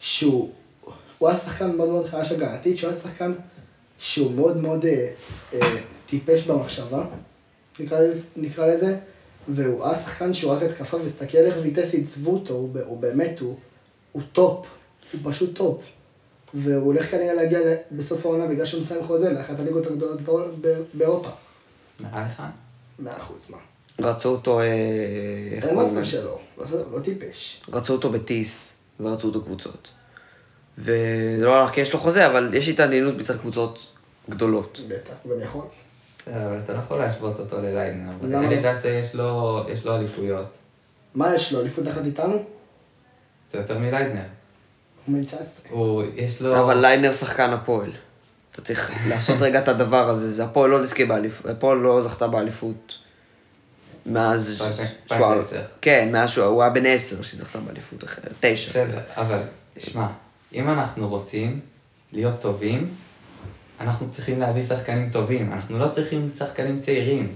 שהוא, 0.00 0.50
הוא 1.18 1.28
היה 1.28 1.38
שחקן 1.38 1.76
מאוד 1.76 1.88
מאוד 1.88 2.06
חלש 2.06 2.32
הגנתית, 2.32 2.78
שהוא 2.78 2.90
היה 2.90 3.00
שחקן 3.00 3.32
שהוא 4.02 4.32
מאוד 4.32 4.56
מאוד 4.56 4.84
אה, 4.84 5.08
אה, 5.52 5.58
טיפש 6.06 6.46
במחשבה, 6.46 7.06
נקרא 7.80 8.00
לזה, 8.00 8.24
נקרא 8.36 8.66
לזה, 8.66 8.98
והוא 9.48 9.84
היה 9.84 9.96
שחקן 9.96 10.34
שהוא 10.34 10.52
רק 10.52 10.62
התקפה, 10.62 10.96
וסתכל 11.04 11.38
איך 11.38 11.54
ויטסה 11.62 11.94
עיצבו 11.94 12.30
אותו, 12.30 12.54
הוא, 12.54 12.70
הוא 12.86 12.98
באמת, 12.98 13.40
הוא, 13.40 13.56
הוא 14.12 14.22
טופ, 14.32 14.66
הוא 15.12 15.20
פשוט 15.32 15.56
טופ. 15.56 15.80
והוא 16.54 16.84
הולך 16.84 17.10
כנראה 17.10 17.34
להגיע 17.34 17.58
בסוף 17.92 18.26
העונה 18.26 18.46
בגלל 18.46 18.66
שהוא 18.66 18.80
מסיים 18.80 19.04
חוזה 19.04 19.32
לאחת 19.32 19.58
הליגות 19.58 19.86
הגדולות 19.86 20.54
באירופה. 20.94 21.30
נראה 22.00 22.28
לך? 22.28 22.42
מאה 22.98 23.16
אחוז, 23.16 23.50
מה? 23.50 23.58
רצו 24.08 24.28
אותו, 24.28 24.60
אה, 24.60 24.64
אין 25.62 25.84
מצב? 25.84 26.04
שלא, 26.04 26.38
לא 26.92 27.00
טיפש. 27.00 27.62
רצו 27.72 27.92
אותו 27.92 28.12
בטיס, 28.12 28.72
ורצו 29.00 29.26
אותו 29.26 29.42
קבוצות. 29.42 29.88
וזה 30.78 30.96
לא 31.44 31.54
הלך 31.60 31.70
כי 31.70 31.80
יש 31.80 31.92
לו 31.92 31.98
חוזה, 32.00 32.26
אבל 32.26 32.50
יש 32.54 32.68
התעניינות 32.68 33.16
מצד 33.18 33.36
קבוצות 33.40 33.86
גדולות. 34.30 34.80
בטח, 34.88 35.12
הוא 35.22 35.34
גם 35.34 35.42
יכול. 35.42 35.64
אבל 36.26 36.60
אתה 36.64 36.72
לא 36.72 36.78
יכול 36.78 36.98
להשוות 36.98 37.38
אותו 37.38 37.56
לליידנר. 37.60 38.12
למה 38.22 38.46
אלי 38.46 38.62
לא? 38.62 38.72
דסה 38.72 38.88
יש 38.88 39.14
לו, 39.14 39.62
יש 39.72 39.86
לו 39.86 39.96
אליפויות. 39.96 40.46
מה 41.14 41.34
יש 41.34 41.52
לו, 41.52 41.60
אליפות 41.60 41.88
אחת 41.88 42.04
איתנו? 42.06 42.44
זה 43.52 43.58
יותר 43.58 43.78
מליידנר. 43.78 44.22
הוא 45.06 45.14
בן 45.16 45.24
19. 45.24 45.72
הוא, 45.72 46.02
יש 46.16 46.42
לו... 46.42 46.60
אבל 46.64 46.78
ליינר 46.80 47.12
שחקן 47.12 47.50
הפועל. 47.50 47.90
אתה 48.52 48.62
צריך 48.62 48.92
לעשות 49.08 49.36
רגע 49.40 49.58
את 49.62 49.68
הדבר 49.68 50.08
הזה, 50.08 50.30
זה 50.30 50.44
הפועל 50.44 50.70
לא 50.70 50.80
נזכה 50.80 51.04
באליפות, 51.04 51.46
הפועל 51.46 51.78
לא 51.78 52.02
זכתה 52.02 52.26
באליפות 52.26 52.98
מאז... 54.06 54.54
שהוא- 54.56 54.68
2010. 55.12 55.62
כן, 55.80 56.08
מאז 56.12 56.30
שהוא 56.30 56.44
הוא 56.44 56.62
היה 56.62 56.70
בן 56.70 56.86
עשר 56.86 57.22
שהיא 57.22 57.40
זכתה 57.40 57.58
באליפות 57.58 58.04
אחרת, 58.04 58.32
תשע. 58.40 58.84
אבל 59.16 59.38
שמע, 59.78 60.06
אם 60.54 60.70
אנחנו 60.70 61.08
רוצים 61.08 61.60
להיות 62.12 62.40
טובים, 62.40 62.88
אנחנו 63.80 64.10
צריכים 64.10 64.40
להביא 64.40 64.62
שחקנים 64.62 65.10
טובים, 65.10 65.52
אנחנו 65.52 65.78
לא 65.78 65.88
צריכים 65.88 66.28
שחקנים 66.28 66.80
צעירים. 66.80 67.28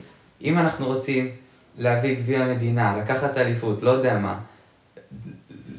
אם 0.43 0.59
אנחנו 0.59 0.87
רוצים 0.87 1.31
להביא 1.79 2.15
גביע 2.15 2.41
המדינה, 2.41 2.99
לקחת 2.99 3.39
אליפות, 3.39 3.83
לא 3.83 3.91
יודע 3.91 4.19
מה, 4.19 4.39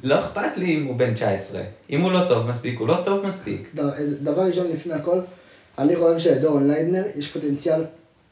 לא 0.04 0.19
אכפת 0.19 0.58
לי 0.58 0.78
אם 0.78 0.86
הוא 0.86 0.95
בן 0.95 1.13
19. 1.13 1.62
אם 1.89 2.02
הוא 2.02 2.12
לא 2.12 2.26
טוב 2.30 2.47
מספיק, 2.47 2.80
הוא 2.80 2.88
לא 2.88 3.02
טוב 3.06 3.26
מספיק. 3.26 3.69
דבר, 3.76 3.89
דבר 4.23 4.41
ראשון, 4.41 4.67
לפני 4.67 4.93
הכל, 4.93 5.19
אני 5.78 5.95
חושב 5.95 6.19
שלדורון 6.19 6.67
ליידנר 6.67 7.04
יש 7.15 7.32
פוטנציאל 7.32 7.84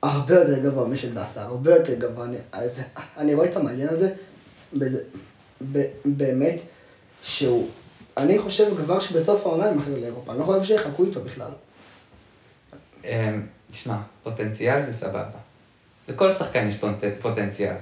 הרבה 0.02 0.36
יותר 0.36 0.60
גבוה 0.64 0.88
משל 0.88 1.14
דסה, 1.14 1.42
הרבה 1.42 1.76
יותר 1.76 1.94
גבוה. 1.94 2.26
אני, 2.26 2.38
אז, 2.52 2.82
אני 3.18 3.34
רואה 3.34 3.50
את 3.50 3.56
המעניין 3.56 3.90
הזה, 3.90 4.10
בזה, 4.74 5.00
ב, 5.72 5.84
באמת, 6.06 6.60
שהוא, 7.24 7.68
אני 8.18 8.40
חושב 8.40 8.78
כבר 8.78 9.00
שבסוף 9.00 9.46
העונה 9.46 9.66
הם 9.66 9.80
אחרים 9.80 10.02
לאירופה, 10.02 10.32
אני 10.32 10.40
לא 10.40 10.46
חושב 10.46 10.64
שיחכו 10.64 11.04
איתו 11.04 11.22
בכלל. 11.22 11.52
אמ, 13.06 13.42
תשמע, 13.72 13.98
פוטנציאל 14.24 14.82
זה 14.82 14.94
סבבה. 14.94 15.26
לכל 16.08 16.34
שחקן 16.34 16.68
יש 16.68 16.78
פוט- 16.78 16.90
פוטנציאל. 17.22 17.76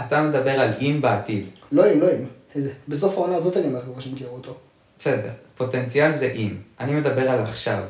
אתה 0.00 0.22
מדבר 0.22 0.50
על 0.60 0.74
אם 0.80 0.98
בעתיד. 1.02 1.46
לא 1.72 1.92
אם, 1.92 2.00
לא 2.00 2.06
אם. 2.12 2.24
איזה, 2.54 2.72
בסוף 2.88 3.14
העונה 3.18 3.36
הזאת 3.36 3.56
אני 3.56 3.66
אומר 3.66 3.78
לך 3.96 4.02
שמכירו 4.02 4.36
אותו. 4.36 4.54
בסדר, 4.98 5.30
פוטנציאל 5.56 6.12
זה 6.12 6.26
אם. 6.26 6.56
אני 6.80 6.94
מדבר 6.94 7.30
על 7.30 7.42
עכשיו. 7.42 7.82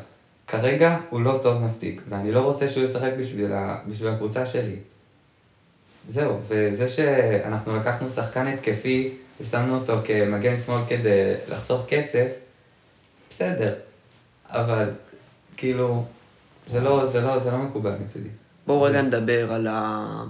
כרגע 0.46 0.96
הוא 1.10 1.20
לא 1.20 1.40
טוב 1.42 1.62
מספיק, 1.62 2.00
ואני 2.08 2.32
לא 2.32 2.40
רוצה 2.40 2.68
שהוא 2.68 2.84
ישחק 2.84 3.10
בשביל, 3.18 3.52
ה... 3.52 3.78
בשביל 3.88 4.08
הקבוצה 4.08 4.46
שלי. 4.46 4.76
זהו, 6.12 6.38
וזה 6.48 6.88
שאנחנו 6.88 7.76
לקחנו 7.76 8.10
שחקן 8.10 8.46
התקפי 8.46 9.10
ושמנו 9.40 9.78
אותו 9.78 10.00
כמגן 10.04 10.60
שמאל 10.60 10.82
כדי 10.88 11.34
לחסוך 11.48 11.82
כסף, 11.88 12.26
בסדר. 13.30 13.74
אבל, 14.46 14.90
כאילו, 15.56 16.04
זה 16.66 16.80
לא, 16.80 17.06
זה 17.06 17.20
לא, 17.20 17.38
זה 17.38 17.50
לא 17.50 17.58
מקובל 17.58 17.94
מצידי. 18.06 18.28
בואו 18.66 18.82
רגע 18.82 19.02
נדבר 19.02 19.52
על, 19.52 19.66
ה... 19.66 20.22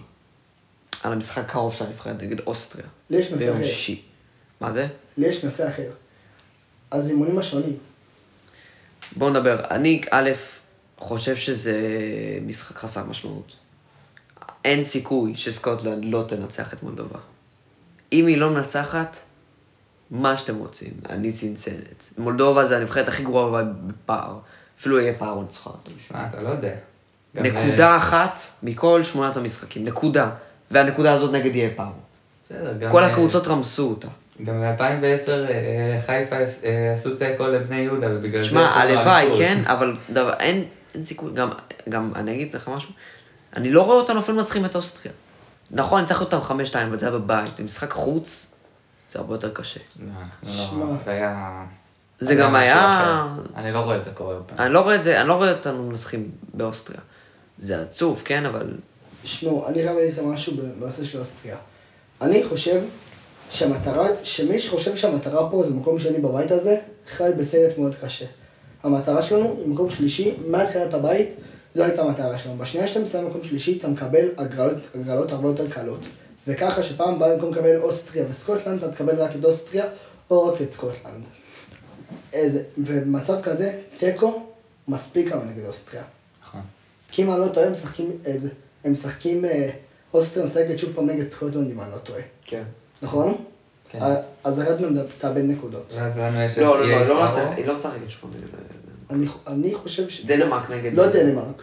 על 1.02 1.12
המשחק 1.12 1.44
הקרוב 1.44 1.74
של 1.74 1.84
הנבחרת 1.84 2.22
נגד 2.22 2.40
אוסטריה. 2.40 2.86
לי 3.11 3.18
יש 3.18 3.30
נושא 3.30 3.44
ביום 3.44 3.56
אחר. 3.56 3.66
שישי. 3.66 4.02
מה 4.61 4.72
זה? 4.72 4.86
לי 5.16 5.26
יש 5.26 5.44
נושא 5.44 5.68
אחר. 5.68 5.90
הזימונים 6.92 7.38
השונים. 7.38 7.76
בואו 9.16 9.30
נדבר. 9.30 9.64
אני, 9.70 10.00
א', 10.11 10.30
חושב 10.98 11.36
שזה 11.36 11.78
משחק 12.46 12.76
חסר 12.76 13.04
משמעות. 13.04 13.52
אין 14.64 14.84
סיכוי 14.84 15.34
שסקוטלנד 15.34 16.04
לא 16.04 16.24
תנצח 16.28 16.72
את 16.72 16.82
מולדובה. 16.82 17.18
אם 18.12 18.26
היא 18.26 18.38
לא 18.38 18.50
מנצחת, 18.50 19.16
מה 20.11 20.36
שאתם 20.36 20.56
רוצים, 20.56 20.92
אני 21.09 21.32
צנצנת. 21.32 22.04
מולדובה 22.18 22.64
זה 22.64 22.76
הנבחרת 22.76 23.09
הכי 23.09 23.22
גרועה 23.22 23.62
בפער. 23.86 24.38
אפילו 24.80 25.00
יהיה 25.00 25.14
פער 25.18 25.40
ניצחונות. 25.40 25.88
תשמע, 25.96 26.26
אתה 26.30 26.42
לא 26.42 26.48
יודע. 26.48 26.74
גם, 27.36 27.46
אה, 27.46 27.50
נקודה 27.50 27.96
אחת 27.96 28.40
מכל 28.62 29.02
שמונת 29.02 29.36
המשחקים, 29.36 29.84
נקודה. 29.84 30.30
והנקודה 30.70 31.12
הזאת 31.12 31.32
נגד 31.32 31.56
יהיה 31.56 31.70
פער. 31.76 31.90
בסדר. 32.50 32.90
כל 32.90 33.02
אה, 33.02 33.11
הקבוצות 33.11 33.48
רמסו 33.48 33.88
אותה. 33.88 34.09
גם 34.44 34.61
ב-2010 34.61 35.30
חיפה 36.06 36.36
אה, 36.36 36.92
עשו 36.94 37.16
תיקו 37.16 37.46
לבני 37.46 37.76
יהודה, 37.76 38.06
ובגלל 38.11 38.42
זה... 38.42 38.48
תשמע, 38.48 38.61
יש 38.61 38.76
לנו 38.76 39.00
הלוואי. 39.00 39.38
כן, 39.38 39.62
אבל 39.66 39.96
דבר, 40.11 40.32
אין, 40.40 40.64
אין 40.94 41.04
סיכוי, 41.04 41.32
גם, 41.34 41.48
גם, 41.88 42.12
אני 42.16 42.34
אגיד 42.34 42.56
לך 42.56 42.68
משהו, 42.68 42.92
אני 43.56 43.70
לא 43.70 43.82
רואה 43.82 43.96
אותנו 43.96 44.20
אפילו 44.20 44.38
מנצחים 44.38 44.64
את 44.64 44.76
אוסטריה. 44.76 45.14
נכון, 45.71 46.01
ניצחנו 46.01 46.25
אותם 46.25 46.41
חמש 46.41 46.69
שתיים, 46.69 46.89
אבל 46.89 46.99
זה 46.99 47.07
היה 47.07 47.19
בבית. 47.19 47.61
במשחק 47.61 47.91
חוץ, 47.91 48.47
זה 49.12 49.19
הרבה 49.19 49.35
יותר 49.35 49.55
קשה. 49.55 49.81
לא, 50.01 50.11
אנחנו 50.21 50.53
שמע. 50.53 50.85
לא, 50.85 50.93
זה 51.05 51.11
היה... 51.11 51.64
זה 52.21 52.35
גם 52.35 52.55
היה... 52.55 53.27
אני 53.57 53.73
לא 53.73 53.79
רואה 53.79 53.97
את 53.97 54.05
זה 54.05 54.11
קורה 54.11 54.35
יותר. 54.35 54.55
אני 54.59 54.73
לא 54.73 54.81
רואה 54.81 54.95
את 54.95 55.03
זה, 55.03 55.21
אני 55.21 55.29
לא 55.29 55.35
רואה 55.35 55.53
אותנו 55.53 55.89
מנצחים 55.89 56.31
באוסטריה. 56.55 57.01
זה 57.59 57.83
עצוב, 57.83 58.23
כן, 58.25 58.47
אבל... 58.47 58.75
שמעו, 59.25 59.69
אני 59.69 59.75
חייב 59.75 59.97
להגיד 59.97 60.12
לכם 60.12 60.33
משהו 60.33 60.57
בנושא 60.57 61.05
של 61.05 61.19
אוסטריה. 61.19 61.57
אני 62.21 62.45
חושב 62.45 62.83
שהמטרה, 63.51 64.09
שמי 64.23 64.59
שחושב 64.59 64.97
שהמטרה 64.97 65.51
פה 65.51 65.62
זה 65.62 65.75
מקום 65.75 65.99
שני 65.99 66.19
בבית 66.19 66.51
הזה, 66.51 66.77
חי 67.07 67.31
בסרט 67.39 67.79
מאוד 67.79 67.95
קשה. 68.03 68.27
המטרה 68.83 69.23
שלנו 69.23 69.57
היא 69.59 69.69
מקום 69.69 69.91
שלישי, 69.91 70.35
מהתחילת 70.47 70.95
הבית, 70.95 71.29
זו 71.75 71.85
הייתה 71.85 72.03
המטרה 72.03 72.39
שלנו. 72.39 72.59
בשנייה 72.59 72.87
שאתה 72.87 73.01
מסיים 73.01 73.27
מקום 73.27 73.45
שלישי, 73.45 73.79
אתה 73.79 73.89
מקבל 73.89 74.29
הגרלות, 74.37 74.79
הגרלות 74.95 75.33
הרבה 75.33 75.49
יותר 75.49 75.71
קלות. 75.71 76.01
וככה 76.47 76.83
שפעם 76.83 77.14
הבאה 77.14 77.35
במקום 77.35 77.51
לקבל 77.51 77.77
אוסטריה 77.77 78.25
וסקוטלנד, 78.29 78.85
אתה 78.85 78.93
תקבל 78.93 79.23
רק 79.23 79.31
את 79.41 79.45
אוסטריה, 79.45 79.85
או 80.31 80.47
רק 80.47 80.62
את 80.62 80.73
סקוטלנד. 80.73 81.25
איזה, 82.33 82.62
ובמצב 82.79 83.43
כזה, 83.43 83.81
תיקו 83.99 84.47
מספיק 84.89 85.33
לנו 85.33 85.45
נגד 85.45 85.64
אוסטריה. 85.64 86.03
נכון. 86.43 86.61
כי 87.11 87.23
אם 87.23 87.31
אני 87.31 87.41
לא 87.41 87.49
טועה, 87.49 87.66
הם 87.66 87.73
משחקים 87.73 88.11
איזה, 88.25 88.49
הם 88.85 88.93
משחקים, 88.93 89.45
אה, 89.45 89.71
אוסטריה 90.14 90.47
משחקת 90.47 90.79
שוב 90.79 90.93
פעם 90.95 91.07
נגד 91.07 91.31
סקוטלנד 91.31 91.71
אם 91.71 91.81
אני 91.81 91.91
לא 91.93 91.99
טועה. 91.99 92.21
כן. 92.45 92.62
נכון? 93.03 93.37
כן. 93.91 94.03
אה, 94.03 94.16
אז 94.45 94.59
הירידה 94.59 95.03
תאבד 95.19 95.45
נקודות. 95.45 95.93
ואז 95.97 96.19
לנו 96.19 96.43
יש 96.43 96.59
לא, 96.59 96.81
לא, 96.81 96.89
לא, 96.89 96.99
היא 96.99 97.09
לא 97.09 97.51
היא 97.57 97.66
לא 97.66 97.75
משחקת 97.75 98.11
שוב 98.11 98.37
נגד... 98.37 98.78
אני, 99.11 99.26
אני 99.46 99.74
חושב 99.74 100.09
ש... 100.09 100.24
דנמרק 100.24 100.70
נגד... 100.70 100.92
לא 100.94 101.06
דנמרק, 101.06 101.62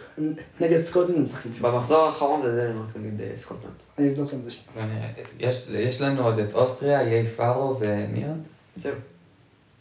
נגד 0.60 0.80
סקוטלנד 0.80 1.16
הם 1.18 1.24
משחקים 1.24 1.52
שוב. 1.52 1.66
במחזור 1.66 2.04
האחרון 2.06 2.42
זה 2.42 2.56
דנמרק 2.66 2.96
נגד 2.96 3.20
אה, 3.20 3.32
סקוטלנד. 3.36 3.72
אני 3.98 4.08
אבדוק 4.10 4.32
עם 4.32 4.40
זה 4.44 4.50
שנייה. 4.50 5.08
יש- 5.38 5.66
יש 5.70 6.00
לנו 6.00 6.24
עוד 6.24 6.38
את 6.38 6.52
אוסטריה, 6.52 7.00
איי 7.00 7.26
פארו 7.26 7.76
ומי 7.80 8.24
עוד? 8.28 8.42
זהו. 8.76 8.94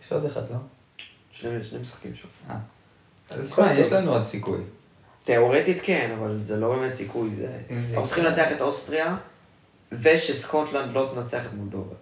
יש 0.06 0.12
עוד 0.14 0.26
אחד, 0.26 0.42
לא? 0.52 0.58
שני 1.32 1.64
שני 1.64 1.80
משחקים 1.80 2.16
שוב. 2.16 2.32
אה. 2.50 2.56
אז 3.30 3.52
תשמע, 3.52 3.74
יש. 3.74 3.92
לנו 3.94 4.12
עוד 4.14 4.24
סיכוי. 4.26 4.60
תיאורטית 5.24 5.78
כן, 5.84 6.16
אבל 6.20 6.40
זה 6.42 6.58
לא 6.58 6.76
באמת 6.76 6.96
סיכוי. 6.96 7.30
זה 7.38 7.58
אנחנו 7.92 8.06
צריכים 8.08 8.24
לנצח 8.24 8.48
את 8.56 8.62
אוסטריה, 8.62 9.18
ושסקוטלנד 9.92 10.94
לא 10.94 11.10
תנצח 11.16 11.46
את 11.46 11.54
מולדובה. 11.54 11.96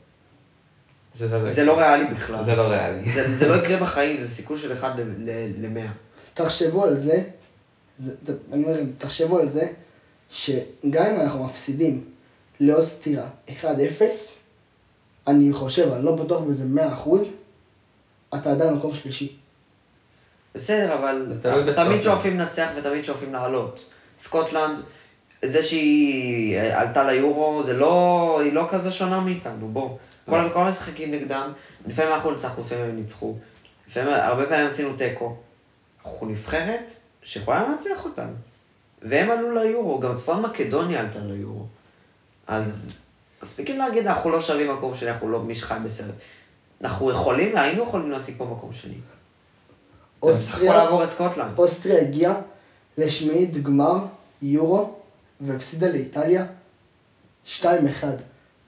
זה 1.16 1.50
זה 1.50 1.66
לא 1.66 1.78
ריאלי 1.78 2.06
בכלל. 2.06 2.44
זה 2.44 2.56
לא 2.56 2.62
ריאלי. 2.62 3.12
זה 3.14 3.38
זה 3.38 3.48
לא 3.48 3.56
יקרה 3.56 3.78
בחיים, 3.78 4.22
זה 4.22 4.28
סיכוי 4.28 4.58
של 4.58 4.74
1 4.74 4.94
ל-100. 4.98 5.88
תחשבו 6.34 6.84
על 6.86 6.98
זה, 6.98 7.24
אני 8.54 8.64
אומר, 8.64 8.80
תחשבו 8.98 9.40
על 9.40 9.50
זה, 9.50 9.68
שגם 10.30 11.06
אם 11.06 11.22
אנחנו 11.22 11.44
מפסידים 11.44 12.04
לאוסטריה 12.60 13.26
1-0, 13.48 13.64
אני 15.28 15.54
חושב, 15.54 15.94
אני 15.94 16.06
לא 16.06 16.16
בטוח 16.16 16.42
בזה 16.42 16.66
100%, 17.06 17.10
אתה 18.36 18.52
עדיין 18.52 18.74
מקום 18.74 18.94
שלישי. 18.94 19.36
בסדר, 20.56 20.94
אבל. 20.94 21.34
תמיד 21.76 22.02
שואפים 22.04 22.40
לנצח 22.40 22.68
ותמיד 22.78 23.06
שואפים 23.06 23.34
לעלות. 23.34 23.86
סקוטלנד, 24.20 24.80
זה 25.46 25.64
שהיא 25.64 26.58
אה, 26.58 26.82
עלתה 26.82 27.04
ליורו, 27.04 27.64
זה 27.66 27.74
לא, 27.74 28.40
היא 28.44 28.54
לא 28.54 28.68
כזה 28.72 28.92
שונה 28.92 29.20
מאיתנו, 29.20 29.68
בוא. 29.68 29.98
כל 30.26 30.40
המשחקים 30.56 31.12
נגדם, 31.12 31.52
לפעמים 31.86 32.14
אנחנו 32.14 32.32
ניצחנו, 32.32 32.64
לפעמים 32.64 32.86
הם 32.86 32.96
ניצחו. 32.96 33.36
לפעמים, 33.88 34.14
הרבה 34.14 34.46
פעמים 34.46 34.68
עשינו 34.68 34.94
תיקו. 34.98 35.36
אנחנו 36.06 36.28
נבחרת 36.28 36.94
שיכולה 37.24 37.68
לנצח 37.68 38.06
אותם. 38.06 38.28
והם 39.02 39.32
עלו 39.32 39.64
ליורו, 39.64 40.00
גם 40.00 40.16
צפון 40.16 40.42
מקדוניה 40.42 41.00
עלתה 41.00 41.20
ליורו. 41.20 41.66
אז 42.48 43.00
מספיקים 43.44 43.78
להגיד, 43.78 44.08
אנחנו 44.08 44.30
לא 44.30 44.42
שווים 44.42 44.72
מקום 44.72 44.96
שני, 44.96 45.12
אנחנו 45.12 45.30
לא 45.30 45.44
מי 45.44 45.56
שחי 45.56 45.78
בסרט. 45.84 46.16
אנחנו 46.82 47.12
יכולים, 47.12 47.58
היינו 47.58 47.84
יכולים 47.84 48.12
להשיג 48.12 48.36
פה 48.38 48.46
מקום 48.46 48.74
שני. 48.74 48.96
אוסטריה. 50.22 50.88
אוסטריה 51.58 52.02
הגיעה 52.02 52.36
לשמינית 52.98 53.64
גמר 53.64 53.98
יורו 54.42 54.96
והפסידה 55.42 55.90
לאיטליה 55.90 56.46
2-1. 57.48 57.64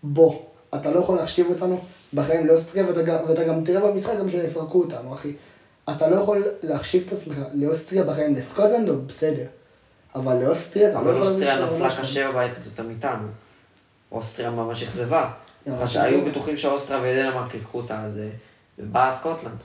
בוא, 0.04 0.42
אתה 0.76 0.92
לא 0.92 1.00
יכול 1.00 1.18
להחשיב 1.18 1.48
אותנו 1.50 1.82
בחיים 2.14 2.48
לאוסטריה 2.48 2.88
ואתה 2.88 3.02
גם, 3.02 3.18
ואתה 3.28 3.44
גם 3.44 3.64
תראה 3.64 3.92
במשחק 3.92 4.14
גם 4.20 4.30
שהם 4.30 4.46
יפרקו 4.46 4.80
אותנו, 4.80 5.14
אחי. 5.14 5.34
אתה 5.90 6.08
לא 6.08 6.16
יכול 6.16 6.44
להחשיב 6.64 7.04
את 7.08 7.14
עצמך 7.14 7.38
לאוסטריה 7.54 8.04
בחיים, 8.04 8.36
לסקוטלנד 8.36 8.90
או 8.90 9.02
בסדר. 9.02 9.46
אבל 10.16 10.36
לאוסטריה 10.36 10.90
אתה 10.90 11.02
לא 11.02 11.12
אבל 11.12 11.22
יכול... 11.22 11.24
להגיד 11.24 11.48
אוסטריה 11.48 11.88
נפלה 11.88 12.02
קשה 12.02 12.32
בבית 12.32 12.52
הזאת 12.58 12.80
איתנו. 12.90 13.28
אוסטריה 14.12 14.50
ממש 14.50 14.84
אכזבה. 14.84 15.32
אכזבה. 15.68 16.30
בטוחים 16.30 16.58
שאוסטריה 16.58 17.00
ודנמרק 17.04 17.54
ייקחו 17.54 17.78
אותה, 17.78 18.02
אז 18.02 18.18
אה, 18.18 18.30
ובאה 18.80 19.16
סקוטלנד. 19.16 19.58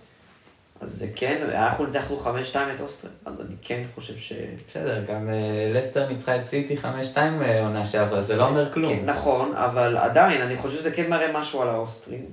אז 0.80 0.98
זה 0.98 1.06
כן, 1.16 1.46
אנחנו 1.52 1.86
ניצחנו 1.86 2.20
5-2 2.24 2.56
את 2.76 2.80
אוסטריה, 2.80 3.14
אז 3.24 3.40
אני 3.40 3.54
כן 3.62 3.82
חושב 3.94 4.16
ש... 4.16 4.32
בסדר, 4.70 5.04
גם 5.08 5.28
אה, 5.28 5.72
לסטר 5.74 6.08
ניצחה 6.08 6.36
את 6.36 6.46
סיטי 6.46 6.76
5-2 6.76 7.16
אה, 7.16 7.60
עונה 7.60 7.86
שעברה, 7.86 8.22
זה 8.22 8.36
לא 8.36 8.48
אומר 8.48 8.72
כלום. 8.72 8.96
כן, 8.96 9.04
נכון, 9.04 9.52
אבל 9.54 9.96
עדיין, 9.96 10.42
אני 10.42 10.56
חושב 10.56 10.78
שזה 10.78 10.90
כן 10.90 11.10
מראה 11.10 11.32
משהו 11.32 11.62
על 11.62 11.68
האוסטרים. 11.68 12.24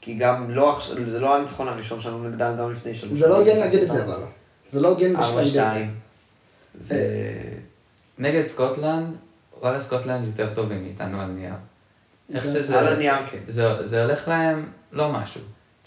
כי 0.00 0.14
גם 0.14 0.50
לא, 0.50 0.76
עכשיו- 0.76 0.96
זה 1.10 1.18
לא 1.18 1.36
הניצחון 1.36 1.68
הראשון 1.68 2.00
שלנו 2.00 2.28
נגדם, 2.28 2.56
גם 2.58 2.72
לפני 2.72 2.94
שלוש 2.94 3.18
זה 3.18 3.28
לא 3.28 3.38
הוגן 3.38 3.56
להגיד 3.56 3.82
את 3.82 3.90
זה. 3.90 4.04
אבל. 4.04 4.18
זה 4.68 4.80
לא 4.80 4.88
הוגן 4.88 5.16
בשביל 5.16 5.44
זה. 5.44 5.62
4-2. 5.62 5.66
ו... 6.88 6.94
נגד 8.18 8.46
סקוטלנד, 8.46 9.06
וואלה 9.60 9.80
סקוטלנד 9.80 10.26
יותר 10.26 10.54
טובים 10.54 10.84
מאיתנו 10.84 11.20
על 11.20 11.26
נייר. 11.26 11.54
איך 12.34 12.42
כן. 12.42 12.48
שזה... 12.50 12.78
על 12.78 12.88
הנייר 12.88 13.14
כן. 13.30 13.38
זה 13.84 14.02
הולך 14.04 14.28
להם 14.28 14.68
לא 14.92 15.12
משהו. 15.12 15.40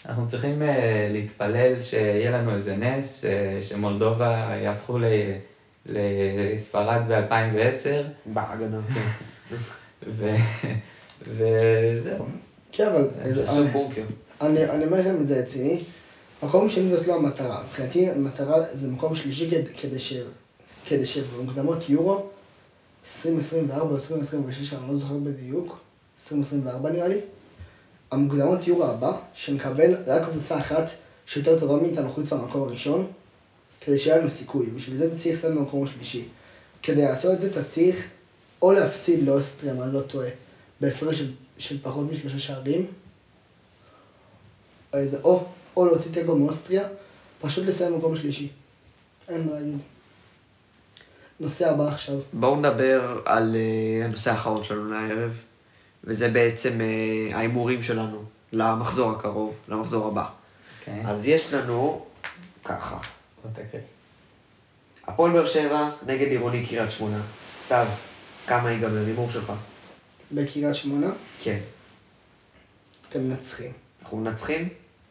אנחנו 0.08 0.28
צריכים 0.28 0.62
uh, 0.62 0.64
להתפלל 1.12 1.82
שיהיה 1.82 2.30
לנו 2.30 2.54
איזה 2.54 2.76
נס, 2.76 3.24
uh, 3.24 3.62
שמולדובה 3.62 4.56
יהפכו 4.62 4.98
ל, 4.98 5.04
לספרד 5.86 7.02
ב-2010, 7.08 8.06
בהגנה, 8.26 8.80
כן. 8.94 9.56
ו- 10.16 10.36
וזהו. 11.22 12.26
כן, 12.72 12.86
אבל... 12.86 13.08
עשו 13.44 13.64
בונקר. 13.64 14.02
אני, 14.40 14.64
אני 14.64 14.84
אומר 14.84 15.00
לכם 15.00 15.16
את 15.20 15.28
זה 15.28 15.40
רציני, 15.40 15.80
מקום 16.42 16.68
שני 16.68 16.90
זאת 16.90 17.06
לא 17.06 17.16
המטרה. 17.16 17.62
מבחינתי 17.62 18.10
המטרה 18.10 18.62
זה 18.72 18.90
מקום 18.90 19.14
שלישי 19.14 19.50
כדי, 19.50 19.74
כדי, 19.80 19.98
ש, 19.98 20.14
כדי 20.86 21.06
שבמוקדמות 21.06 21.90
יורו, 21.90 22.26
2024 23.04 23.80
או 23.80 23.94
2026, 23.94 24.72
אני 24.72 24.88
לא 24.88 24.96
זוכר 24.96 25.14
בדיוק, 25.14 25.78
2024 26.18 26.90
נראה 26.90 27.08
לי, 27.08 27.20
המוקדמות 28.14 28.66
יורו 28.66 28.84
הבא, 28.84 29.12
שנקבל 29.34 29.96
רק 30.06 30.28
קבוצה 30.30 30.58
אחת 30.58 30.90
שיותר 31.26 31.60
טובה 31.60 31.76
מאיתנו 31.76 32.08
חוץ 32.08 32.32
מהמקום 32.32 32.62
הראשון, 32.62 33.06
כדי 33.80 33.98
שיהיה 33.98 34.18
לנו 34.18 34.30
סיכוי. 34.30 34.66
בשביל 34.66 34.96
זה 34.96 35.06
אתה 35.06 35.16
צריך 35.16 35.38
לסיים 35.38 35.56
במקום 35.56 35.84
השלישי. 35.84 36.24
כדי 36.82 37.02
לעשות 37.02 37.34
את 37.34 37.40
זה 37.40 37.50
אתה 37.50 37.64
צריך 37.64 38.08
או 38.62 38.72
להפסיד 38.72 39.22
לאוסטריה, 39.26 39.72
אם 39.72 39.82
אני 39.82 39.94
לא 39.94 40.00
טועה, 40.00 40.28
בהפרש 40.80 41.18
של, 41.18 41.30
של 41.58 41.78
פחות 41.82 42.10
משלושה 42.10 42.38
שערים, 42.38 42.86
או, 44.92 44.98
איזה, 44.98 45.18
או, 45.24 45.44
או 45.76 45.86
להוציא 45.86 46.10
תיקו 46.12 46.36
מאוסטריה, 46.36 46.88
פשוט 47.40 47.66
לסיים 47.66 47.92
במקום 47.92 48.12
השלישי. 48.12 48.48
אין 49.28 49.46
מה 49.46 49.52
להגיד. 49.52 49.78
נושא 51.40 51.70
הבא 51.70 51.88
עכשיו. 51.88 52.14
בואו 52.32 52.56
נדבר 52.56 53.20
על 53.24 53.56
אה, 53.56 54.04
הנושא 54.04 54.30
האחרון 54.30 54.64
שלנו 54.64 54.90
לערב, 54.90 55.32
וזה 56.04 56.28
בעצם 56.28 56.80
אה, 56.80 57.36
ההימורים 57.36 57.82
שלנו 57.82 58.22
למחזור 58.52 59.10
הקרוב, 59.10 59.54
למחזור 59.68 60.06
הבא. 60.06 60.26
כן. 60.84 61.02
אז 61.06 61.28
יש 61.28 61.52
לנו 61.54 62.06
ככה. 62.64 62.98
הפועל 65.06 65.32
באר 65.32 65.46
שבע 65.46 65.90
נגד 66.06 66.26
עירוני 66.28 66.66
קריית 66.66 66.90
שמונה. 66.90 67.18
סתיו, 67.64 67.86
כמה 68.46 68.70
ייגמר 68.70 69.06
הימור 69.06 69.30
שלך? 69.30 69.52
בקריית 70.32 70.74
שמונה, 70.74 71.06
כן. 71.42 71.58
אתם 73.08 73.20
מנצחים. 73.20 73.72
אנחנו 74.02 74.16
מנצחים? 74.16 74.68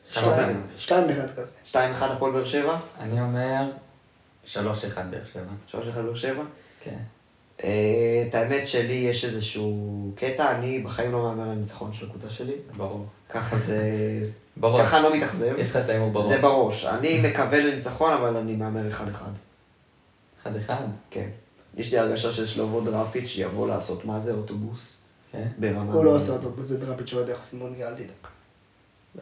שלוש 0.10 0.26
שתיים- 0.26 0.50
אחד. 0.62 0.78
שתיים 0.78 1.10
אחד 1.10 1.28
כזה. 1.36 1.52
2-1 1.72 1.76
הפועל 2.12 2.32
באר 2.34 2.44
שבע? 2.46 2.80
אני 3.00 3.22
אומר 3.22 3.72
3-1 4.46 4.58
באר 5.10 5.26
שבע. 5.26 5.44
3-1 5.72 5.76
באר 6.02 6.16
שבע? 6.16 6.44
כן. 6.84 6.98
אה, 7.64 8.26
את 8.30 8.36
האמת 8.36 8.68
שלי 8.68 8.94
יש 8.94 9.26
איזשהו 9.26 10.12
קטע, 10.16 10.52
אני 10.52 10.80
בחיים 10.80 11.12
לא 11.12 11.24
מהמר 11.24 11.50
על 11.50 11.56
ניצחון 11.56 11.94
של 11.94 12.06
הקבוצה 12.06 12.30
שלי. 12.30 12.54
ברור. 12.78 13.06
ככה 13.30 13.58
זה... 13.58 13.80
בראש. 14.58 14.82
ככה 14.82 14.98
אני 14.98 15.04
לא 15.04 15.16
מתאכזב. 15.16 15.56
יש 15.58 15.70
לך 15.70 15.76
את 15.76 15.90
ההימור 15.90 16.12
בראש. 16.12 16.28
זה 16.28 16.42
בראש. 16.42 16.86
אני 16.86 17.22
מקווה 17.30 17.60
לניצחון, 17.60 18.14
אבל 18.14 18.38
אני 18.38 18.56
מהמר 18.56 18.88
אחד-אחד. 18.88 19.32
אחד 20.42 20.56
אחד. 20.56 20.86
כן. 21.10 21.30
יש 21.78 21.92
לי 21.92 22.00
הרגשה 22.00 22.32
של 22.32 22.46
שלמה 22.46 22.80
דרפיץ' 22.92 23.28
שיבוא 23.28 23.68
לעשות 23.68 24.06
מה 24.06 24.20
זה 24.20 24.34
אוטובוס. 24.34 24.94
כן. 25.32 25.48
ברמה... 25.58 25.94
הוא 25.94 26.06
לא 26.06 26.16
עושה 26.16 26.34
אותו, 26.34 26.64
זה 26.64 26.78
דראפיץ' 26.78 27.10
שלא 27.10 27.20
יודע 27.20 27.34
איך 27.34 27.42
עושים 27.42 27.60
מונדיאל, 27.60 27.88
אל 27.88 27.96
תדאג. 27.96 28.08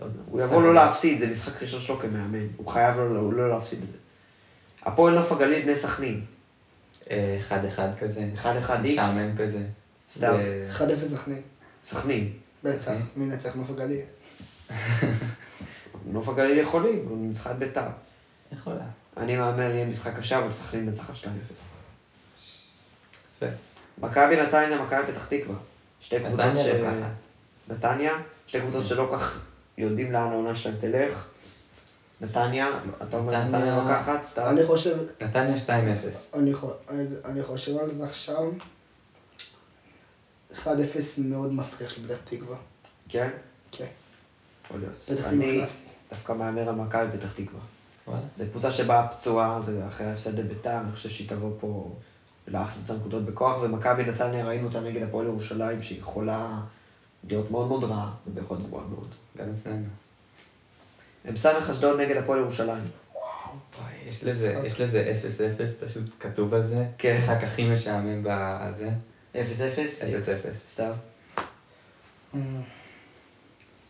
לא. 0.01 0.07
הוא 0.25 0.41
יבוא 0.41 0.63
לא 0.63 0.73
להפסיד, 0.73 1.19
זה 1.19 1.27
משחק 1.27 1.61
ראשון 1.63 1.81
שלו 1.81 1.99
כמאמן. 1.99 2.47
הוא 2.57 2.67
חייב 2.67 2.97
לא, 2.97 3.33
לא 3.33 3.49
להפסיד 3.49 3.79
את 3.83 3.91
זה. 3.91 3.97
הפועל 4.85 5.13
נוף 5.13 5.31
הגליל 5.31 5.63
בני 5.63 5.75
סכנין. 5.75 6.25
אחד 7.39 7.65
אחד 7.65 7.89
כזה. 7.99 8.29
אחד 8.33 8.55
אחד 8.55 8.85
איקס. 8.85 9.03
משעמם 9.03 9.37
כזה. 9.37 9.59
סתם. 10.13 10.33
זה- 10.37 10.67
1-0 10.71 11.05
סכנין. 11.05 11.41
סכנין. 11.83 12.31
בטח, 12.63 12.77
אוקיי. 12.79 12.97
מי 13.15 13.25
ינצח 13.25 13.55
נוף 13.55 13.69
הגליל? 13.69 14.01
נוף 16.13 16.29
הגליל 16.29 16.57
יכולים, 16.57 17.05
הוא 17.09 17.17
ניצחה 17.27 17.51
את 17.51 17.57
ביתר. 17.59 17.87
יכולה. 18.53 18.81
אני 19.17 19.37
מהמר 19.37 19.61
יהיה 19.71 19.85
משחק 19.85 20.17
קשה, 20.19 20.37
אבל 20.39 20.51
סכנין 20.51 20.85
מנצחת 20.85 21.13
2-0. 21.15 21.27
יפה. 23.37 23.45
מכבי 23.97 24.41
נתניה, 24.41 24.81
מכבי 24.83 25.11
פתח 25.11 25.25
תקווה. 25.25 25.55
שתי 26.01 26.19
קבוצות 26.19 26.57
ש... 26.57 26.67
נתניה, 27.71 28.13
שתי 28.47 28.59
קבוצות 28.61 28.87
שלא 28.87 29.09
כך 29.13 29.41
יודעים 29.77 30.11
לאן 30.11 30.21
העונה 30.31 30.55
שלהם 30.55 30.75
תלך. 30.81 31.27
נתניה, 32.21 32.67
אתה 33.09 33.17
אומר 33.17 33.33
נתניה- 33.43 33.57
נתניה 33.59 33.75
לוקחת, 33.83 34.25
סתם. 34.25 34.45
אני 34.49 34.65
חושב, 34.65 34.97
נתניה 35.21 35.55
2-0. 35.57 36.35
אני 37.25 37.43
חושב 37.43 37.77
על 37.77 37.93
זה 37.93 38.03
עכשיו. 38.05 38.43
1-0 40.55 40.65
מאוד 41.25 41.53
מסריח 41.53 41.89
של 41.89 42.07
פתח 42.07 42.17
תקווה. 42.23 42.57
כן? 43.09 43.29
כן. 43.71 43.85
יכול 44.65 44.79
להיות. 44.79 44.93
פתח 44.95 45.13
תקווה 45.13 45.29
אני 45.29 45.57
קלאסי. 45.57 45.87
דווקא 46.09 46.31
מהמר 46.33 46.69
על 46.69 46.75
מכבי 46.75 47.17
פתח 47.17 47.33
תקווה. 47.33 47.61
זו 48.37 48.43
קבוצה 48.51 48.71
שבאה 48.71 49.07
פצועה, 49.07 49.61
זה 49.65 49.87
אחרי 49.87 50.05
ההפסד 50.07 50.39
לביתר, 50.39 50.77
אני 50.77 50.91
חושב 50.91 51.09
שהיא 51.09 51.29
תבוא 51.29 51.51
פה 51.59 51.95
להחזיר 52.47 52.85
את 52.85 52.99
הנקודות 52.99 53.25
בכוח, 53.25 53.57
ומכבי 53.61 54.03
נתניה 54.05 54.45
ראינו 54.45 54.67
אותה 54.67 54.79
נגד 54.79 55.01
הפועל 55.03 55.25
ירושלים, 55.25 55.81
שהיא 55.81 55.99
יכולה 55.99 56.59
להיות 57.27 57.51
מאוד 57.51 57.67
מאוד 57.67 57.83
רעה, 57.83 58.11
ובאיכות 58.27 58.63
גבוהה 58.67 58.85
מאוד. 58.87 59.07
גם 59.37 59.45
אצלנו. 59.53 59.85
הם 61.25 61.37
סמך 61.37 61.69
אשדוד 61.69 61.99
נגד 61.99 62.17
הפועל 62.17 62.39
ירושלים. 62.39 62.83
יש 64.07 64.23
לזה, 64.23 64.53
משחק. 64.53 64.65
יש 64.65 64.81
לזה 64.81 65.15
0-0 65.81 65.85
פשוט 65.85 66.03
כתוב 66.19 66.53
על 66.53 66.63
זה. 66.63 66.85
כן. 66.97 67.15
המשחק 67.15 67.43
הכי 67.43 67.69
משעמם 67.69 68.23
בזה. 68.23 68.89
0-0? 69.35 69.37
0-0. 69.37 69.41
סתיו. 70.67 70.93
Mm. 72.33 72.37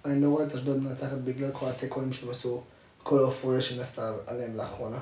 אני 0.05 0.21
לא 0.21 0.29
רואה 0.29 0.45
את 0.45 0.53
אשדוד 0.53 0.77
מנצחת 0.77 1.17
בגלל 1.17 1.49
כל 1.53 1.69
התיקואים 1.69 2.13
שהם 2.13 2.29
עשו, 2.29 2.61
כל 3.03 3.19
האופוריה 3.19 3.61
שנעשתה 3.61 4.13
עליהם 4.27 4.57
לאחרונה. 4.57 4.99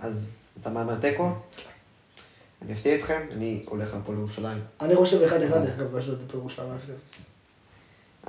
אז 0.00 0.42
אתה 0.60 0.70
מהמר 0.70 1.00
תיקו? 1.00 1.32
אני 2.62 2.72
אפתיע 2.72 2.96
אתכם, 2.96 3.26
אני 3.32 3.62
הולך 3.66 3.94
להפועל 3.94 4.18
ירושלים. 4.18 4.60
אני 4.80 4.96
חושב 4.96 5.28
1-1 5.28 5.30
דרך 5.38 5.78
אגב 5.78 5.92
באשדוד 5.92 6.32
בירושלים 6.32 6.68
0-0. 6.68 7.20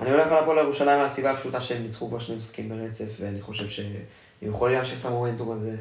אני 0.01 0.11
הולך 0.11 0.27
על 0.27 0.37
הפועל 0.37 0.57
ירושלים 0.57 0.99
מהסיבה 0.99 1.31
הפשוטה 1.31 1.61
שהם 1.61 1.83
ניצחו 1.83 2.07
כבר 2.07 2.19
שני 2.19 2.35
משחקים 2.35 2.69
ברצף, 2.69 3.09
ואני 3.19 3.41
חושב 3.41 3.69
שהם 3.69 3.93
יכולים 4.41 4.75
להמשיך 4.75 4.99
את 4.99 5.05
המומנטום 5.05 5.51
הזה. 5.51 5.75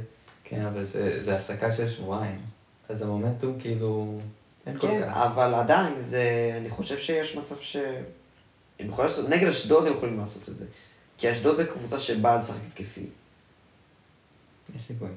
כן, 0.44 0.64
אבל 0.66 0.84
זה, 0.84 1.22
זה 1.22 1.36
הפסקה 1.36 1.72
של 1.72 1.88
שבועיים. 1.88 2.40
אז 2.88 3.02
המומנטום 3.02 3.60
כאילו... 3.60 4.18
אין 4.66 4.78
כל 4.78 4.86
כן, 4.86 5.02
כך. 5.02 5.16
אבל 5.16 5.54
עדיין, 5.54 6.02
זה, 6.02 6.52
אני 6.60 6.70
חושב 6.70 6.98
שיש 6.98 7.36
מצב 7.36 7.54
ש... 7.60 7.76
הם 8.80 8.88
יכולים 8.88 9.10
לעשות, 9.10 9.28
נגד 9.28 9.48
אשדוד 9.48 9.86
הם 9.86 9.92
יכולים 9.92 10.18
לעשות 10.18 10.48
את 10.48 10.56
זה. 10.56 10.64
כי 11.18 11.32
אשדוד 11.32 11.56
זה 11.56 11.66
קבוצה 11.66 11.98
שבאה 11.98 12.38
לשחק 12.38 12.60
התקפי. 12.68 13.06
יש 14.76 14.82
סיכוי. 14.82 15.08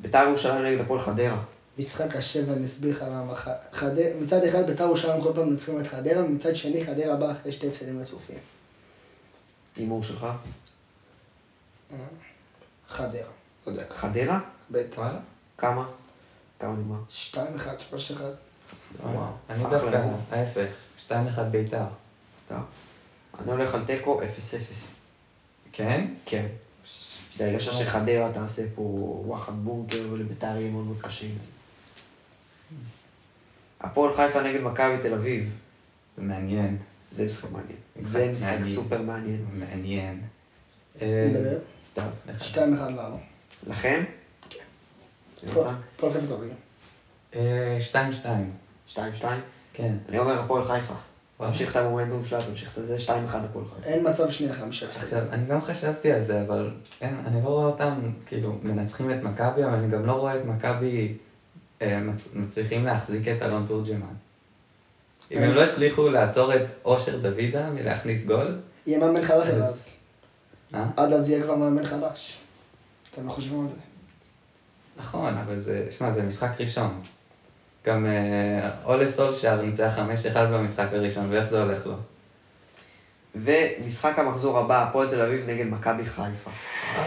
בית"ר 0.00 0.24
ירושלים 0.28 0.64
נגד 0.64 0.80
הפועל 0.80 1.00
חדרה. 1.00 1.42
משחק 1.80 2.16
קשה 2.16 2.40
ואני 2.46 2.66
אסביר 2.66 2.96
לך 2.96 3.02
למה. 3.02 3.34
ח- 3.34 3.48
חד- 3.72 3.90
מצד 4.22 4.44
אחד 4.44 4.66
בית"ר 4.66 4.84
ירושלים 4.84 5.22
כל 5.22 5.32
פעם 5.34 5.48
מנצחים 5.50 5.80
את 5.80 5.86
חדרה, 5.86 6.22
מצד 6.22 6.56
שני 6.56 6.84
חדרה 6.84 7.16
באה 7.16 7.32
אחרי 7.32 7.52
שתי 7.52 7.68
הפסדים 7.68 8.00
רצופים. 8.02 8.38
הימור 9.76 10.02
שלך. 10.02 10.26
חדרה. 12.88 13.22
לא 13.66 13.72
יודע. 13.72 13.84
חדרה? 13.94 14.40
בטח. 14.70 14.98
וואלה? 14.98 15.18
כמה? 15.58 15.88
כמה 16.60 16.72
נגמר? 16.72 16.98
2-1, 17.10 17.36
3-1. 17.90 18.20
וואו. 19.02 19.24
אני 19.50 19.62
דווקא. 19.70 20.02
ההפך. 20.30 20.66
2-1 21.08 21.12
בית"ר. 21.50 21.84
אני 22.50 23.50
הולך 23.52 23.74
על 23.74 23.84
תיקו 23.84 24.20
0-0. 24.20 24.24
כן? 25.72 26.06
כן. 26.26 26.46
יש 26.86 27.40
לי 27.40 27.44
הרגשה 27.50 27.72
שחדרה 27.72 28.32
תעשה 28.34 28.62
פה 28.74 28.82
וואחד 29.26 29.52
בונקר 29.52 30.06
ולביתר 30.10 30.46
יהיה 30.56 30.70
מאוד 30.70 30.84
מאוד 30.84 31.00
קשה 31.00 31.26
עם 31.26 31.38
זה. 31.38 31.46
הפועל 33.80 34.14
חיפה 34.14 34.42
נגד 34.42 34.62
מכבי 34.62 34.96
תל 35.02 35.14
אביב. 35.14 35.50
זה 36.16 36.22
מעניין. 36.22 36.76
זה 37.12 37.24
משחק 37.24 37.48
מעניין. 37.52 37.78
זה 37.96 38.32
משחק. 38.32 38.74
סופר 38.74 39.02
מעניין. 39.02 39.44
מעניין. 39.52 40.20
אה, 41.02 41.28
מדבר? 41.30 41.58
סתיו. 41.88 42.04
2-1 42.40 42.56
לנו. 42.56 43.18
לכם? 43.66 44.04
כן. 44.50 44.58
יונתן? 45.42 45.74
הפועל 45.96 46.12
חיפה 46.12 46.26
גביע. 46.26 46.54
אה, 47.34 47.78
2-2. 47.92 47.94
שתיים, 48.86 49.14
שתיים. 49.14 49.40
כן. 49.72 49.94
אני 50.08 50.18
אומר 50.18 50.40
הפועל 50.40 50.64
חיפה. 50.64 50.94
תמשיך 51.38 51.70
את 51.70 51.76
המומנטום 51.76 52.24
שלה, 52.24 52.40
תמשיך 52.40 52.78
את 52.78 52.86
זה, 52.86 52.98
שתיים 52.98 53.24
אחד 53.24 53.44
הפועל 53.44 53.64
חיפה. 53.64 53.88
אין 53.88 54.08
מצב 54.08 54.30
שנייה 54.30 54.52
חמישה 54.54 54.86
הפסדים. 54.86 55.04
עכשיו, 55.04 55.32
אני 55.32 55.46
גם 55.46 55.62
חשבתי 55.62 56.12
על 56.12 56.22
זה, 56.22 56.42
אבל 56.42 56.70
אין, 57.00 57.14
אני 57.26 57.42
לא 57.42 57.48
רואה 57.48 57.64
אותם, 57.64 57.94
כאילו, 58.26 58.58
מנצחים 58.62 59.10
את 59.10 59.22
מכבי, 59.22 59.64
אבל 59.64 59.74
אני 59.74 59.88
גם 59.88 60.06
לא 60.06 60.12
רואה 60.12 60.36
את 60.36 60.44
מכבי 60.44 61.14
מצליחים 62.34 62.84
להחזיק 62.84 63.28
את 63.28 63.42
אלון 63.42 63.64
תורג'מן. 63.68 64.06
אם 65.32 65.42
הם 65.42 65.54
לא 65.54 65.64
הצליחו 65.64 66.08
לעצור 66.08 66.54
את 66.54 66.60
אושר 66.84 67.18
דוידה 67.18 67.70
מלהכניס 67.70 68.26
גול, 68.26 68.58
יהיה 68.86 68.98
מאמן 68.98 69.22
חדש 69.22 69.46
עד 69.48 69.54
אז- 69.54 69.64
אז. 69.64 69.90
אה? 70.74 70.84
עד 70.96 71.12
אז 71.12 71.30
יהיה 71.30 71.42
כבר 71.42 71.56
מאמן 71.56 71.84
חדש. 71.84 72.38
אתם 73.14 73.26
לא 73.26 73.32
חושבים 73.32 73.60
על 73.60 73.68
זה? 73.68 73.74
נכון, 74.96 75.36
אבל 75.38 75.60
זה, 75.60 75.86
שמע, 75.90 76.10
זה 76.10 76.22
משחק 76.22 76.50
ראשון. 76.60 77.00
גם 77.86 78.06
אה, 78.06 78.70
אולה 78.84 79.08
סולשאר 79.08 79.62
ניצח 79.62 79.98
5-1 80.34 80.38
במשחק 80.38 80.88
הראשון, 80.92 81.26
ואיך 81.30 81.44
זה 81.44 81.62
הולך 81.62 81.86
לו? 81.86 81.94
ומשחק 83.34 84.18
המחזור 84.18 84.58
הבא, 84.58 84.88
הפועל 84.88 85.10
תל 85.10 85.22
אביב 85.22 85.50
נגד 85.50 85.66
מכבי 85.66 86.02
חיפה. 86.06 86.50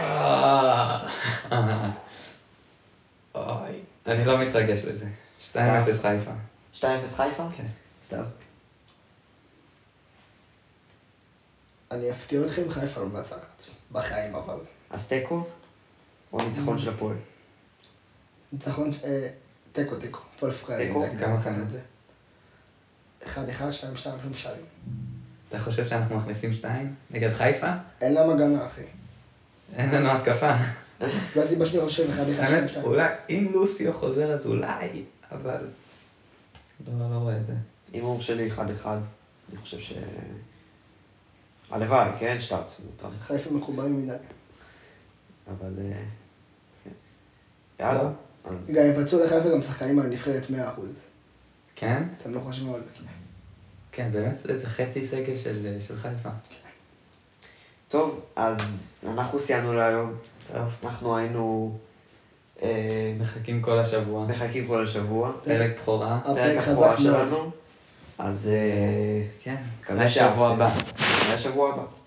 אני 4.06 4.24
לא 4.24 4.38
מתרגש 4.38 4.84
לזה. 4.84 5.06
2-0 5.52 5.56
חיפה. 6.02 6.30
2-0 6.74 6.84
חיפה? 7.16 7.48
כן. 7.56 7.64
סתיו. 8.06 8.24
אני 11.90 12.10
אפתיע 12.10 12.40
אתכם, 12.44 12.62
חיפה 12.70 13.00
לא 13.00 13.06
מנצחת. 13.08 13.64
בחיים 13.92 14.34
אבל. 14.34 14.58
אז 14.90 15.08
תיקו? 15.08 15.46
או 16.32 16.38
ניצחון 16.48 16.78
של 16.78 16.88
הפועל? 16.88 17.16
ניצחון, 18.52 18.90
אה, 19.04 19.28
תיקו 19.72 19.96
תיקו. 19.96 20.20
הפועל 20.34 20.52
פריי. 20.52 20.86
תיקו? 20.86 21.04
כמה 21.20 21.36
זה. 21.68 21.80
1-1, 23.22 23.26
2-2, 23.26 23.96
3 23.96 24.46
אתה 25.48 25.58
חושב 25.58 25.86
שאנחנו 25.86 26.16
מכניסים 26.16 26.52
2 26.52 26.94
נגד 27.10 27.32
חיפה? 27.32 27.72
אין 28.00 28.14
להם 28.14 28.30
הגנה, 28.30 28.66
אחי. 28.66 28.82
אין 29.76 29.90
לנו 29.90 30.10
התקפה. 30.10 30.54
זו 31.34 31.40
הסיבה 31.40 31.66
שאני 31.66 31.82
חושב 31.84 32.10
1-1, 32.10 32.12
2-2. 32.38 32.42
האמת, 32.42 32.70
אולי, 32.82 33.08
אם 33.30 33.50
לוסיו 33.52 33.92
חוזר 33.92 34.32
אז 34.32 34.46
אולי, 34.46 35.04
אבל... 35.32 35.66
לא, 36.86 37.10
לא 37.10 37.16
רואה 37.16 37.36
את 37.36 37.46
זה. 37.46 37.52
הימור 37.92 38.20
שלי 38.20 38.50
1-1. 38.50 38.58
אני 39.50 39.58
חושב 39.62 39.80
ש... 39.80 39.92
הלוואי, 41.70 42.10
כן? 42.18 42.36
שטארץ 42.40 42.80
מותר. 42.84 43.16
חיפה 43.20 43.50
מקובלים 43.50 44.02
מדי. 44.02 44.16
אבל... 45.48 45.72
אה, 45.78 46.02
כן. 46.84 46.90
יאללה. 47.80 48.02
לא. 48.02 48.08
אז 48.44 48.70
גם 48.74 48.84
אם 48.84 49.04
פצעו 49.04 49.20
לחיפה 49.24 49.50
גם 49.50 49.62
שחקנים 49.62 49.98
על 49.98 50.06
נבחרת 50.06 50.46
100%. 50.50 50.52
כן? 51.76 52.02
אתם 52.20 52.34
לא 52.34 52.40
חושבים 52.40 52.74
על 52.74 52.80
זה. 52.80 53.04
כן, 53.92 54.12
באמת 54.12 54.38
זה 54.38 54.58
זה 54.58 54.66
חצי 54.66 55.06
סגל 55.06 55.36
של, 55.36 55.76
של 55.80 55.96
חיפה. 55.96 56.28
טוב, 57.88 58.20
אז 58.36 58.58
אנחנו 59.06 59.40
סיימנו 59.40 59.72
להיום. 59.72 60.12
טוב. 60.52 60.62
אנחנו 60.84 61.16
היינו 61.16 61.72
אה, 62.62 63.14
מחכים 63.20 63.62
כל 63.62 63.78
השבוע. 63.78 64.26
מחכים 64.26 64.66
כל 64.66 64.86
השבוע. 64.86 65.32
פרק 65.44 65.70
בכורה. 65.82 66.18
פרק 66.24 66.36
הפרק 66.38 66.58
חזק 66.64 66.70
הבכורה. 66.70 66.96
שלנו. 66.98 67.50
אז 68.18 68.48
אה, 68.52 69.22
כן, 69.42 69.56
לשבוע 69.82 70.10
שאהבתם. 70.10 70.42
הבא. 70.42 70.70
נראה 71.26 71.38
שבוע 71.38 71.72
הבא. 71.72 72.03